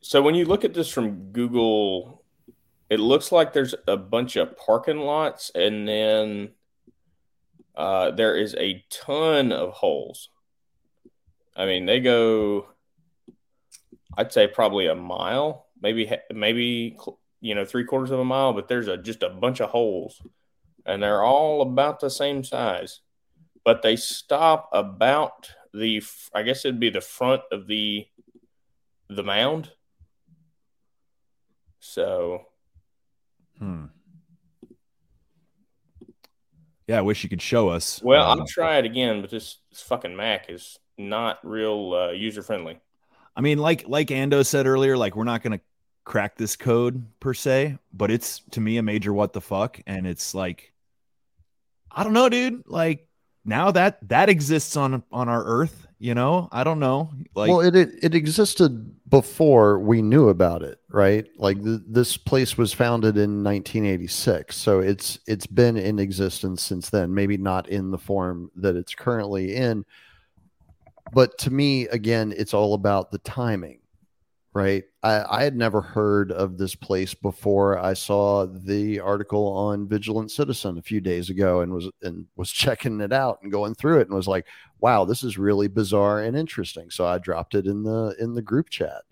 [0.00, 2.22] So when you look at this from Google,
[2.88, 6.50] it looks like there's a bunch of parking lots, and then
[7.74, 10.28] uh, there is a ton of holes.
[11.56, 12.68] I mean, they go,
[14.16, 16.96] I'd say probably a mile, maybe maybe
[17.40, 20.22] you know three quarters of a mile, but there's a just a bunch of holes,
[20.84, 23.00] and they're all about the same size,
[23.64, 26.02] but they stop about the
[26.34, 28.06] I guess it'd be the front of the
[29.08, 29.72] the mound.
[31.80, 32.46] So
[33.58, 33.86] Hmm.
[36.86, 38.00] Yeah, I wish you could show us.
[38.02, 42.10] Well, Uh, I'll try it again, but this, this fucking Mac is not real uh,
[42.12, 42.78] user friendly.
[43.34, 45.60] I mean, like like Ando said earlier, like we're not gonna
[46.04, 50.06] crack this code per se, but it's to me a major what the fuck, and
[50.06, 50.72] it's like,
[51.90, 52.62] I don't know, dude.
[52.66, 53.08] Like
[53.44, 57.10] now that that exists on on our Earth, you know, I don't know.
[57.34, 61.26] Like, well, it, it it existed before we knew about it, right?
[61.38, 66.90] Like th- this place was founded in 1986, so it's it's been in existence since
[66.90, 67.14] then.
[67.14, 69.86] Maybe not in the form that it's currently in,
[71.12, 73.80] but to me, again, it's all about the timing,
[74.52, 74.84] right?
[75.02, 80.30] I, I had never heard of this place before I saw the article on Vigilant
[80.30, 84.00] Citizen a few days ago, and was and was checking it out and going through
[84.00, 84.46] it, and was like,
[84.80, 88.42] "Wow, this is really bizarre and interesting." So I dropped it in the in the
[88.42, 89.02] group chat,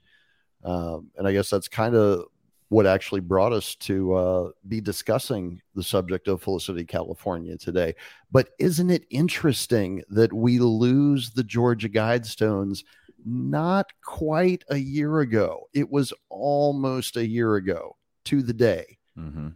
[0.65, 2.25] um, and I guess that's kind of
[2.69, 7.95] what actually brought us to uh, be discussing the subject of Felicity, California today.
[8.33, 12.83] But isn't it interesting that we lose the Georgia Guidestones
[13.25, 15.69] not quite a year ago?
[15.73, 18.99] It was almost a year ago to the day.
[19.17, 19.55] Mhm.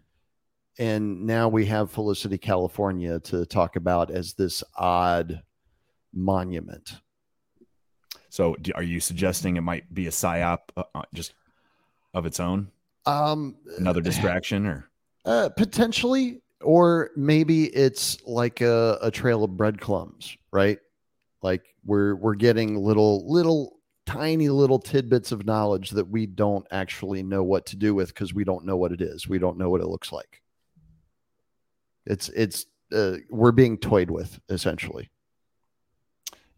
[0.79, 5.43] And now we have Felicity, California to talk about as this odd
[6.13, 6.95] monument.
[8.31, 11.35] so are you suggesting it might be a psyop uh, uh, just
[12.15, 12.69] of its own?
[13.07, 14.89] Um, Another distraction, or
[15.25, 20.79] Uh, potentially, or maybe it's like a, a trail of breadcrumbs, right?
[21.43, 27.23] Like we're we're getting little little tiny little tidbits of knowledge that we don't actually
[27.23, 29.29] know what to do with because we don't know what it is.
[29.29, 30.43] We don't know what it looks like.
[32.07, 35.11] It's it's uh, we're being toyed with essentially.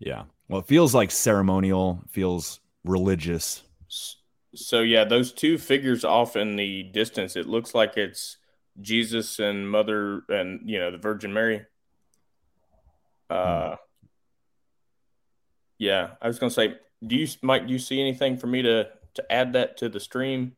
[0.01, 0.24] Yeah.
[0.48, 3.62] Well, it feels like ceremonial, feels religious.
[4.55, 8.39] So yeah, those two figures off in the distance, it looks like it's
[8.81, 11.64] Jesus and Mother and you know the Virgin Mary.
[13.28, 13.77] Uh,
[15.78, 16.74] yeah, I was gonna say,
[17.06, 17.68] do you Mike?
[17.68, 20.56] Do you see anything for me to to add that to the stream?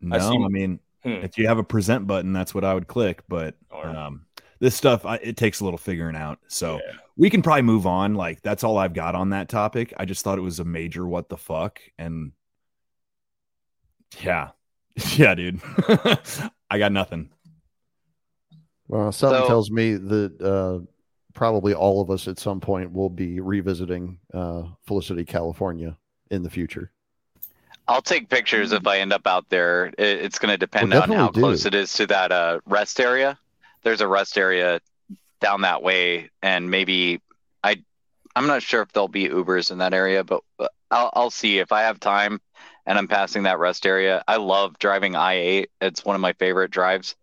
[0.00, 1.24] No, I I, mean, Hmm.
[1.24, 3.22] if you have a present button, that's what I would click.
[3.28, 4.26] But um,
[4.58, 6.38] this stuff, I, it takes a little figuring out.
[6.48, 6.80] So
[7.18, 8.14] we can probably move on.
[8.14, 9.92] Like that's all I've got on that topic.
[9.98, 12.32] I just thought it was a major what the fuck, and
[14.22, 14.50] yeah,
[15.16, 15.60] yeah, dude,
[16.70, 17.28] I got nothing.
[18.86, 20.86] Well, something So- tells me that uh,
[21.34, 25.96] probably all of us at some point will be revisiting uh, Felicity, California
[26.30, 26.90] in the future.
[27.86, 29.92] I'll take pictures if I end up out there.
[29.96, 31.40] It's going to depend Well, on how do.
[31.40, 33.38] close it is to that uh, rest area.
[33.82, 34.80] There's a rest area
[35.40, 37.20] down that way, and maybe
[37.62, 37.82] I,
[38.34, 40.42] I'm not sure if there'll be Ubers in that area, but,
[40.90, 42.40] I'll, I'll see if I have time
[42.86, 44.24] and I'm passing that rest area.
[44.26, 45.66] I love driving I-8.
[45.82, 47.14] It's one of my favorite drives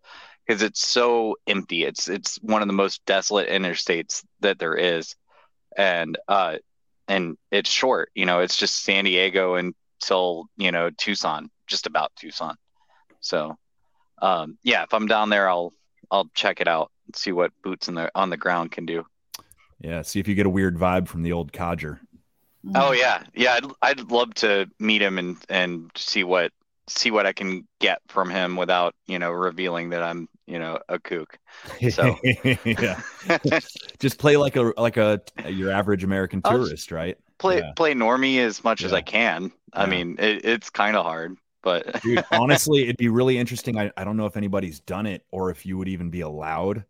[0.46, 1.84] because it's so empty.
[1.84, 5.16] It's it's one of the most desolate interstates that there is,
[5.76, 6.58] and uh,
[7.08, 8.10] and it's short.
[8.14, 12.54] You know, it's just San Diego until you know Tucson, just about Tucson.
[13.20, 13.56] So,
[14.22, 15.72] um, yeah, if I'm down there, I'll
[16.10, 19.06] I'll check it out see what boots in the on the ground can do.
[19.80, 22.00] Yeah, see if you get a weird vibe from the old codger.
[22.74, 23.54] Oh yeah, yeah.
[23.54, 26.52] I'd I'd love to meet him and and see what
[26.88, 30.80] see what I can get from him without you know revealing that I'm you know
[30.88, 31.38] a kook.
[31.90, 32.16] So
[32.64, 33.00] yeah,
[33.98, 37.16] just play like a like a your average American I'll tourist, right?
[37.38, 37.72] play Yeah.
[37.74, 39.52] play normie as much as I can.
[39.72, 43.78] I mean, it, it's kind of hard, but Dude, honestly, it'd be really interesting.
[43.78, 46.84] I, I don't know if anybody's done it or if you would even be allowed,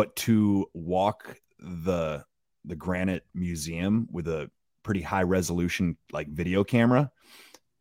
[0.00, 2.24] but to walk the
[2.64, 4.50] the Granite Museum with a
[4.82, 7.10] pretty high resolution like video camera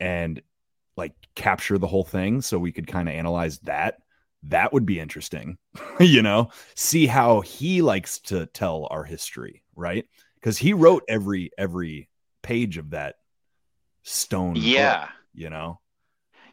[0.01, 0.41] and
[0.97, 3.99] like capture the whole thing so we could kind of analyze that.
[4.43, 5.57] That would be interesting,
[6.01, 10.05] you know, see how he likes to tell our history, right?
[10.35, 12.09] Because he wrote every every
[12.41, 13.15] page of that
[14.03, 14.55] stone.
[14.55, 15.07] book, Yeah.
[15.33, 15.79] you know.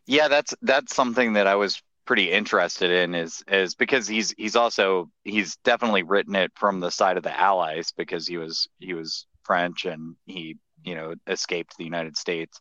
[0.07, 4.57] Yeah, that's that's something that I was pretty interested in is is because he's he's
[4.57, 8.95] also he's definitely written it from the side of the Allies because he was he
[8.95, 12.61] was French and he you know escaped the United States.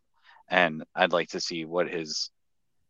[0.49, 2.30] And I'd like to see what his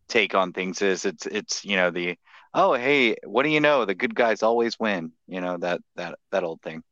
[0.07, 1.06] take on things is.
[1.06, 2.18] It's it's you know the
[2.53, 3.86] oh hey what do you know?
[3.86, 6.84] The good guys always win you know that that that old thing.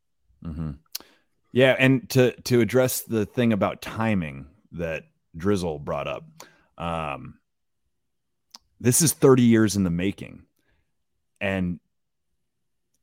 [0.44, 0.72] Hmm
[1.54, 5.04] Yeah, and to to address the thing about timing that
[5.38, 6.26] Drizl brought up,
[6.78, 7.36] um,
[8.84, 10.44] this is 30 years in the making,
[11.42, 11.80] and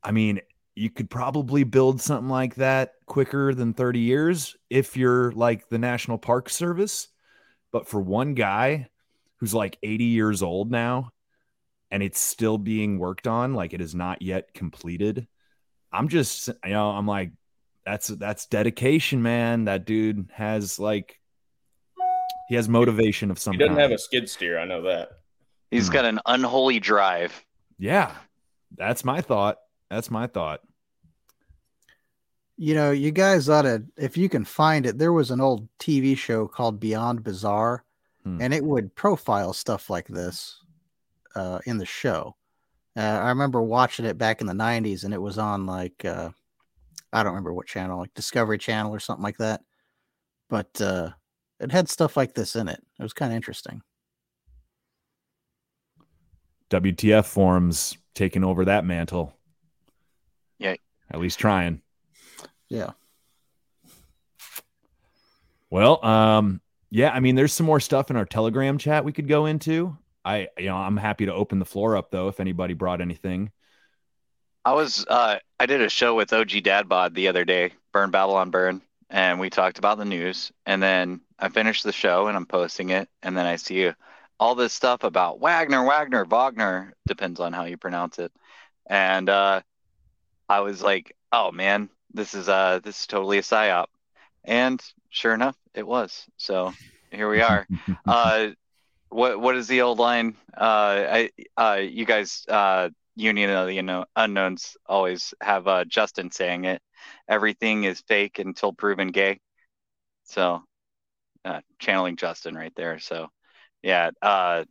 [0.02, 0.40] I mean,
[0.74, 5.78] you could probably build something like that quicker than 30 years if you're like the
[5.78, 7.08] National Park Service,
[7.72, 8.88] but for one guy
[9.36, 11.10] who's like 80 years old now,
[11.90, 15.26] and it's still being worked on, like it is not yet completed.
[15.92, 17.32] I'm just, you know, I'm like,
[17.84, 19.64] that's that's dedication, man.
[19.64, 21.18] That dude has like
[22.48, 23.80] he has motivation of some He doesn't kind.
[23.82, 24.58] have a skid steer.
[24.58, 25.19] I know that.
[25.70, 27.44] He's got an unholy drive
[27.78, 28.12] yeah,
[28.76, 29.56] that's my thought.
[29.88, 30.60] That's my thought.
[32.58, 35.66] You know, you guys ought to, if you can find it, there was an old
[35.78, 37.84] TV show called Beyond Bizarre,
[38.22, 38.38] Hmm.
[38.38, 40.60] and it would profile stuff like this
[41.34, 42.36] uh, in the show.
[42.94, 46.28] Uh, I remember watching it back in the 90s, and it was on like, uh,
[47.14, 49.62] I don't remember what channel, like Discovery Channel or something like that.
[50.50, 51.12] But uh,
[51.60, 52.82] it had stuff like this in it.
[52.98, 53.80] It was kind of interesting.
[56.70, 59.36] WTF forums taking over that mantle.
[60.58, 60.74] Yeah.
[61.10, 61.82] At least trying.
[62.68, 62.92] Yeah.
[65.70, 66.60] Well, um,
[66.90, 69.96] yeah, I mean, there's some more stuff in our Telegram chat we could go into.
[70.24, 73.50] I, you know, I'm happy to open the floor up though if anybody brought anything.
[74.64, 78.50] I was uh I did a show with OG Dadbod the other day, Burn Babylon
[78.50, 80.52] Burn, and we talked about the news.
[80.66, 83.90] And then I finished the show and I'm posting it, and then I see
[84.40, 88.32] all this stuff about Wagner, Wagner, Wagner, depends on how you pronounce it.
[88.88, 89.62] And uh
[90.48, 93.86] I was like, oh man, this is uh this is totally a psyop.
[94.44, 96.26] And sure enough, it was.
[96.38, 96.74] So
[97.12, 97.68] here we are.
[98.08, 98.48] uh
[99.10, 100.36] what what is the old line?
[100.56, 106.30] Uh, I uh, you guys, uh, Union of the Unknown- Unknowns always have uh, Justin
[106.30, 106.82] saying it.
[107.28, 109.40] Everything is fake until proven gay.
[110.24, 110.62] So,
[111.44, 112.98] uh, channeling Justin right there.
[113.00, 113.28] So,
[113.82, 114.10] yeah.
[114.20, 114.64] Uh,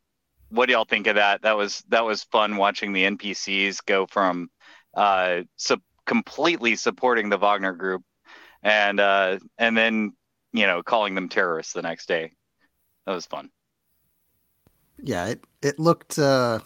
[0.49, 1.43] what do y'all think of that?
[1.43, 4.49] That was that was fun watching the NPCs go from
[4.95, 8.03] uh, sup- completely supporting the Wagner group,
[8.63, 10.13] and uh, and then
[10.53, 12.31] you know calling them terrorists the next day.
[13.05, 13.49] That was fun.
[15.01, 16.17] Yeah, it it looked.
[16.19, 16.59] uh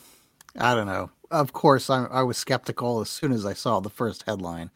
[0.57, 1.11] I don't know.
[1.31, 4.71] Of course, I I was skeptical as soon as I saw the first headline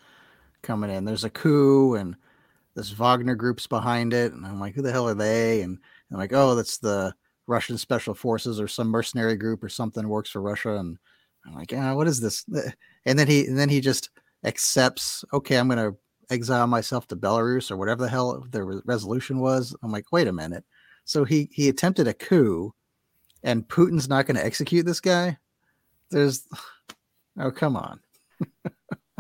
[0.61, 1.05] coming in.
[1.05, 2.15] There's a coup and
[2.75, 5.61] this Wagner group's behind it, and I'm like, who the hell are they?
[5.61, 5.79] And
[6.11, 7.13] I'm like, oh, that's the
[7.47, 10.75] Russian special forces or some mercenary group or something works for Russia.
[10.75, 10.97] And
[11.45, 12.45] I'm like, yeah, what is this?
[12.55, 12.71] Eh,
[13.05, 14.09] and then he and then he just
[14.43, 15.23] accepts.
[15.33, 15.97] Okay, I'm going to
[16.29, 19.75] exile myself to Belarus or whatever the hell the re- resolution was.
[19.81, 20.65] I'm like, wait a minute.
[21.05, 22.73] So he he attempted a coup,
[23.43, 25.37] and Putin's not going to execute this guy.
[26.11, 26.45] There's,
[27.39, 27.99] oh come on.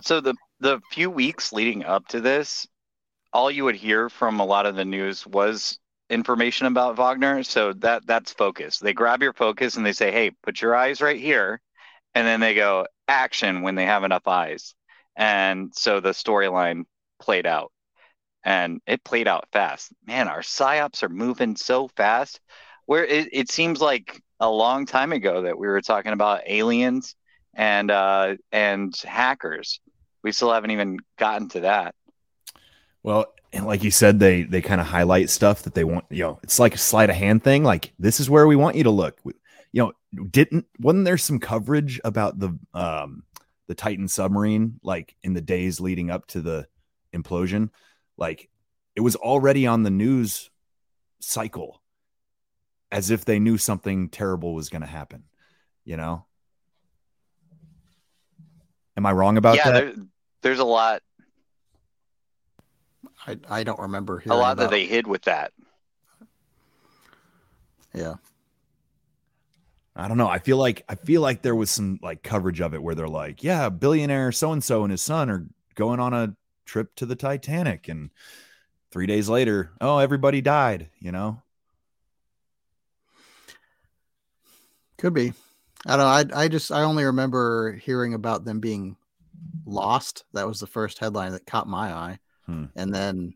[0.01, 2.67] So the the few weeks leading up to this,
[3.31, 5.79] all you would hear from a lot of the news was
[6.09, 7.43] information about Wagner.
[7.43, 8.79] So that that's focus.
[8.79, 11.61] They grab your focus and they say, "Hey, put your eyes right here,"
[12.15, 14.73] and then they go action when they have enough eyes.
[15.15, 16.85] And so the storyline
[17.19, 17.71] played out,
[18.43, 19.91] and it played out fast.
[20.05, 22.39] Man, our psyops are moving so fast.
[22.85, 27.15] Where it, it seems like a long time ago that we were talking about aliens
[27.53, 29.79] and uh, and hackers.
[30.23, 31.95] We still haven't even gotten to that.
[33.03, 36.05] Well, and like you said, they they kind of highlight stuff that they want.
[36.11, 37.63] You know, it's like a sleight of hand thing.
[37.63, 39.17] Like this is where we want you to look.
[39.23, 39.33] We-
[39.73, 43.23] You know, didn't wasn't there some coverage about the um
[43.67, 46.67] the Titan submarine like in the days leading up to the
[47.13, 47.71] implosion?
[48.15, 48.47] Like
[48.95, 50.51] it was already on the news
[51.19, 51.81] cycle
[52.91, 55.23] as if they knew something terrible was going to happen.
[55.83, 56.25] You know,
[58.95, 59.95] am I wrong about yeah, that?
[59.95, 60.05] there,
[60.43, 61.01] there's a lot
[63.27, 65.51] I I don't remember a hearing lot that they hid with that.
[67.93, 68.15] Yeah.
[69.95, 70.27] I don't know.
[70.27, 73.07] I feel like I feel like there was some like coverage of it where they're
[73.07, 76.35] like, yeah, billionaire so and so and his son are going on a
[76.65, 78.11] trip to the Titanic, and
[78.91, 80.89] three days later, oh, everybody died.
[80.99, 81.41] You know,
[84.97, 85.33] Could be.
[85.85, 85.99] I don't
[86.31, 86.33] know.
[86.33, 88.97] I I just I only remember hearing about them being
[89.65, 90.25] lost.
[90.33, 92.19] That was the first headline that caught my eye.
[92.47, 92.65] Hmm.
[92.75, 93.35] And then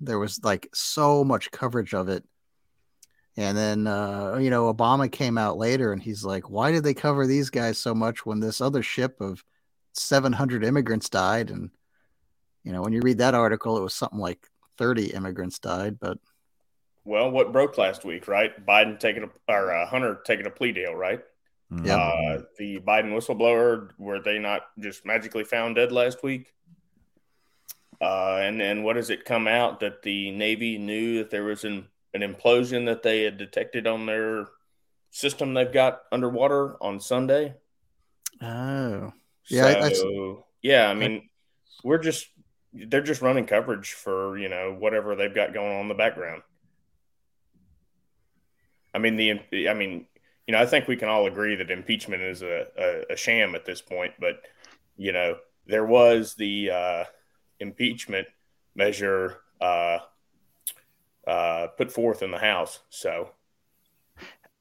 [0.00, 2.24] there was like so much coverage of it.
[3.36, 6.94] And then uh, you know, Obama came out later and he's like, Why did they
[6.94, 9.42] cover these guys so much when this other ship of
[9.94, 11.50] seven hundred immigrants died?
[11.50, 11.70] And
[12.64, 14.46] you know, when you read that article, it was something like
[14.76, 16.18] thirty immigrants died, but
[17.04, 18.66] Well, what broke last week, right?
[18.66, 21.20] Biden taking a or uh, Hunter taking a plea deal, right?
[21.82, 21.96] Yeah.
[21.96, 26.52] Uh, the Biden whistleblower, were they not just magically found dead last week?
[28.02, 31.64] Uh, and then what does it come out that the Navy knew that there was
[31.64, 34.46] an, an implosion that they had detected on their
[35.10, 37.54] system they've got underwater on Sunday?
[38.40, 39.12] oh.
[39.48, 41.28] Yeah, I- I So, yeah, I mean,
[41.84, 42.28] we're just
[42.72, 46.42] they're just running coverage for you know whatever they've got going on in the background.
[48.94, 50.06] I mean the I mean
[50.46, 53.54] you know I think we can all agree that impeachment is a, a, a sham
[53.54, 54.42] at this point, but
[54.96, 57.04] you know there was the uh,
[57.62, 58.26] impeachment
[58.74, 59.98] measure uh,
[61.26, 63.30] uh, put forth in the House, so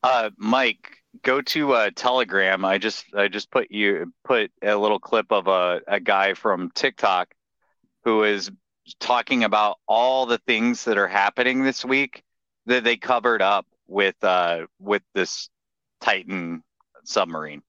[0.03, 2.63] Uh, Mike, go to uh, Telegram.
[2.65, 6.71] I just I just put you put a little clip of a, a guy from
[6.73, 7.33] TikTok
[8.03, 8.51] who is
[8.99, 12.23] talking about all the things that are happening this week
[12.65, 15.49] that they covered up with uh with this
[15.99, 16.63] Titan
[17.03, 17.61] submarine.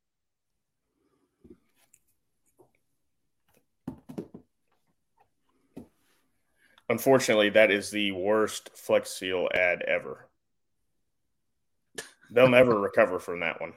[6.88, 10.28] Unfortunately that is the worst Flex Seal ad ever.
[12.30, 13.74] They'll never recover from that one.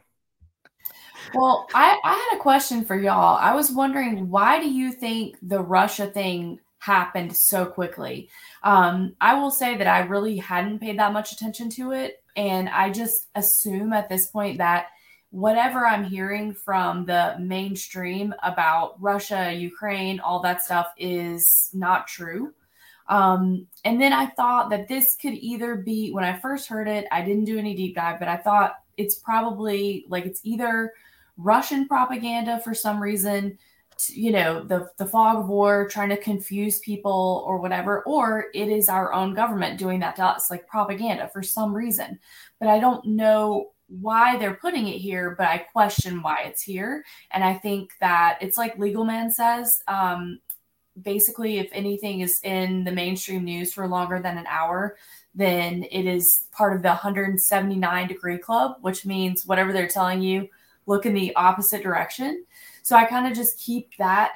[1.34, 3.38] Well, I, I had a question for y'all.
[3.38, 8.30] I was wondering why do you think the Russia thing happened so quickly?
[8.64, 12.22] Um, I will say that I really hadn't paid that much attention to it.
[12.36, 14.88] And I just assume at this point that
[15.32, 22.54] whatever I'm hearing from the mainstream about Russia, Ukraine, all that stuff is not true.
[23.08, 27.06] Um, and then I thought that this could either be when I first heard it,
[27.12, 30.94] I didn't do any deep dive, but I thought it's probably like it's either
[31.38, 33.58] Russian propaganda for some reason
[34.10, 38.68] you know the the fog of war trying to confuse people or whatever or it
[38.68, 42.20] is our own government doing that to us like propaganda for some reason.
[42.60, 47.06] But i don't know why they're putting it here but i question why it's here.
[47.32, 50.40] And i think that it's like legal man says um,
[51.02, 54.96] basically if anything is in the mainstream news for longer than an hour
[55.34, 60.48] then it is part of the 179 degree club which means whatever they're telling you
[60.86, 62.46] look in the opposite direction
[62.86, 64.34] so I kind of just keep that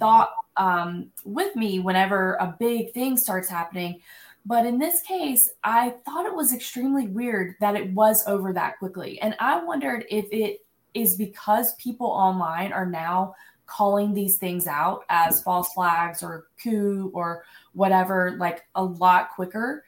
[0.00, 4.00] thought um, with me whenever a big thing starts happening.
[4.44, 8.80] But in this case, I thought it was extremely weird that it was over that
[8.80, 9.20] quickly.
[9.20, 13.34] And I wondered if it is because people online are now
[13.68, 19.84] calling these things out as false flags or coup or whatever, like a lot quicker.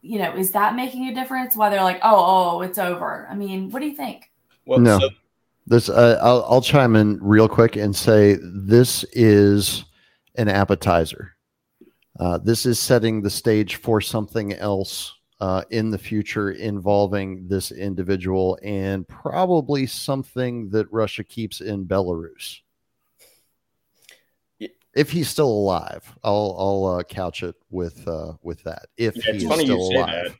[0.00, 1.56] You know, is that making a difference?
[1.56, 3.28] Why they're like, oh, oh, it's over.
[3.30, 4.30] I mean, what do you think?
[4.64, 4.98] Well, no.
[5.00, 5.10] so
[5.66, 9.84] This uh, I'll, I'll chime in real quick and say this is
[10.36, 11.34] an appetizer.
[12.18, 17.70] Uh, this is setting the stage for something else uh, in the future involving this
[17.70, 22.60] individual and probably something that Russia keeps in Belarus.
[24.94, 28.86] If he's still alive, I'll I'll uh, couch it with uh, with that.
[28.96, 30.34] If Yeah, he it's is funny still you say alive, that.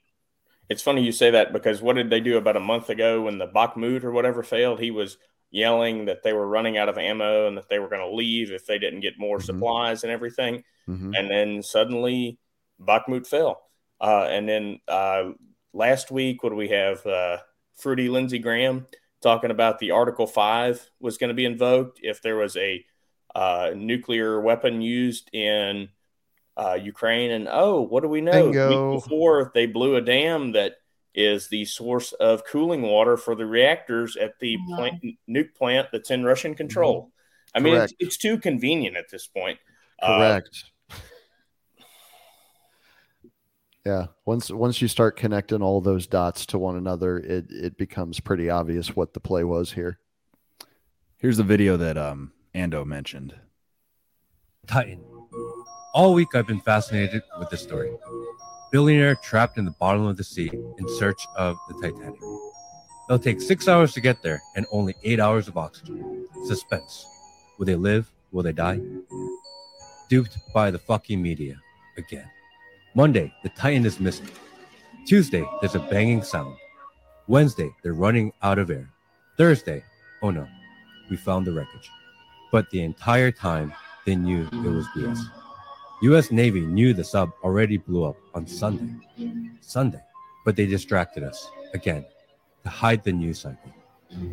[0.69, 3.39] It's funny you say that because what did they do about a month ago when
[3.39, 4.81] the Bakhmut or whatever failed?
[4.81, 5.17] He was
[5.51, 8.51] yelling that they were running out of ammo and that they were going to leave
[8.51, 10.65] if they didn't get more supplies and everything.
[10.89, 11.17] Mhm.
[11.17, 12.39] And then suddenly
[12.81, 13.68] Bakhmut fell.
[14.01, 15.31] Uh, and then uh,
[15.73, 17.05] last week, what do we have?
[17.07, 17.39] Uh,
[17.77, 18.87] Fruity Lindsey Graham
[19.23, 22.85] talking about the Article 5 was going to be invoked if there was a
[23.35, 25.89] uh, nuclear weapon used in
[26.57, 27.31] uh, Ukraine.
[27.31, 28.51] And oh, what do we know?
[28.51, 28.93] Bingo.
[28.93, 30.75] week before, they blew a dam that
[31.15, 34.77] is the source of cooling water for the reactors at the Wow.
[34.77, 37.11] plant, nuke plant that's in Russian control.
[37.55, 39.59] I mean, it's, it's too convenient at this point.
[40.01, 40.65] Uh, correct.
[43.89, 48.21] Yeah, once once you start connecting all those dots to one another, it it becomes
[48.21, 49.99] pretty obvious what the play was here.
[51.17, 53.35] Here's the video that um Ando mentioned.
[54.67, 55.03] Titan.
[55.95, 57.91] All week I've been fascinated with this story.
[58.71, 62.21] Billionaire trapped in the bottom of the sea in search of the Titanic.
[63.09, 66.29] It'll take six hours to get there and only eight hours of oxygen.
[66.45, 67.07] Suspense.
[67.57, 68.13] Will they live?
[68.33, 68.83] Will they die?
[70.11, 71.59] Duped by the fucking media
[71.97, 72.29] again.
[72.99, 74.27] Monday, the Titan is missing.
[75.07, 76.57] Tuesday, there's a banging sound.
[77.29, 78.91] Wednesday, they're running out of air.
[79.37, 79.85] Thursday,
[80.21, 80.49] oh no,
[81.09, 81.89] we found the wreckage.
[82.51, 83.73] But the entire time,
[84.05, 85.21] they knew it was BS.
[86.03, 88.93] US Navy knew the sub already blew up on Sunday.
[89.61, 90.03] Sunday.
[90.45, 92.05] But they distracted us again
[92.65, 93.73] to hide the news cycle.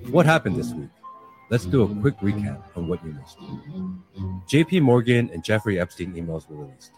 [0.09, 0.89] What happened this week?
[1.51, 3.37] Let's do a quick recap on what you missed.
[4.49, 6.93] JP Morgan and Jeffrey Epstein emails were released.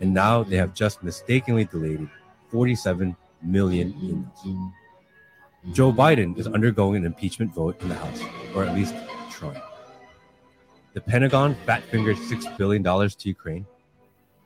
[0.00, 2.08] And now they have just mistakenly deleted
[2.50, 4.72] 47 million emails.
[5.72, 8.20] Joe Biden is undergoing an impeachment vote in the House,
[8.54, 8.94] or at least
[9.30, 9.62] trying.
[10.94, 13.66] The Pentagon fat fingered $6 billion to Ukraine.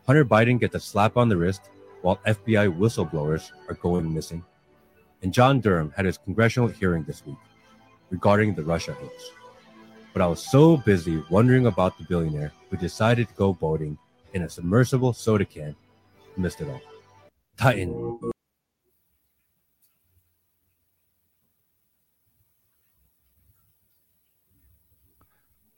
[0.07, 1.62] Hunter Biden gets a slap on the wrist
[2.03, 4.44] while FBI whistleblowers are going missing.
[5.23, 7.36] And John Durham had his congressional hearing this week
[8.11, 9.31] regarding the Russia hoax.
[10.12, 13.98] But I was so busy wondering about the billionaire who decided to go boating
[14.35, 15.74] in a submersible soda can,
[16.36, 16.81] missed it all.
[17.57, 18.19] Titan.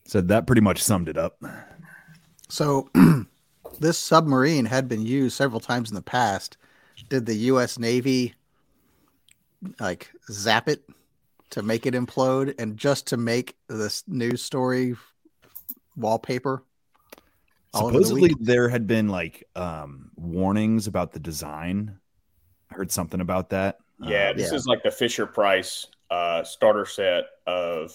[0.05, 1.39] Said that pretty much summed it up.
[2.49, 2.89] So
[3.79, 6.57] this submarine had been used several times in the past.
[7.11, 7.79] Did the U.S.
[7.79, 8.35] Navy
[9.79, 10.83] like zap it
[11.51, 14.97] to make it implode and just to make this news story
[15.97, 16.63] wallpaper?
[17.75, 21.99] All over the Supposedly there had been like um warnings about the design.
[22.71, 23.79] I heard something about that.
[24.01, 27.93] Yeah, Um, this is like the Fisher Price uh, starter set of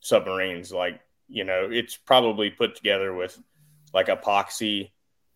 [0.00, 0.72] submarines.
[0.72, 3.38] Like, you know, it's probably put together with
[3.94, 4.90] like epoxy,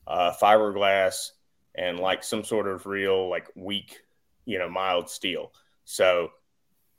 [0.06, 1.30] uh, fiberglass,
[1.74, 4.00] and like some sort of real, like weak,
[4.44, 5.52] you know, mild steel.
[5.84, 6.30] So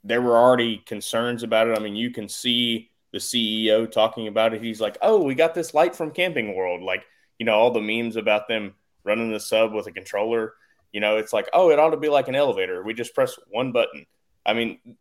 [0.02, 1.78] there were already concerns about it.
[1.78, 4.60] I mean, you can see the CEO talking about it.
[4.60, 6.82] He's like, oh, we got this light from Camping World.
[6.82, 7.04] Like,
[7.38, 8.74] you know, all the memes about them
[9.04, 10.54] running the sub with a controller.
[10.92, 12.82] You know, it's like, oh, it ought to be like an elevator.
[12.82, 14.06] We just press one button.
[14.44, 14.96] I mean,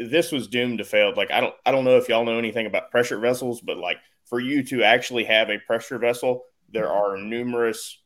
[0.00, 1.14] this was doomed to fail.
[1.16, 3.98] Like, I don't, I don't know if y'all know anything about pressure vessels, but like
[4.24, 8.02] for you to actually have a pressure vessel, there are numerous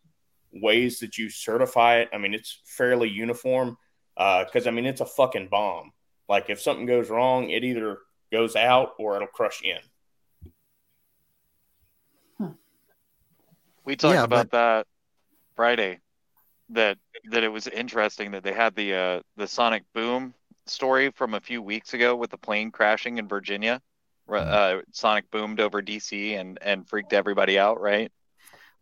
[0.53, 2.11] ways that you certify it.
[2.13, 3.79] I mean, it's fairly uniform
[4.19, 5.93] uh, because I mean, it's a fucking bomb.
[6.29, 8.01] Like, if something goes wrong, it either
[8.31, 9.79] goes out or it'll crush in.
[13.85, 14.57] We talked yeah, about but...
[14.57, 14.87] that
[15.57, 15.99] Friday.
[16.73, 16.99] That
[17.31, 20.35] that it was interesting that they had the uh, the sonic boom
[20.67, 23.83] story from a few weeks ago with the plane crashing in Virginia.
[24.29, 24.35] Hmm.
[24.37, 28.13] Uh, sonic boomed over DC and and freaked everybody out, right?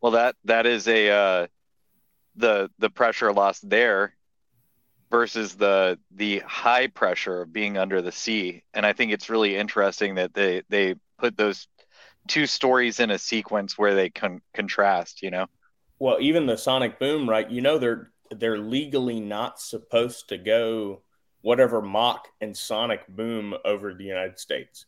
[0.02, 1.46] Well, that that is a uh,
[2.36, 4.14] the the pressure loss there
[5.10, 9.56] versus the the high pressure of being under the sea, and I think it's really
[9.56, 11.66] interesting that they they put those
[12.26, 15.22] two stories in a sequence where they con- contrast.
[15.22, 15.46] You know.
[15.98, 17.50] Well, even the Sonic Boom, right?
[17.50, 21.02] You know they're they're legally not supposed to go
[21.40, 24.86] whatever Mach and Sonic Boom over the United States,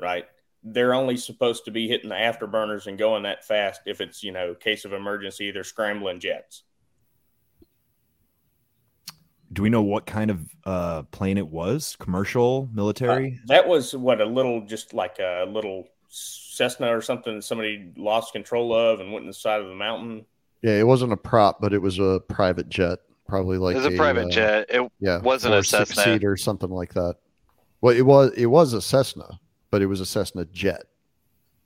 [0.00, 0.26] right?
[0.62, 4.32] They're only supposed to be hitting the afterburners and going that fast if it's, you
[4.32, 6.64] know, case of emergency, they're scrambling jets.
[9.52, 11.96] Do we know what kind of uh, plane it was?
[11.98, 13.38] Commercial, military?
[13.46, 18.74] That was what a little, just like a little Cessna or something somebody lost control
[18.74, 20.26] of and went in the side of the mountain.
[20.62, 23.86] Yeah, it wasn't a prop, but it was a private jet, probably like It was
[23.86, 24.66] a private uh, jet.
[24.68, 26.02] It yeah, wasn't a Cessna.
[26.02, 27.16] seat or something like that.
[27.80, 30.84] Well, it was it was a Cessna, but it was a Cessna jet.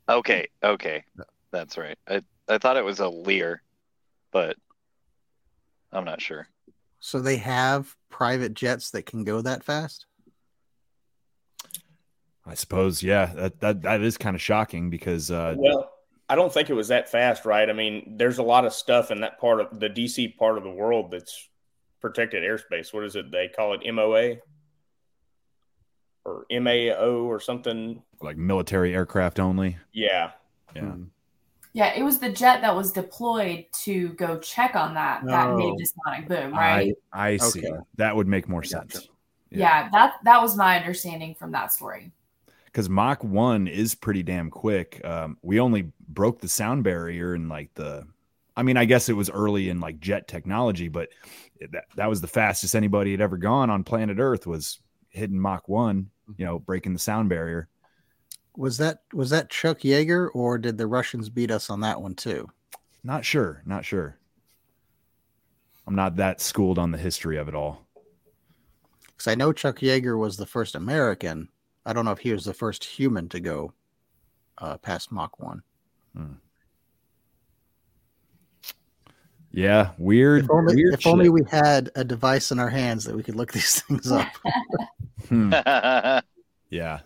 [0.09, 1.03] Okay, okay,
[1.51, 1.97] that's right.
[2.07, 3.61] I I thought it was a Lear,
[4.31, 4.55] but
[5.91, 6.47] I'm not sure.
[6.99, 10.05] So they have private jets that can go that fast.
[12.45, 13.25] I suppose, yeah.
[13.35, 15.91] That that, that is kind of shocking because uh, Well,
[16.29, 17.69] I don't think it was that fast, right?
[17.69, 20.63] I mean, there's a lot of stuff in that part of the DC part of
[20.63, 21.49] the world that's
[22.01, 22.93] protected airspace.
[22.93, 23.31] What is it?
[23.31, 24.35] They call it MOA
[26.25, 28.01] or MAO or something.
[28.21, 29.77] like military aircraft only.
[29.93, 30.31] Yeah.
[30.75, 30.95] Yeah.
[31.77, 35.73] Yeah, it was the jet that was deployed to go check on that that made
[35.73, 35.75] Oh.
[35.77, 36.95] the sonic boom, right?
[37.13, 37.59] I I see.
[37.67, 37.77] Okay.
[37.97, 39.07] That would make more sense.
[39.51, 39.87] yeah.
[39.91, 42.11] that that was my understanding from that story.
[42.65, 44.99] because Mach 1 is pretty damn quick.
[45.05, 48.07] Um, we only broke the sound barrier in like the,
[48.55, 51.09] I mean, I guess it was early in like jet technology, but
[51.71, 54.79] that, that was the fastest anybody had ever gone on planet Earth was
[55.09, 57.67] hitting Mach 1, you know, breaking the sound barrier.
[58.57, 62.15] Was that was that Chuck Yeager or did the Russians beat us on that one
[62.15, 62.49] too?
[63.03, 63.61] Not sure.
[63.65, 64.17] Not sure.
[65.85, 67.85] I'm not that schooled on the history of it all.
[69.05, 71.49] Because I know Chuck Yeager was the first American.
[71.85, 73.73] I don't know if he was the first human to go
[74.57, 75.61] uh, past Mach one.
[79.51, 79.91] Yeah.
[79.97, 80.45] Weird.
[80.45, 83.35] If only, weird if only we had a device in our hands that we could
[83.35, 84.27] look these things up.
[85.29, 85.53] Hmm.
[86.69, 86.99] Yeah.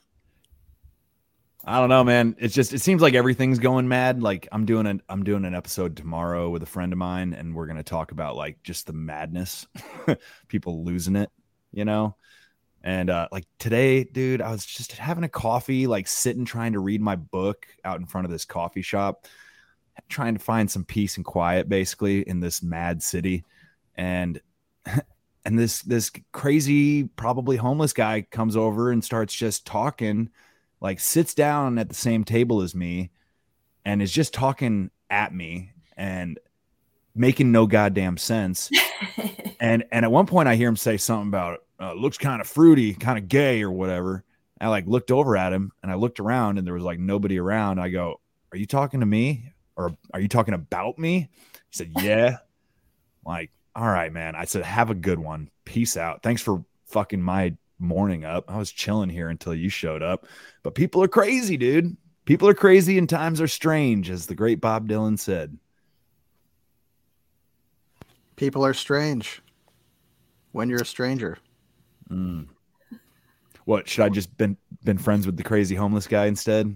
[1.64, 2.36] I don't know, man.
[2.40, 4.24] It's just it seems like everything's going mad.
[4.24, 7.54] Like I'm doing an I'm doing an episode tomorrow with a friend of mine, and
[7.54, 9.68] we're gonna talk about like just the madness,
[10.48, 11.30] people losing it,
[11.72, 12.16] you know.
[12.84, 16.80] And uh like today, dude, I was just having a coffee, like sitting trying to
[16.80, 19.28] read my book out in front of this coffee shop,
[20.10, 23.46] trying to find some peace and quiet, basically in this mad city.
[23.96, 24.42] And
[25.46, 30.32] and this this crazy probably homeless guy comes over and starts just talking
[30.82, 33.12] like sits down at the same table as me
[33.86, 36.40] and is just talking at me and
[37.16, 38.70] making no goddamn sense.
[39.62, 42.48] And and at one point i hear him say something about uh, looks kind of
[42.48, 44.24] fruity kind of gay or whatever.
[44.60, 47.38] I like looked over at him and i looked around and there was like nobody
[47.38, 47.80] around.
[47.80, 48.20] I go
[48.52, 49.54] are you talking to me?
[49.76, 51.30] Or are you talking about me?
[51.70, 52.38] He said yeah.
[53.24, 54.36] Like all right man.
[54.36, 55.52] I said have a good one.
[55.64, 56.24] Peace out.
[56.24, 58.46] Thanks for fucking my morning up.
[58.48, 60.28] I was chilling here until you showed up.
[60.64, 61.98] But people are crazy dude.
[62.26, 65.58] People are crazy and times are strange as the great bob dylan said.
[68.36, 69.42] People are strange
[70.52, 71.38] when you're a stranger.
[72.10, 72.48] Mm.
[73.64, 76.76] what should i just been been friends with the crazy homeless guy instead?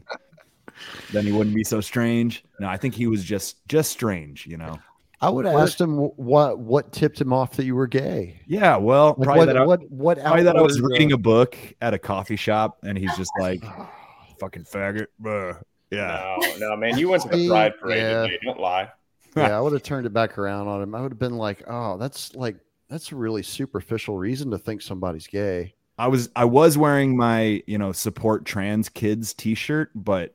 [1.11, 2.45] Then he wouldn't be so strange?
[2.59, 4.79] No i think he was just just strange you know
[5.21, 8.39] I would have What- asked him what what tipped him off that you were gay.
[8.47, 11.11] yeah well Like, probably what- that I, what- what probably that I was outward, reading
[11.13, 13.63] a book at a coffee shop and he's just like
[14.39, 15.59] fucking faggot bruh.
[15.91, 16.97] yeah No, no, man.
[16.97, 18.21] You went to the Pride Parade yeah.
[18.23, 18.39] today.
[18.43, 18.89] Don't lie.
[19.37, 20.95] yeah, I would have turned it back around on him.
[20.95, 22.55] I would have been like, "Oh, that's like
[22.89, 27.61] that's a really superficial reason to think somebody's gay." I was I was wearing my
[27.67, 30.33] you know support trans kids T-shirt, but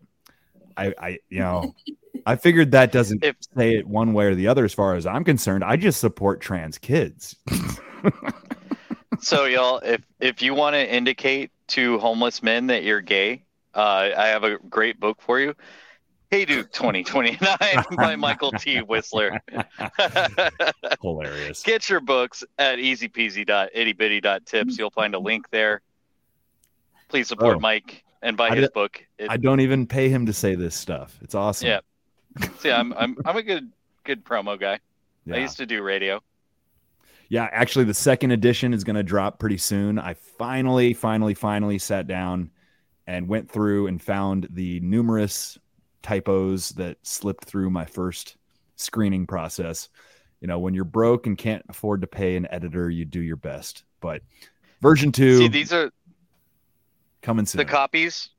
[0.77, 1.74] I I you know
[2.27, 3.25] I figured that doesn't
[3.57, 5.65] say it one way or the other as far as I'm concerned.
[5.65, 7.37] I just support trans kids.
[9.21, 13.43] So y'all, if if you want to indicate to homeless men that you're gay,
[13.75, 15.55] uh, I have a great book for you.
[16.31, 17.39] Hey Duke 2029
[17.97, 18.79] by Michael T.
[18.81, 19.39] Whistler.
[21.03, 21.63] Hilarious.
[21.63, 24.79] Get your books at easypeasy.ittybitty.tips.
[24.79, 25.83] You'll find a link there.
[27.09, 27.61] Please support Oh.
[27.61, 29.05] Mike and buy I his di- book.
[29.19, 31.19] It- I don't even pay him to say this stuff.
[31.21, 31.67] It's awesome.
[31.69, 31.81] yeah.
[32.59, 33.71] See, I'm I'm I'm a good
[34.05, 34.81] good promo guy.
[35.25, 35.37] Yeah.
[35.37, 36.21] I used to do radio.
[37.29, 40.01] Yeah, actually, the second edition is going to drop pretty soon.
[40.01, 42.51] I finally, finally, finally sat down
[43.07, 45.57] and went through and found the numerous
[46.03, 48.37] typos that slipped through my first
[48.75, 49.89] screening process.
[50.41, 53.37] You know, when you're broke and can't afford to pay an editor, you do your
[53.37, 53.85] best.
[54.01, 54.23] But
[54.81, 55.93] version two See, these are
[57.23, 57.59] coming soon.
[57.59, 58.31] the copies.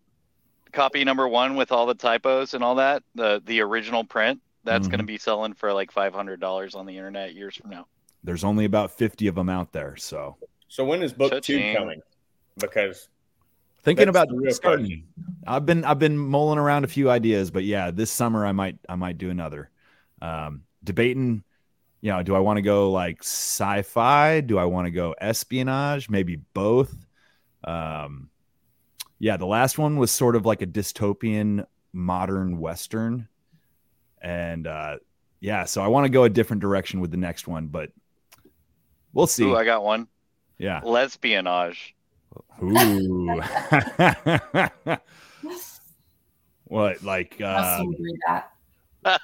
[0.71, 3.03] Copy number one with all the typos and all that.
[3.15, 4.41] The the original print.
[4.63, 4.87] That's Mm-hmm.
[4.87, 7.87] going to be selling for like five hundred dollars on the internet years from now.
[8.23, 9.95] There's only about 50 of them out there.
[9.95, 10.37] So
[10.67, 11.65] So when is book two Cha-ching.
[11.65, 12.01] coming?
[12.57, 13.09] Because
[13.83, 15.07] thinking about the real starting.
[15.47, 18.77] I've been I've been mulling around a few ideas, but yeah, this summer I might
[18.87, 19.69] I might do another.
[20.21, 21.43] Um, debating,
[22.01, 24.41] you know, do I want to go like sci-fi?
[24.41, 26.09] Do I want to go espionage?
[26.09, 26.93] Maybe both.
[27.65, 28.30] Um,
[29.21, 33.27] yeah, the last one was sort of like a dystopian modern western,
[34.21, 34.97] and uh,
[35.39, 37.91] yeah, so I want to go a different direction with the next one, but
[39.13, 39.43] we'll see.
[39.45, 40.07] Ooh, I got one.
[40.57, 40.81] yeah.
[40.81, 41.93] Lesbianage.
[42.63, 43.41] Ooh.
[46.65, 48.51] what like uh still read that.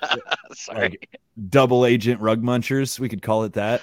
[0.54, 0.80] Sorry.
[0.90, 1.20] like
[1.50, 3.00] double agent rug munchers?
[3.00, 3.82] We could call it that.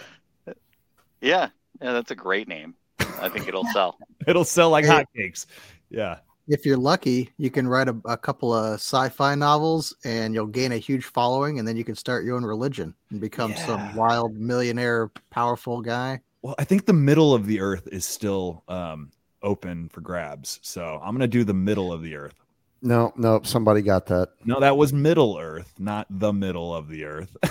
[1.21, 1.49] Yeah,
[1.81, 2.75] yeah, that's a great name.
[2.99, 3.97] I think it'll sell.
[4.27, 5.05] It'll sell like Hey.
[5.17, 5.47] hotcakes.
[5.91, 6.19] Yeah.
[6.47, 10.73] If you're lucky, you can write a, a couple of sci-fi novels, and you'll gain
[10.73, 14.35] a huge following, and then you can start your own religion and become some wild
[14.35, 16.21] millionaire, powerful guy.
[16.43, 19.11] Well, I think the middle of the earth is still um
[19.43, 20.59] open for grabs.
[20.63, 22.35] So I'm gonna do the middle of the earth.
[22.83, 24.29] No, no, somebody got that.
[24.45, 27.35] No, that was Middle Earth, not the middle of the earth.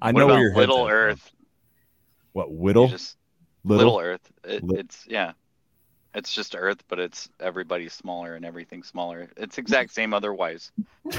[0.00, 0.92] I What know where about your head's Little at.
[0.92, 1.32] Earth.
[2.32, 2.86] What Whittle?
[2.86, 3.16] Just
[3.64, 4.32] Little, Earth.
[4.44, 5.32] It, Lit- It's yeah.
[6.14, 9.30] It's just Earth, but it's everybody's smaller and everything's smaller.
[9.36, 10.72] It's exact same otherwise.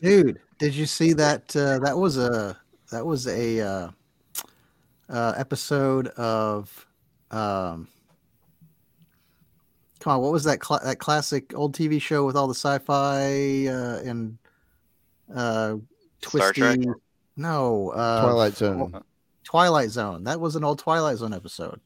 [0.00, 1.54] Dude, did you see that?
[1.54, 2.56] Uh, that was a
[2.90, 3.90] that was a uh,
[5.08, 6.86] uh, episode of.
[7.30, 7.88] Um,
[10.00, 13.66] come on, what was that cla that classic old TV show with all the sci-fi
[13.68, 14.38] uh, and
[15.34, 15.76] uh,
[16.22, 16.60] Star twisty?
[16.60, 16.78] Trek?
[17.36, 19.02] No, uh, Twilight Zone.
[19.44, 20.24] Twilight Zone.
[20.24, 21.80] That was an old Twilight Zone episode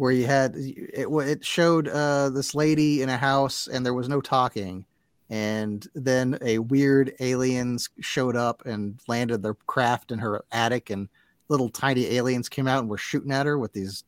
[0.00, 1.06] where you had it.
[1.06, 4.86] It showed uh, this lady in a house, and there was no talking.
[5.28, 11.08] And then a weird aliens showed up and landed their craft in her attic, and
[11.48, 14.04] little tiny aliens came out and were shooting at her with these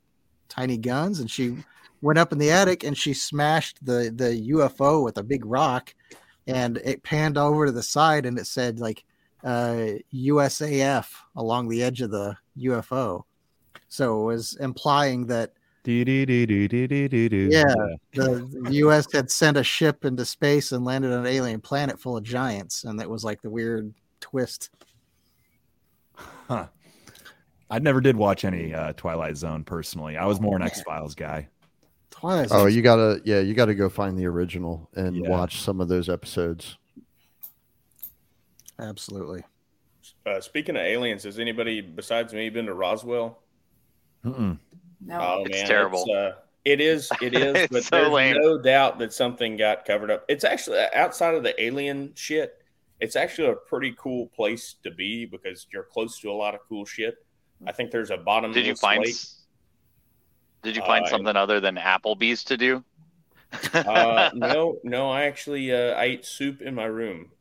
[0.49, 1.21] tiny guns.
[1.21, 1.59] And she
[2.01, 5.95] went up in the attic and she smashed the the UFO with a big rock,
[6.47, 9.05] and it panned over to the side and it said like
[9.45, 13.23] uh, USAF along the edge of the UFO.
[13.89, 15.53] So it was implying that
[17.51, 17.65] yeah,
[18.15, 19.13] the, U.S.
[19.13, 22.85] had sent a ship into space and landed on an alien planet full of giants,
[22.85, 24.71] and that was like the weird twist.
[26.15, 26.67] Huh.
[27.69, 30.17] I never did watch any uh, Twilight Zone personally.
[30.17, 31.49] I was more an X Files guy.
[32.11, 35.89] Twilight Oh, you gotta, yeah, you gotta go find the original and watch some of
[35.89, 36.77] those episodes.
[38.83, 39.45] Absolutely.
[40.27, 43.43] uh, speaking of aliens, has anybody besides me been to Roswell?
[44.25, 44.59] Mm-mm.
[45.01, 45.19] No.
[45.21, 46.03] Oh It's man, terrible.
[46.07, 46.33] It's, uh,
[46.65, 47.11] it is.
[47.21, 47.69] It is.
[47.71, 48.37] But so there's lame.
[48.41, 50.25] no doubt that something got covered up.
[50.29, 52.55] It's actually outside of the alien shit.
[53.01, 56.61] It's actually a pretty cool place to be because you're close to a lot of
[56.69, 57.17] cool shit.
[57.67, 59.01] I think there's a bottomless Did you find?
[59.05, 59.17] lake.
[60.63, 62.85] Did you find Uh, something other than Applebee's to do?
[63.75, 67.33] uh, no, no, I actually uh, I ate soup in my room.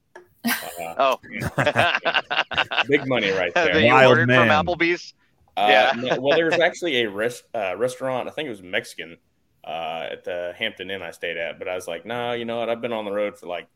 [0.46, 1.20] Uh, Oh,
[2.88, 3.80] big money right that there.
[3.80, 4.66] you Wild ordered from man.
[4.66, 5.14] Applebee's.
[5.58, 6.18] Uh, Yeah.
[6.18, 8.28] well, there was actually a rest, uh, restaurant.
[8.28, 9.18] I think it was Mexican
[9.66, 11.60] uh, at the Hampton Inn I stayed at.
[11.60, 12.70] But I was like, nah, you know what?
[12.70, 13.68] I've been on the road for like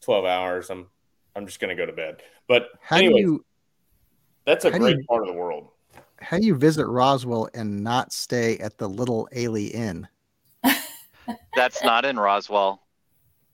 [0.00, 0.70] twelve hours.
[0.70, 0.86] I'm
[1.36, 2.22] I'm just gonna go to bed.
[2.48, 3.44] But How anyway, you
[4.46, 5.68] that's a great you- part of the world.
[6.20, 10.06] how do you visit Roswell and not stay at the Little A'Le'Inn?
[11.54, 12.82] That's not in Roswell.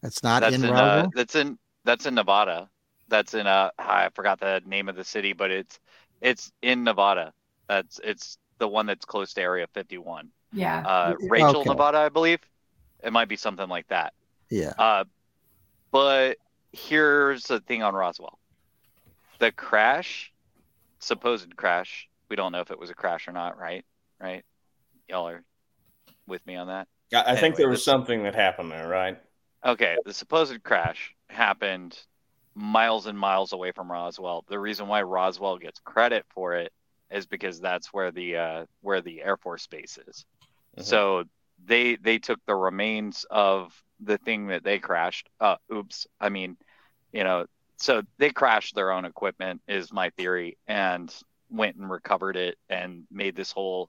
[0.03, 1.11] That's not that's in in, uh, Roswell.
[1.15, 2.69] that's in that's in Nevada.
[3.09, 5.79] That's in uh I forgot the name of the city, but it's
[6.21, 7.33] it's in Nevada.
[7.69, 10.29] That's it's the one that's close to Area 51.
[10.53, 10.81] Yeah.
[10.87, 11.69] Uh, Rachel, Okay.
[11.71, 12.41] Nevada, I believe.
[13.03, 14.13] It might be something like that.
[14.51, 14.73] yeah.
[14.79, 15.05] Uh,
[15.93, 16.39] but
[16.73, 18.39] here's the thing on Roswell:
[19.39, 20.33] the crash,
[20.99, 22.09] supposed crash.
[22.29, 23.85] We don't know if it was a crash or not, right?
[24.21, 24.45] Right?
[25.09, 25.43] Y'all are
[26.27, 26.89] with me on that.
[27.15, 29.19] I, I think there was this- something that happened there, right?
[29.65, 31.99] Okay, the supposed crash happened
[32.55, 34.45] miles and miles away from Roswell.
[34.49, 36.73] The reason why Roswell gets credit for it
[37.11, 40.25] is because that's where the uh, where the Air Force base is.
[40.79, 40.85] Mhm.
[40.85, 41.25] So
[41.65, 45.29] they they took the remains of the thing that they crashed.
[45.41, 46.07] Uh, oops.
[46.21, 46.57] I mean,
[47.13, 47.47] you know,
[47.77, 51.15] so they crashed their own equipment is my theory, and
[51.51, 53.89] went and recovered it and made this whole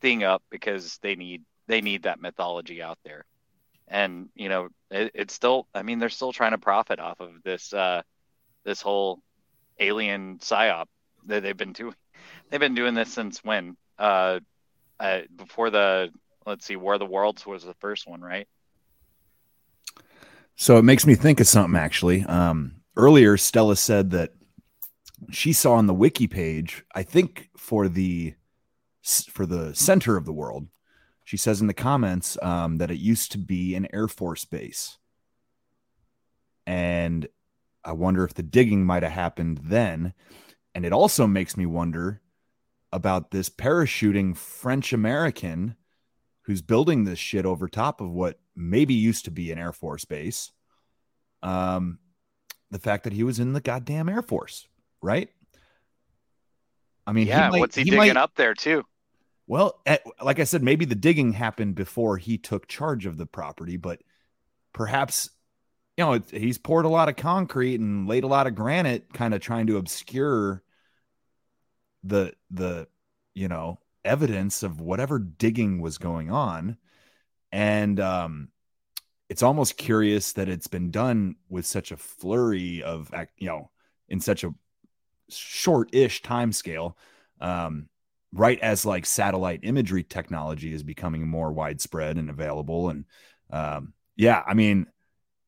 [0.00, 3.24] thing up because they need they need that mythology out there.
[3.90, 5.66] And you know, it, it's still.
[5.74, 8.02] I mean, they're still trying to profit off of this uh,
[8.64, 9.20] this whole
[9.78, 10.86] alien psyop
[11.26, 11.94] that they've been doing.
[12.50, 13.76] They've been doing this since when?
[13.98, 14.40] Uh,
[14.98, 16.08] uh, before the
[16.46, 18.48] let's see, War of the Worlds was the first one, right?
[20.56, 22.24] So it makes me think of something actually.
[22.24, 24.32] Um, earlier, Stella said that
[25.30, 28.34] she saw on the wiki page, I think for the
[29.30, 30.66] for the center of the world,
[31.28, 34.96] she says in the comments um, that it used to be an Air Force base,
[36.66, 37.28] and
[37.84, 40.14] I wonder if the digging might have happened then.
[40.74, 42.22] And it also makes me wonder
[42.92, 45.76] about this parachuting French American
[46.42, 50.06] who's building this shit over top of what maybe used to be an Air Force
[50.06, 50.50] base.
[51.42, 51.98] Um,
[52.70, 54.66] the fact that he was in the goddamn Air Force,
[55.02, 55.28] right?
[57.06, 57.50] I mean, yeah.
[57.50, 58.82] might- what's he, digging might- up there too?
[59.48, 63.26] Well, eh, like I said, maybe the digging happened before he took charge of the
[63.26, 64.02] property, but
[64.74, 65.30] perhaps,
[65.96, 69.12] you know, it, he's poured a lot of concrete and laid a lot of granite,
[69.14, 70.62] kind of trying to obscure
[72.04, 72.86] the the
[73.34, 76.76] you know evidence of whatever digging was going on,
[77.50, 78.48] and um,
[79.30, 83.70] it's almost curious that it's been done with such a flurry of you know
[84.10, 84.54] in such a
[85.30, 86.98] short-ish time scale.
[87.40, 87.88] Um,
[88.32, 93.04] right as like satellite imagery technology is becoming more widespread and available and
[93.50, 94.86] um, yeah i mean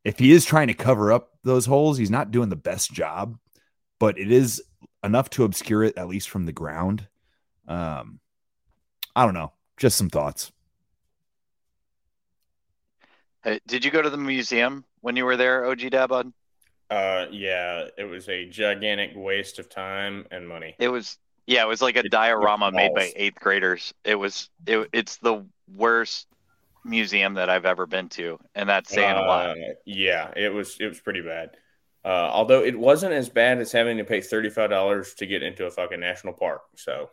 [0.04, 3.36] if he is trying to cover up those holes he's not doing the best job
[3.98, 4.62] but it is
[5.04, 7.06] enough to obscure it at least from the ground
[7.68, 8.18] um,
[9.14, 10.52] i don't know just some thoughts
[13.44, 16.32] Uh, did you go to the museum when you were there, OG Dad Bod?
[16.90, 20.74] Uh, yeah, it was a gigantic waste of time and money.
[20.78, 21.18] It was
[21.50, 23.92] yeah, it was like a diorama made by eighth graders.
[24.04, 25.44] It was it, it's the
[25.74, 26.28] worst
[26.84, 29.50] museum that I've ever been to, and that's saying a lot.
[29.50, 29.54] Uh,
[29.84, 31.50] yeah, it was it was pretty bad.
[32.04, 35.42] Uh, although it wasn't as bad as having to pay thirty five dollars to get
[35.42, 36.62] into a fucking national park.
[36.76, 37.10] So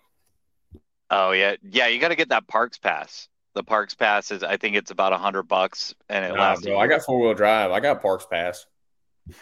[1.09, 3.29] Oh yeah, yeah, you got to get that Parks Pass.
[3.55, 6.63] The Parks Pass is I think it's about a hundred bucks, and it nah, lasts.
[6.63, 7.71] bro, I got four wheel drive.
[7.71, 8.67] I got Parks Pass.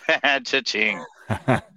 [0.46, 1.04] cha-ching.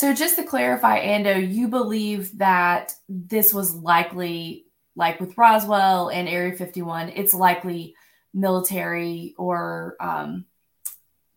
[0.00, 4.64] So just to clarify, Ando, you believe that this was likely,
[4.96, 7.94] like with Roswell and Area 51, it's likely
[8.32, 10.46] military or um,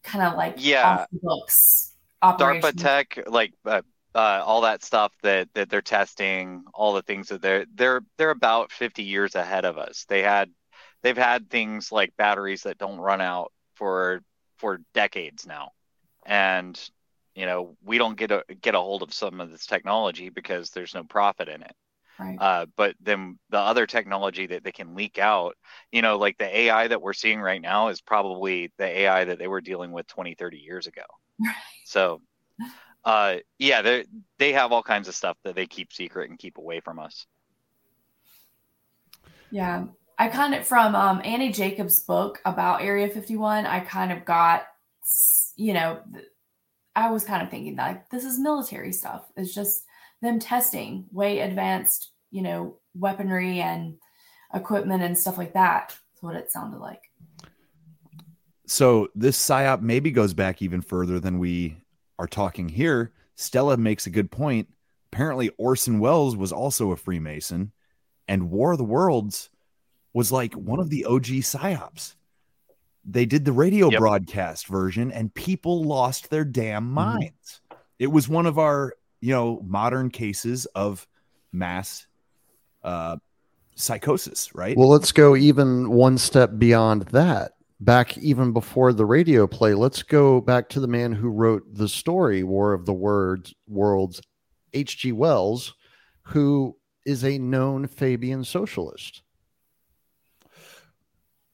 [0.01, 1.07] kind of like Yeah.
[1.11, 1.91] books
[2.23, 3.81] DARPA tech, like uh,
[4.15, 8.29] uh, all that stuff that that they're testing, all the things that they're they're they're
[8.29, 10.05] about 50 years ahead of us.
[10.07, 10.49] They had
[11.01, 14.21] they've had things like batteries that don't run out for
[14.55, 15.71] for decades now,
[16.25, 16.79] and
[17.35, 20.69] you know we don't get a get a hold of some of this technology because
[20.69, 21.75] there's no profit in it.
[22.19, 22.37] Right.
[22.39, 25.55] Uh, but then the other technology that they can leak out,
[25.91, 29.39] you know, like the AI that we're seeing right now is probably the AI that
[29.39, 31.01] they were dealing with 20, 30 years ago.
[31.85, 32.21] So,
[33.03, 34.05] uh, yeah, they
[34.37, 37.25] they have all kinds of stuff that they keep secret and keep away from us.
[39.51, 39.85] Yeah.
[40.17, 44.63] I kind of, from um, Annie Jacobs' book about Area 51, I kind of got,
[45.55, 46.25] you know, th-
[46.95, 49.23] I was kind of thinking that like, this is military stuff.
[49.35, 49.85] It's just
[50.21, 53.95] them testing way advanced, you know, weaponry and
[54.53, 55.89] equipment and stuff like that.
[55.89, 57.01] That's what it sounded like.
[58.65, 61.77] So this psyop maybe goes back even further than we
[62.17, 63.11] are talking here.
[63.35, 64.67] Stella makes a good point.
[65.11, 67.71] Apparently, Orson Welles was also a Freemason,
[68.27, 69.49] and War of the Worlds
[70.13, 72.15] was like one of the OG psyops.
[73.05, 73.99] They did the radio Yep.
[73.99, 77.61] broadcast version, and people lost their damn minds.
[77.99, 81.05] It was one of our, you know, modern cases of
[81.51, 82.07] mass
[82.83, 83.17] uh,
[83.75, 84.77] psychosis, right?
[84.77, 87.53] Well, let's go even one step beyond that.
[87.79, 91.89] Back even before the radio play, let's go back to the man who wrote the
[91.89, 94.21] story, War of the Words, Worlds,
[94.73, 95.11] H.G.
[95.11, 95.73] Wells,
[96.21, 99.22] who is a known Fabian socialist.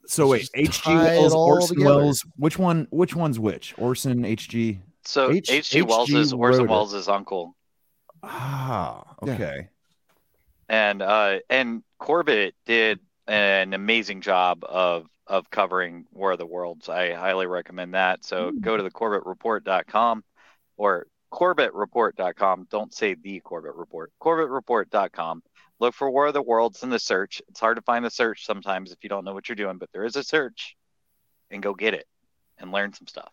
[0.10, 0.90] So wait, H.G.
[0.94, 1.96] Wells, Orson together.
[1.98, 2.26] Wells.
[2.38, 2.88] Which one?
[2.90, 3.74] Which one's which?
[3.78, 4.80] Orson, H.G.
[5.06, 5.82] So H- H.G.
[5.84, 6.70] Wells is Orson wrote it.
[6.70, 7.56] Welles' uncle,
[8.24, 9.34] Ah, Yeah.
[9.34, 9.68] okay.
[10.68, 16.90] and uh, and Corbett did an amazing job of of covering War of the Worlds.
[16.90, 18.26] I highly recommend that.
[18.26, 20.24] So go to the CorbettReport.com
[20.78, 22.68] or CorbettReport.com.
[22.72, 24.12] Don't say the Corbett Report.
[24.22, 25.44] CorbettReport.com.
[25.80, 27.42] look for War of the Worlds in the search.
[27.48, 29.90] It's hard to find the search sometimes if you don't know what you're doing, but
[29.92, 30.76] there is a search,
[31.52, 32.06] and go get it
[32.58, 33.32] and learn some stuff.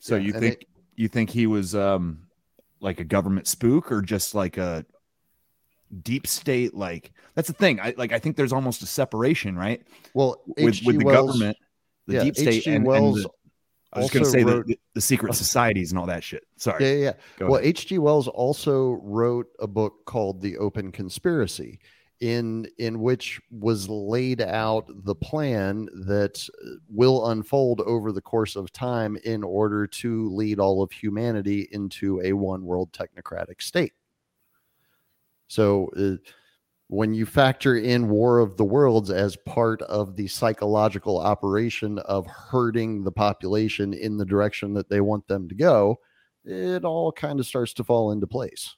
[0.00, 2.26] So Yeah, you think it- you think he was um
[2.80, 4.84] like a government spook or just like a
[6.02, 7.80] deep state like that's the thing.
[7.80, 9.82] I like I think there's almost a separation, right?
[10.12, 11.56] Well, with with the Wells- government,
[12.06, 12.70] the yeah, deep state H.G.
[12.70, 13.30] and, and the,
[13.94, 16.44] I was going to say wrote- the, the secret societies and all that shit.
[16.56, 17.02] Sorry.
[17.02, 17.46] Yeah, yeah.
[17.46, 17.60] well.
[17.62, 17.98] H.G.
[17.98, 21.78] Wells also wrote a book called The Open Conspiracy,
[22.20, 28.56] in in which was laid out the plan that uh, will unfold over the course
[28.56, 33.92] of time in order to lead all of humanity into a one world technocratic state.
[35.48, 35.90] So.
[35.96, 36.16] Uh,
[36.88, 42.26] when you factor in War of the Worlds as part of the psychological operation of
[42.26, 45.98] herding the population in the direction that they want them to go,
[46.44, 48.76] it all kind of starts to fall into place.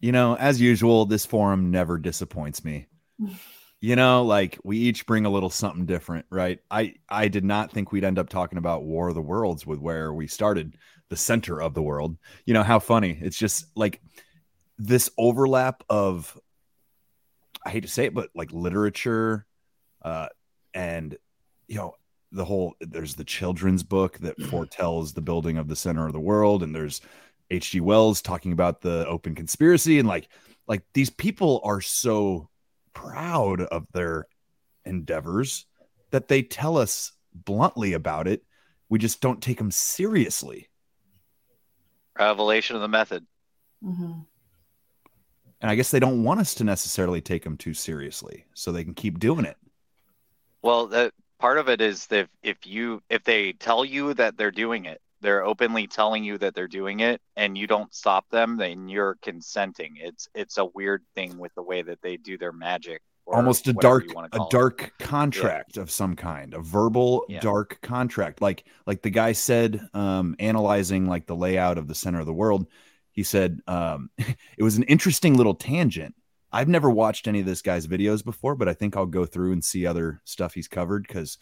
[0.00, 2.86] You know, as usual, this forum never disappoints me.
[3.84, 6.60] You know, like we each bring a little something different, right?
[6.70, 9.80] I I did not think we'd end up talking about War of the Worlds with
[9.80, 10.76] where we started,
[11.12, 12.16] the center of the world.
[12.46, 13.18] You know how funny.
[13.20, 14.00] It's just like
[14.78, 16.40] this overlap of
[17.66, 19.44] I hate to say it, but like literature,
[20.00, 20.28] uh,
[20.72, 21.14] and
[21.68, 21.94] you know,
[22.32, 26.18] the whole there's the children's book that foretells the building of the center of the
[26.18, 27.02] world, and there's
[27.50, 27.80] H.G.
[27.80, 30.30] Wells talking about the open conspiracy, and like
[30.66, 32.48] like these people are so
[32.94, 34.26] proud of their
[34.86, 35.66] endeavors
[36.10, 38.42] that they tell us bluntly about it.
[38.88, 40.70] We just don't take them seriously.
[42.24, 43.26] Revelation of the method.
[43.84, 44.12] Mm-hmm.
[45.60, 48.84] And I guess they don't want us to necessarily take them too seriously so they
[48.84, 49.56] can keep doing it.
[50.60, 54.50] Well, that part of it is that if you if they tell you that they're
[54.50, 58.56] doing it, they're openly telling you that they're doing it, and you don't stop them,
[58.56, 59.96] then you're consenting.
[59.96, 63.02] It's it's a weird thing with the way that they do their magic.
[63.26, 64.50] Almost a dark a it.
[64.50, 67.40] dark contract of some kind a verbal Yeah.
[67.40, 68.42] dark contract.
[68.42, 72.32] Like like the guy said um analyzing like the layout of the center of the
[72.32, 72.66] world
[73.12, 76.14] he said um it was an interesting little tangent.
[76.54, 79.52] I've never watched any of this guy's videos before but i think i'll go through
[79.52, 81.38] and see other stuff he's covered because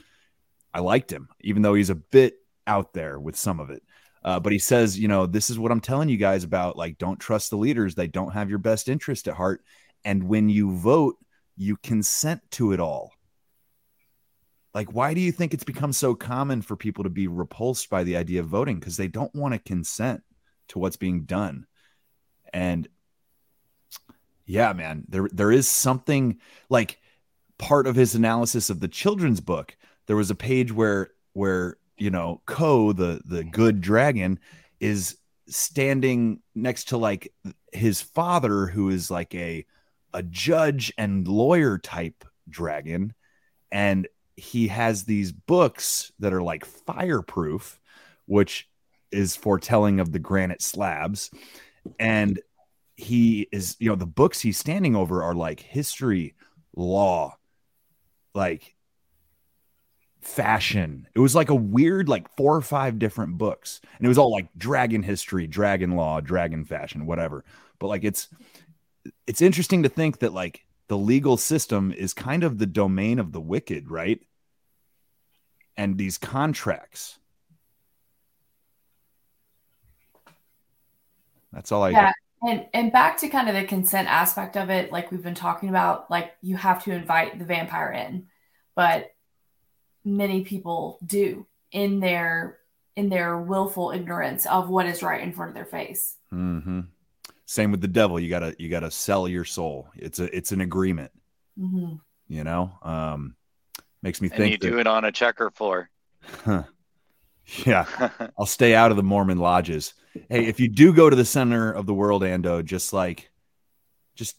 [0.72, 2.36] i liked him even though he's a bit
[2.66, 3.82] out there with some of it.
[4.22, 6.98] Uh, but he says you know this is what i'm telling you guys about like
[6.98, 7.94] don't trust the leaders.
[7.94, 9.64] They don't have your best interest at heart.
[10.04, 11.16] And when you vote
[11.60, 13.12] you consent to it all.
[14.72, 18.02] Like, why do you think it's become so common for people to be repulsed by
[18.02, 18.78] the idea of voting?
[18.78, 20.22] Because they don't want to consent
[20.68, 21.66] to what's being done.
[22.54, 22.88] And
[24.46, 26.38] yeah, man, there there is something
[26.70, 26.98] like
[27.58, 29.76] part of his analysis of the children's book.
[30.06, 33.50] There was a page where where you know Coe, the the mm-hmm.
[33.50, 34.40] good dragon,
[34.78, 37.34] is standing next to like
[37.70, 39.66] his father, who is like a
[40.12, 43.14] a judge and lawyer type dragon
[43.70, 47.80] and he has these books that are like fireproof
[48.26, 48.68] which
[49.12, 51.30] is foretelling of the granite slabs
[51.98, 52.40] and
[52.96, 56.34] he is you know the books he's standing over are like history
[56.74, 57.36] law
[58.34, 58.74] like
[60.20, 61.06] fashion.
[61.14, 64.30] It was like a weird like four or five different books and it was all
[64.30, 67.44] like dragon history dragon law dragon fashion whatever.
[67.78, 68.28] But like it's
[69.26, 73.32] it's interesting to think that like the legal system is kind of the domain of
[73.32, 74.20] the wicked, right?
[75.76, 77.18] And these contracts.
[81.52, 82.12] That's all I yeah
[82.42, 85.68] and and back to kind of the consent aspect of it like we've been talking
[85.68, 88.26] about like you have to invite the vampire in
[88.74, 89.12] but
[90.04, 92.58] many people do in their
[92.96, 96.80] in their willful ignorance of what is right in front of their face hmm
[97.50, 98.20] Same with the devil.
[98.20, 99.88] You gotta you gotta sell your soul.
[99.96, 101.10] It's a it's an agreement.
[101.58, 101.96] mm-hmm.
[102.28, 103.34] You know, um,
[104.04, 104.52] makes me And think.
[104.52, 105.90] you that- do it on a checker floor.
[106.44, 106.62] Huh.
[107.66, 107.86] Yeah,
[108.38, 109.94] I'll stay out of the Mormon lodges.
[110.28, 113.28] Hey, if you do go to the center of the world, Ando, just like,
[114.14, 114.36] just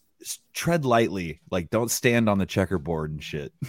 [0.54, 1.42] tread lightly.
[1.50, 3.52] Like, don't stand on the checkerboard and shit.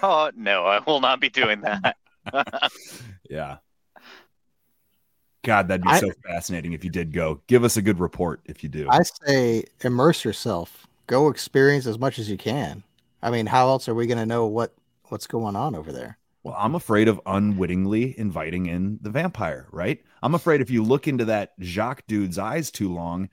[0.00, 1.96] Oh no, I will not be doing that.
[3.28, 3.56] Yeah.
[5.44, 7.40] God, that'd be I- so fascinating if you did go.
[7.46, 8.88] Give us a good report if you do.
[8.90, 10.86] I say immerse yourself.
[11.06, 12.82] Go experience as much as you can.
[13.22, 14.74] I mean, how else are we going to know what
[15.04, 16.18] what's going on over there?
[16.42, 20.02] Well, I'm afraid of unwittingly inviting in the vampire, right?
[20.22, 23.28] I'm afraid if you look into that Jacques dude's eyes too long,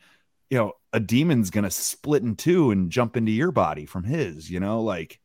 [0.50, 4.04] you know, a demon's going to split in two and jump into your body from
[4.04, 5.20] his, you know, like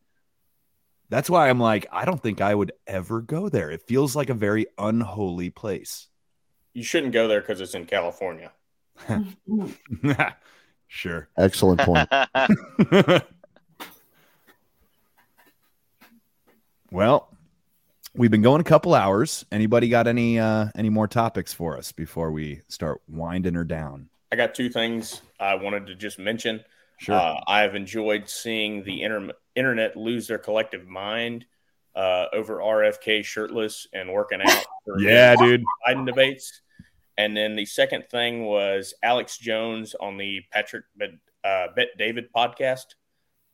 [1.09, 3.71] that's why I'm like, I don't think I would ever go there.
[3.71, 6.09] It feels like a very unholy place.
[6.73, 8.53] You shouldn't go there because it's in California.
[10.89, 11.29] sure.
[11.37, 12.09] Excellent point.
[16.91, 17.29] well,
[18.15, 19.45] we've been going a couple hours.
[19.51, 24.09] Anybody got any uh any more topics for us before we start winding her down?
[24.33, 26.63] I got two things I wanted to just mention.
[26.99, 27.15] Sure.
[27.15, 31.47] Uh, I have enjoyed seeing the inter- internet lose their collective mind
[31.95, 34.65] uh, over RFK shirtless and working out.
[34.85, 35.65] For Yeah, dude.
[35.87, 36.63] Biden debates.
[37.19, 41.11] And then the second thing was Alex Jones on the Patrick Bet,
[41.45, 42.87] uh, Bet David podcast.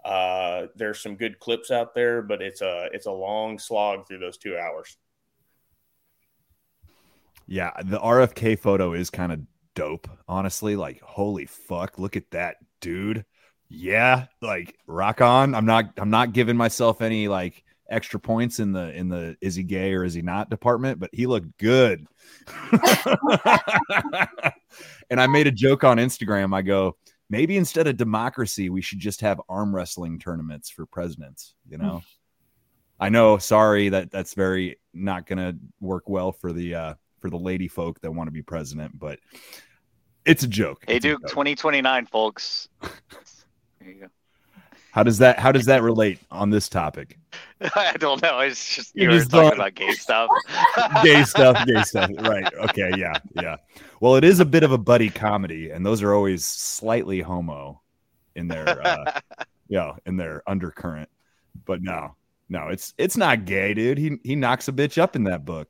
[0.05, 4.21] Uh, there's some good clips out there, but it's a it's a long slog through
[4.21, 4.97] those two hours.
[7.49, 9.41] Yeah, the RFK photo is kind of
[9.75, 10.77] dope, honestly.
[10.77, 13.25] Like, holy fuck, look at that dude.
[13.69, 15.57] Yeah, like rock on.
[15.57, 19.55] I'm not I'm not giving myself any like extra points in the in the is
[19.55, 22.07] he gay or is he not department, but he looked good.
[25.11, 26.55] and I made a joke on Instagram.
[26.55, 26.97] I go,
[27.31, 32.03] maybe instead of democracy, we should just have arm wrestling tournaments for presidents, you know?
[32.99, 37.29] I know, sorry that that's very not going to work well for the uh for
[37.31, 39.19] the lady folk that want to be president, but
[40.25, 40.85] it's a joke.
[40.87, 41.31] Hey, It's Duke, joke.
[41.31, 42.69] 2029, folks.
[43.79, 44.07] There you go.
[44.97, 47.19] How does that how does that relate on this topic?
[47.77, 48.39] I don't know.
[48.41, 50.31] It's just You you were just talking about gay stuff.
[51.05, 52.11] gay stuff, gay stuff.
[52.19, 52.51] Right.
[52.71, 53.57] Okay, yeah, yeah.
[54.01, 57.83] Well, it is a bit of a buddy comedy, and those are always slightly homo
[58.37, 59.21] in their uh
[59.69, 61.11] yeah, in their undercurrent.
[61.67, 62.17] But no,
[62.49, 63.99] no, it's it's not gay, dude.
[63.99, 65.69] He he knocks a bitch up in that book.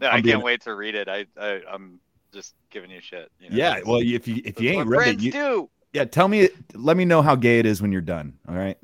[0.00, 1.08] No, I'm I can't wait to read it.
[1.08, 2.00] I, I I'm
[2.32, 3.30] just giving you shit.
[3.38, 3.56] You know?
[3.56, 5.70] Yeah, well, if you if you ain't read it, you, do.
[5.92, 8.38] Yeah, tell me, let me know how gay it is when you're done.
[8.48, 8.78] All right.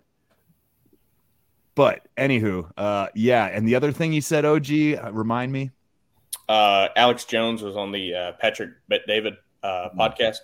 [1.74, 5.70] But anywho, uh, yeah, and the other thing you said, OG, uh, remind me.
[6.48, 10.38] Uh, Alex Jones was on the uh, Patrick Bet David uh, podcast.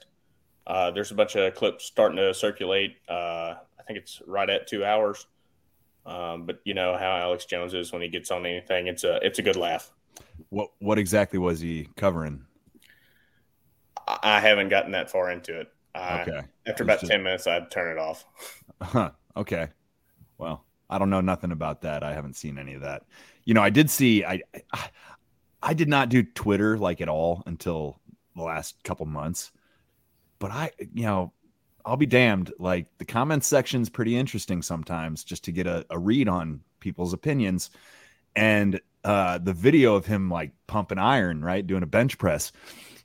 [0.66, 2.97] Uh, there's a bunch of clips starting to circulate.
[3.09, 5.26] Uh, I think it's right at two hours.
[6.05, 8.89] Um, but you know how Alex Jones is when he gets on anything.
[8.89, 9.93] It's a it's a good laugh.
[10.51, 12.44] What what exactly was he covering?
[14.06, 15.68] I, I haven't gotten that far into it.
[15.94, 16.40] I, Okay.
[16.66, 18.24] After about just- ten minutes, I'd turn it off.
[18.82, 19.12] Huh.
[19.36, 19.69] Okay.
[20.39, 22.02] Well, I don't know nothing about that.
[22.02, 23.05] I haven't seen any of that.
[23.44, 24.24] You know, I did see.
[24.24, 24.43] I
[24.73, 24.89] I,
[25.62, 28.01] I did not do Twitter like at all until
[28.35, 29.52] the last couple months.
[30.40, 31.32] But I, you know,
[31.85, 32.52] I'll be damned.
[32.59, 37.12] Like the comments section's pretty interesting sometimes, just to get a, a read on people's
[37.12, 37.70] opinions.
[38.35, 42.51] And uh, the video of him like pumping iron, right, doing a bench press.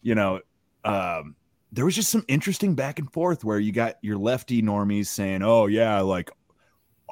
[0.02, 0.40] You know,
[0.84, 1.36] um,
[1.72, 5.42] there was just some interesting back and forth where you got your lefty normies saying,
[5.44, 6.32] "Oh yeah, like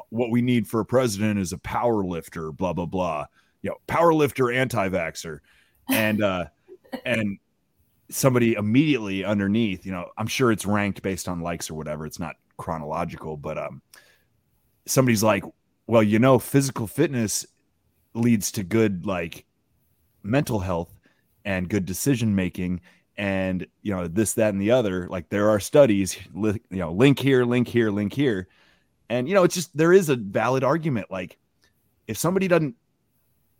[0.09, 3.25] what we need for a president is a power lifter, blah blah blah."
[3.61, 5.39] You know, power lifter, anti-vaxer,
[5.89, 6.45] and uh,
[7.05, 7.37] and
[8.09, 12.05] somebody immediately underneath, you know, I'm sure it's ranked based on likes or whatever.
[12.05, 13.81] It's not chronological, but um,
[14.85, 15.43] somebody's like,
[15.87, 17.45] "Well, you know, physical fitness
[18.13, 19.45] leads to good like
[20.23, 20.93] mental health
[21.43, 22.81] and good decision making."
[23.17, 26.91] And you know this that and the other like there are studies li- you know
[26.91, 28.47] link here link here link here
[29.09, 31.37] and you know it's just there is a valid argument like
[32.07, 32.75] if somebody doesn't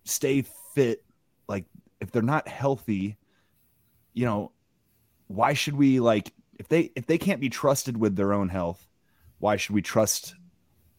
[0.04, 1.02] stay fit
[1.48, 1.64] like
[2.00, 3.16] if they're not healthy
[4.12, 4.52] you know
[5.28, 8.86] why should we like if they if they can't be trusted with their own health
[9.38, 10.34] why should we trust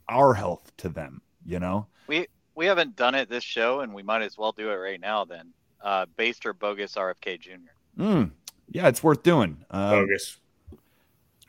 [0.09, 4.01] our health to them you know We we haven't done it this show, and we
[4.01, 5.25] might as well do it right now.
[5.25, 8.01] Then, uh, based or bogus RFK Jr.
[8.01, 8.31] Mm,
[8.69, 10.37] yeah it's worth doing um, Bogus.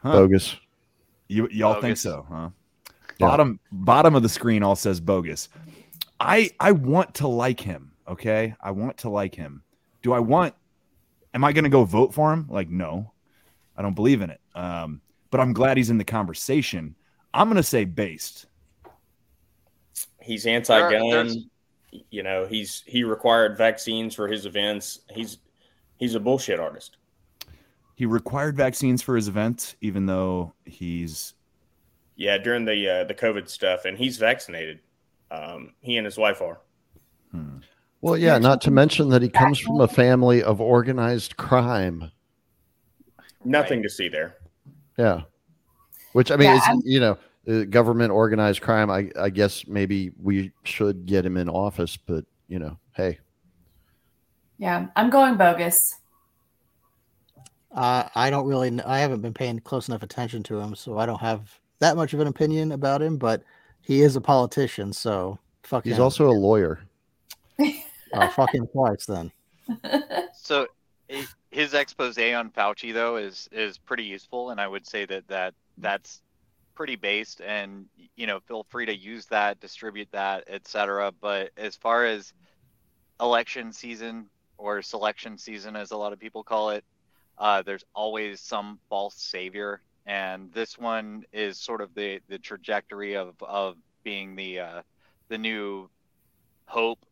[0.03, 0.13] huh.
[0.13, 0.57] Bogus.
[1.29, 2.51] You y'all think so, huh?
[3.19, 3.27] Yeah.
[3.27, 5.49] Bottom bottom of the screen all says bogus.
[6.21, 8.55] I I want to like him, okay?
[8.61, 9.63] I want to like him.
[10.03, 10.55] Do I want
[11.35, 12.47] am I going to go vote for him?
[12.49, 13.13] Like no.
[13.77, 14.41] I don't believe in it.
[14.55, 15.01] Um
[15.31, 16.95] but I'm glad he's in the conversation.
[17.35, 18.47] I'm going to say based.
[20.23, 21.51] He's anti-gun.
[22.11, 25.01] You know, he's he required vaccines for his events.
[25.11, 25.39] He's
[25.99, 26.97] he's a bullshit artist.
[27.99, 31.35] He required vaccines for his event even though he's
[32.15, 34.79] Yeah, during the uh, the COVID stuff, and he's vaccinated.
[35.33, 36.61] Um, he and his wife are.
[38.01, 42.13] Well, yeah, not to mention that he comes from a family of organized crime.
[43.45, 44.37] Nothing to see there.
[44.97, 45.23] Yeah.
[46.13, 47.19] Which I mean, Yeah, it's, you know,
[47.49, 48.93] uh, government organized crime.
[48.93, 53.19] I, I guess maybe we should get him in office, but you know, hey,
[54.57, 55.97] Yeah, I'm going bogus.
[57.73, 58.71] Uh, I don't really.
[58.71, 61.97] kn- I haven't been paying close enough attention to him, so I don't have that
[61.97, 63.17] much of an opinion about him.
[63.19, 63.43] But
[63.83, 66.03] he is a politician, so fuck he's him.
[66.03, 66.81] also a lawyer.
[67.59, 69.31] Uh, fuck him twice then.
[70.41, 70.67] So
[71.51, 75.55] his expose on Fauci though is is pretty useful, and I would say that that
[75.77, 76.23] that's
[76.75, 77.87] pretty based, and
[78.17, 81.13] you know, feel free to use that, distribute that, etc.
[81.21, 82.33] But as far as
[83.21, 86.85] election season or selection season, as a lot of people call it,
[87.39, 93.17] uh, there's always some false savior, and this one is sort of the the trajectory
[93.17, 94.83] of of being the uh,
[95.29, 95.89] the new
[96.67, 97.05] hope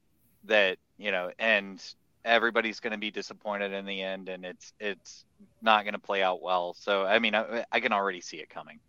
[0.45, 1.95] that you know and
[2.25, 5.25] everybody's going to be disappointed in the end and it's it's
[5.63, 6.75] not going to play out well.
[6.75, 8.81] So i mean I, I can already see it coming.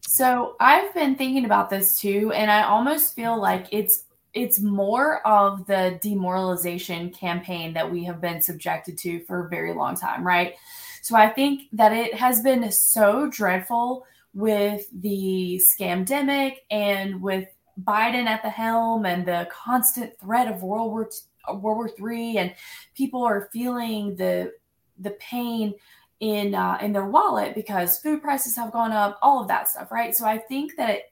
[0.00, 4.04] So I've been thinking about this too, and I almost feel like it's
[4.36, 9.72] it's more of the demoralization campaign that we have been subjected to for a very
[9.72, 10.54] long time, right?
[11.00, 14.04] So I think that it has been so dreadful
[14.34, 17.48] with the scamdemic and with
[17.82, 21.08] Biden at the helm and the constant threat of World War
[21.48, 22.54] World War Three, and
[22.94, 24.52] people are feeling the
[24.98, 25.74] the pain
[26.20, 29.90] in uh, in their wallet because food prices have gone up, all of that stuff,
[29.90, 30.14] right?
[30.14, 31.02] So I think that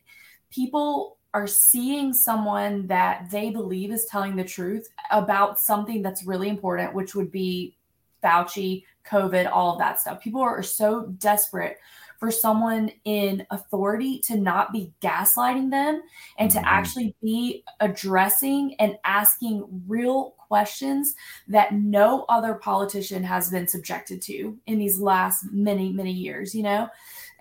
[0.50, 6.48] people are seeing someone that they believe is telling the truth about something that's really
[6.48, 7.76] important, which would be
[8.22, 10.22] Fauci, COVID, all of that stuff.
[10.22, 11.76] People are so desperate
[12.18, 16.00] for someone in authority to not be gaslighting them
[16.38, 16.66] and to mm-hmm.
[16.66, 21.14] actually be addressing and asking real questions
[21.48, 26.62] that no other politician has been subjected to in these last many many years you
[26.62, 26.88] know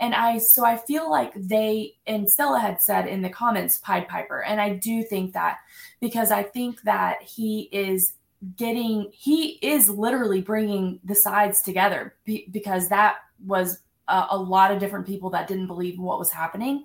[0.04, 4.08] and i so i feel like they and stella had said in the comments pied
[4.08, 5.60] piper and i do think that
[6.02, 8.14] because i think that he is
[8.58, 13.16] getting he is literally bringing the sides together be, because that
[13.46, 16.84] was a, a lot of different people that didn't believe what was happening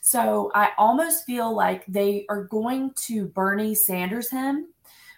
[0.00, 4.66] so i almost feel like they are going to bernie sanders him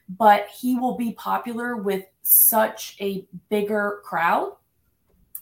[0.09, 4.52] but he will be popular with such a bigger crowd.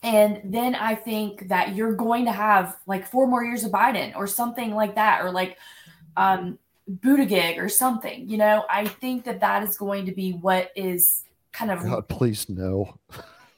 [0.05, 4.15] And then I think that you're going to have like four more years of Biden
[4.15, 5.57] or something like that, or like
[6.15, 6.59] um,
[6.89, 8.29] Buttigieg or something.
[8.29, 11.83] You know, I think that that is going to be what is kind of.
[11.83, 12.99] God, please no.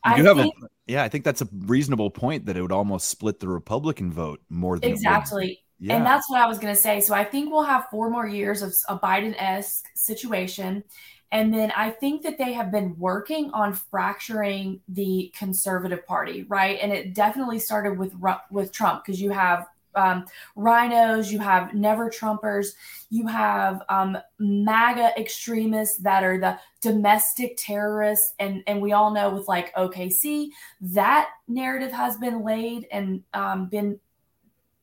[0.03, 0.55] I You have a, think-
[0.87, 4.39] yeah, I think that's a reasonable point that it would almost split the Republican vote
[4.49, 5.59] more than it would- Exactly.
[5.79, 5.97] Yeah.
[5.97, 7.01] And that's what I was going to say.
[7.01, 10.83] So I think we'll have four more years of a Biden esque situation.
[11.31, 16.79] And then I think that they have been working on fracturing the conservative party, right?
[16.81, 18.13] And it definitely started with
[18.49, 19.67] with Trump because you have
[19.97, 20.25] um,
[20.55, 22.67] RINOs, you have never Trumpers,
[23.09, 29.29] you have um, MAGA extremists that are the domestic terrorists, and and we all know
[29.31, 30.49] with like OKC
[30.79, 33.99] that narrative has been laid and um, been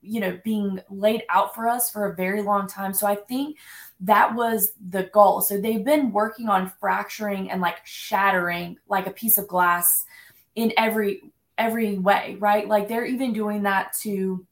[0.04, 2.92] you know being laid out for us for a very long time.
[2.92, 3.58] So i think
[4.00, 5.40] that was the goal.
[5.40, 10.04] So they've been working on fracturing and like shattering like a piece of glass
[10.54, 12.68] in every every way right?
[12.68, 14.46] Like they're even doing that to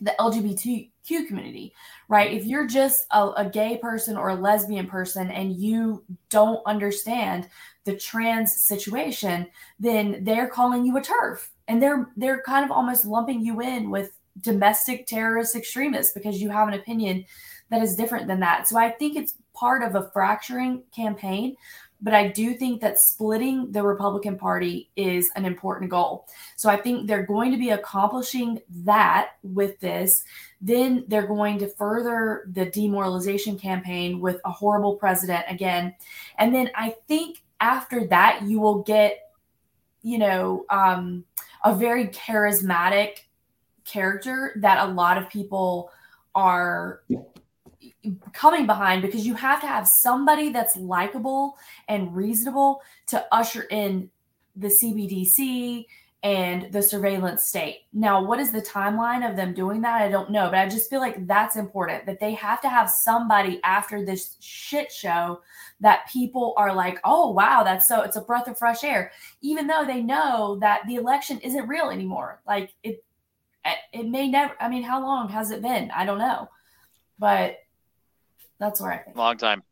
[0.00, 1.74] the lgbtq community
[2.08, 2.32] right?
[2.32, 7.48] If you're just a, a gay person or a lesbian person and you don't understand
[7.84, 9.46] the trans situation
[9.78, 13.90] then they're calling you a TERF and they're they're kind of almost lumping you in
[13.90, 17.24] with domestic terrorist extremists because you have an opinion
[17.70, 18.68] that is different than that.
[18.68, 21.56] So I think it's part of a fracturing campaign,
[22.00, 26.26] but I do think that splitting the Republican Party is an important goal.
[26.56, 30.24] So I think they're going to be accomplishing that with this.
[30.60, 35.94] Then they're going to further the demoralization campaign with a horrible president again.
[36.38, 39.18] And then I think after that, you will get,
[40.02, 41.24] you know, um,
[41.62, 43.18] a very charismatic
[43.84, 45.90] character that a lot of people
[46.34, 47.02] are
[48.32, 51.56] coming behind because you have to have somebody that's likable
[51.88, 54.10] and reasonable to usher in
[54.56, 55.86] the CBDC
[56.22, 57.86] and the surveillance state.
[57.94, 60.02] Now, what is the timeline of them doing that?
[60.02, 62.90] I don't know, but I just feel like that's important that they have to have
[62.90, 65.40] somebody after this shit show
[65.80, 69.66] that people are like, "Oh, wow, that's so it's a breath of fresh air." Even
[69.66, 72.42] though they know that the election isn't real anymore.
[72.46, 73.02] Like it
[73.92, 75.90] it may never I mean, how long has it been?
[75.90, 76.48] I don't know.
[77.18, 77.58] But
[78.58, 79.16] that's where I think.
[79.16, 79.62] long time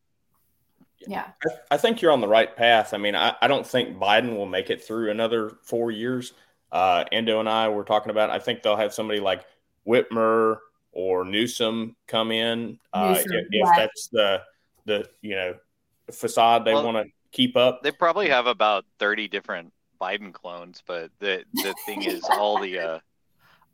[1.06, 1.28] Yeah.
[1.44, 2.92] I, I think you're on the right path.
[2.94, 6.32] I mean, I, I don't think Biden will make it through another four years.
[6.70, 8.30] Uh, Ando and I were talking about.
[8.30, 9.44] I think they'll have somebody like
[9.86, 10.58] Whitmer
[10.92, 13.72] or Newsom come in uh, Newsom, if, if yeah.
[13.76, 14.42] that's the
[14.84, 15.54] the you know
[16.10, 17.82] facade they Well, want to keep up.
[17.82, 22.78] They probably have about thirty different Biden clones, but the the thing is, all the
[22.78, 22.98] uh,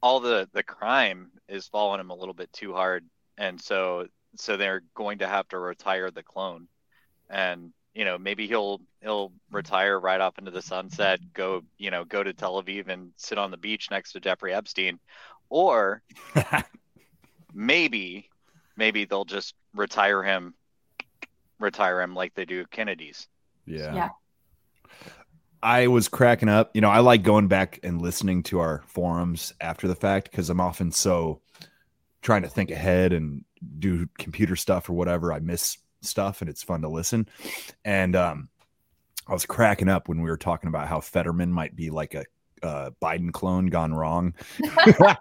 [0.05, 3.06] all the the crime is following him a little bit too hard,
[3.39, 4.06] and so
[4.36, 6.68] so they're going to have to retire the clone,
[7.31, 12.05] and you know, maybe he'll he'll retire right off into the sunset, go you know,
[12.05, 15.01] go to Tel Aviv and sit on the beach next to Jeffrey Epstein,
[15.48, 16.02] or
[17.55, 18.28] maybe
[18.76, 20.52] maybe they'll just retire him,
[21.59, 23.26] retire him like they do Kennedy's.
[23.64, 23.94] Yeah.
[23.94, 24.09] Yeah.
[25.64, 26.70] I was cracking up.
[26.74, 30.50] You know, I like going back and listening to our forums after the fact because
[30.50, 31.40] I'm often so
[32.20, 33.42] trying to think ahead and
[33.78, 35.32] do computer stuff or whatever.
[35.32, 37.26] I miss stuff and it's fun to listen.
[37.82, 38.50] And um,
[39.26, 42.24] I was cracking up when we were talking about how Fetterman might be like a
[42.62, 44.34] uh, Biden clone gone wrong.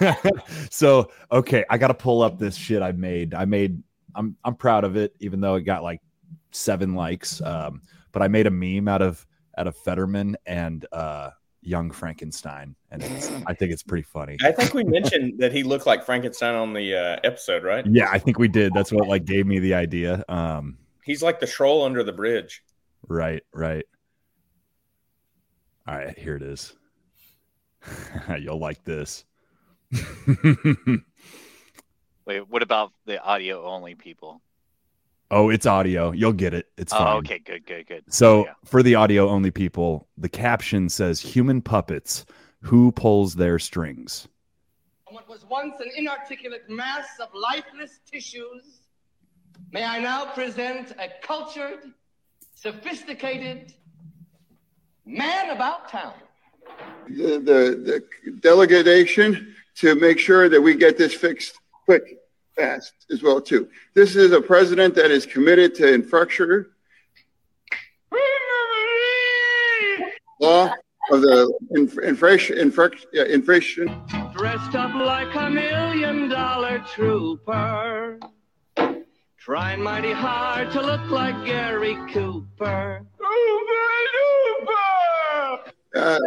[0.70, 3.34] so okay, I got to pull up this shit I made.
[3.34, 3.82] I made.
[4.14, 6.00] I'm I'm proud of it, even though it got like
[6.52, 7.40] seven likes.
[7.42, 9.26] Um, but I made a meme out of
[9.58, 11.30] out of Fetterman and uh,
[11.60, 14.36] young Frankenstein, and it's, I think it's pretty funny.
[14.42, 17.84] I think we mentioned that he looked like Frankenstein on the uh, episode, right?
[17.86, 18.72] Yeah, I think we did.
[18.72, 20.24] That's what like gave me the idea.
[20.28, 22.62] Um, He's like the troll under the bridge.
[23.08, 23.84] right, right.
[25.86, 26.74] All right, here it is.
[28.38, 29.24] You'll like this.
[32.26, 34.42] Wait, what about the audio only people?
[35.30, 36.12] Oh, it's audio.
[36.12, 36.66] You'll get it.
[36.76, 37.06] It's oh, fine.
[37.06, 38.04] Oh, okay, good, good, good.
[38.08, 42.24] So for the audio only people, the caption says human puppets.
[42.62, 44.26] Who pulls their strings?
[45.06, 48.80] What was once an inarticulate mass of lifeless tissues,
[49.72, 51.92] may I now present a cultured,
[52.54, 53.74] sophisticated
[55.06, 56.14] man about town.
[57.08, 62.17] the, the, the delegation to make sure that we get this fixed quick,
[62.58, 63.68] fast as well too.
[63.94, 66.70] This is a president that is committed to infrastructure
[70.40, 70.72] law
[71.10, 73.86] of the inf- inflation, inflation.
[74.36, 78.18] Dressed up like a million dollar trooper.
[79.38, 83.06] Trying mighty hard to look like Gary Cooper.
[85.96, 86.18] uh,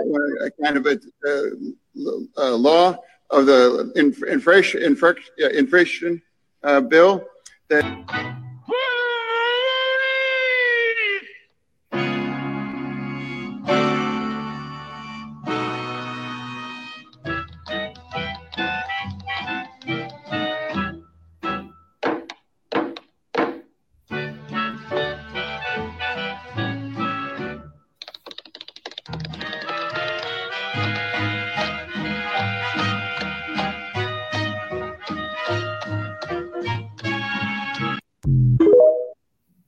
[0.41, 2.97] a kind of a uh, uh, law
[3.31, 4.83] of the inf- inflation,
[5.53, 6.21] inflation
[6.63, 7.25] uh, bill
[7.69, 7.83] that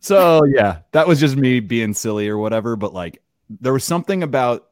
[0.03, 2.75] So yeah, that was just me being silly or whatever.
[2.75, 4.67] But like, there was something about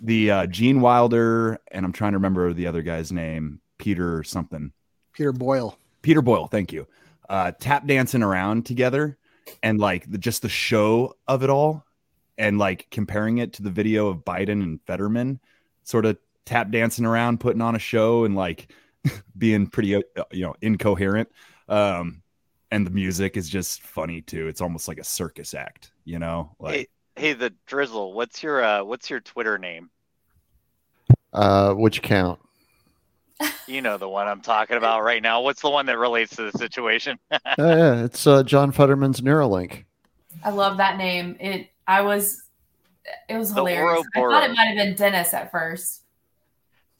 [0.00, 4.72] the uh, Gene Wilder, and I'm trying to remember the other guy's name, Peter something.
[5.12, 5.76] Peter Boyle.
[6.02, 6.86] Peter Boyle, thank you.
[7.28, 9.18] Uh, tap dancing around together,
[9.60, 11.84] and like the, just the show of it all,
[12.38, 15.40] and like comparing it to the video of Biden and Fetterman,
[15.82, 18.72] sort of tap dancing around, putting on a show, and like
[19.36, 20.00] being pretty, uh,
[20.30, 21.28] you know, incoherent.
[21.68, 22.21] Um,
[22.72, 24.48] and the music is just funny too.
[24.48, 26.56] It's almost like a circus act, you know.
[26.58, 26.86] Like Hey,
[27.16, 28.14] hey, the Drizl.
[28.14, 29.90] What's your uh, what's your Twitter name?
[31.32, 32.40] Uh, which count?
[33.66, 35.42] You know the one I'm talking about right now.
[35.42, 37.18] What's the one that relates to the situation?
[37.58, 39.84] Oh, yeah, it's uh, John Futterman's Neuralink.
[40.42, 41.36] I love that name.
[41.38, 42.42] It I was
[43.28, 44.04] it was hilarious.
[44.16, 46.01] I thought it might have been Dennis at first.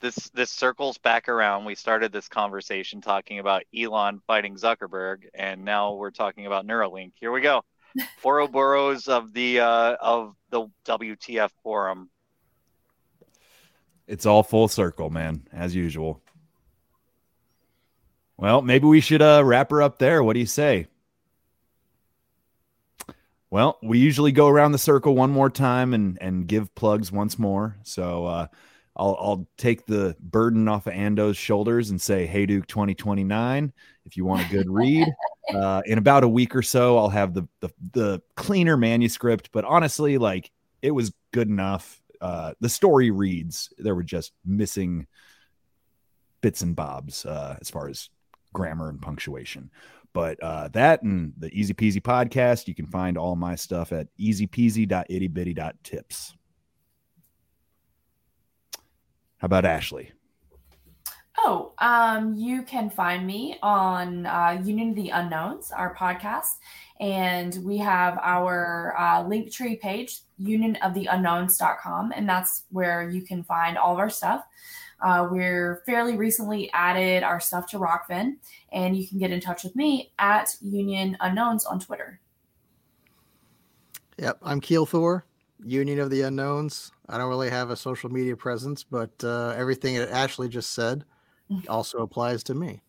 [0.02, 1.64] This this circles back around.
[1.64, 7.12] We started this conversation talking about Elon fighting Zuckerberg, and now we're talking about Neuralink.
[7.14, 7.62] Here we go.
[8.24, 12.10] Ouroboros of the uh, of the WTF forum.
[14.06, 16.20] it's all full circle, man, as usual.
[18.36, 20.22] Well, maybe we should uh, wrap her up there.
[20.22, 20.88] What do you say?
[23.50, 27.38] Well, we usually go around the circle one more time and and give plugs once
[27.38, 27.76] more.
[27.84, 28.46] So uh,
[28.97, 33.73] I'll I'll take the burden off of Ando's shoulders and say, "Hey Duke 2029."
[34.05, 35.06] If you want a good read,
[35.55, 39.51] uh, in about a week or so, I'll have the, the the cleaner manuscript.
[39.52, 40.51] But honestly, like
[40.82, 42.02] it was good enough.
[42.20, 43.73] Uh, the story reads.
[43.78, 45.06] There were just missing
[46.40, 48.10] bits and bobs uh, as far as
[48.52, 49.70] grammar and punctuation.
[50.12, 54.09] But uh, that and the Easy Peasy podcast, you can find all my stuff at
[54.20, 56.35] easypeasy.ittybitty.tips.
[59.43, 60.12] How about Ashley?
[61.36, 66.59] Oh, um, you can find me on uh, Union of the Unknowns, our podcast,
[67.01, 73.94] and we have our uh, Linktree page, unionoftheunknowns.com, and that's where you can find all
[73.94, 74.44] of our stuff.
[75.01, 78.36] Uh, we're fairly recently added our stuff to Rokfin,
[78.70, 82.20] and you can get in touch with me at Union Unknowns on Twitter.
[84.19, 85.23] Yep, I'm Keelthor,
[85.64, 86.93] Union of the Unknowns.
[87.12, 91.05] I don't really have a social media presence, but uh, everything that Ashley just said
[91.68, 92.82] also applies to me.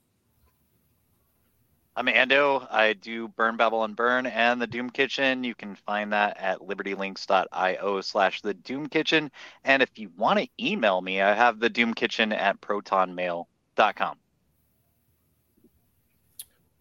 [1.96, 2.66] I'm Ando.
[2.72, 5.44] I do Burn Babylon Burn and the Doom Kitchen.
[5.44, 9.30] You can find that at libertylinks.io slash the Doom Kitchen.
[9.64, 14.18] And if you want to email me, I have the Doom Kitchen at protonmail.com.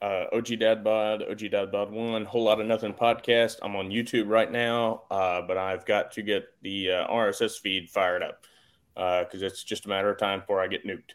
[0.03, 3.59] uh, OG Dad Bod, OG Dad Bod One, Whole Lot of Nothing podcast.
[3.63, 7.89] I'm on YouTube right now, uh, but I've got to get the uh, RSS feed
[7.89, 8.45] fired up
[8.95, 11.13] because it's just a matter of time before I get nuked.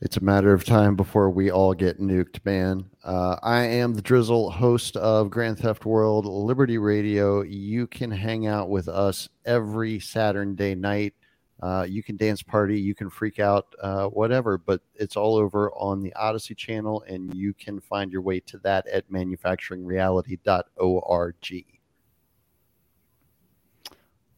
[0.00, 2.90] It's a matter of time before we all get nuked, man.
[3.04, 7.42] Uh, I am the Drizl, host of Grand Theft World Liberty Radio.
[7.42, 11.14] You can hang out with us every Saturday night.
[11.64, 15.72] Uh, you can dance party, you can freak out, uh, whatever, but it's all over
[15.72, 21.64] on the Odysee channel, and you can find your way to that at manufacturingreality.org.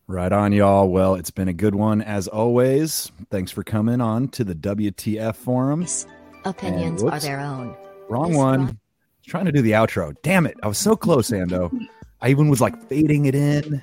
[0.07, 0.89] Right on, y'all.
[0.89, 3.11] Well, it's been a good one as always.
[3.28, 6.07] Thanks for coming on to the WTF forums.
[6.44, 7.77] Opinions And are their own.
[8.09, 8.78] Wrong This one.
[9.27, 10.15] Trying to do the outro.
[10.23, 10.57] Damn it.
[10.62, 11.77] I was so close, Ando.
[12.20, 13.82] I even was like fading it in.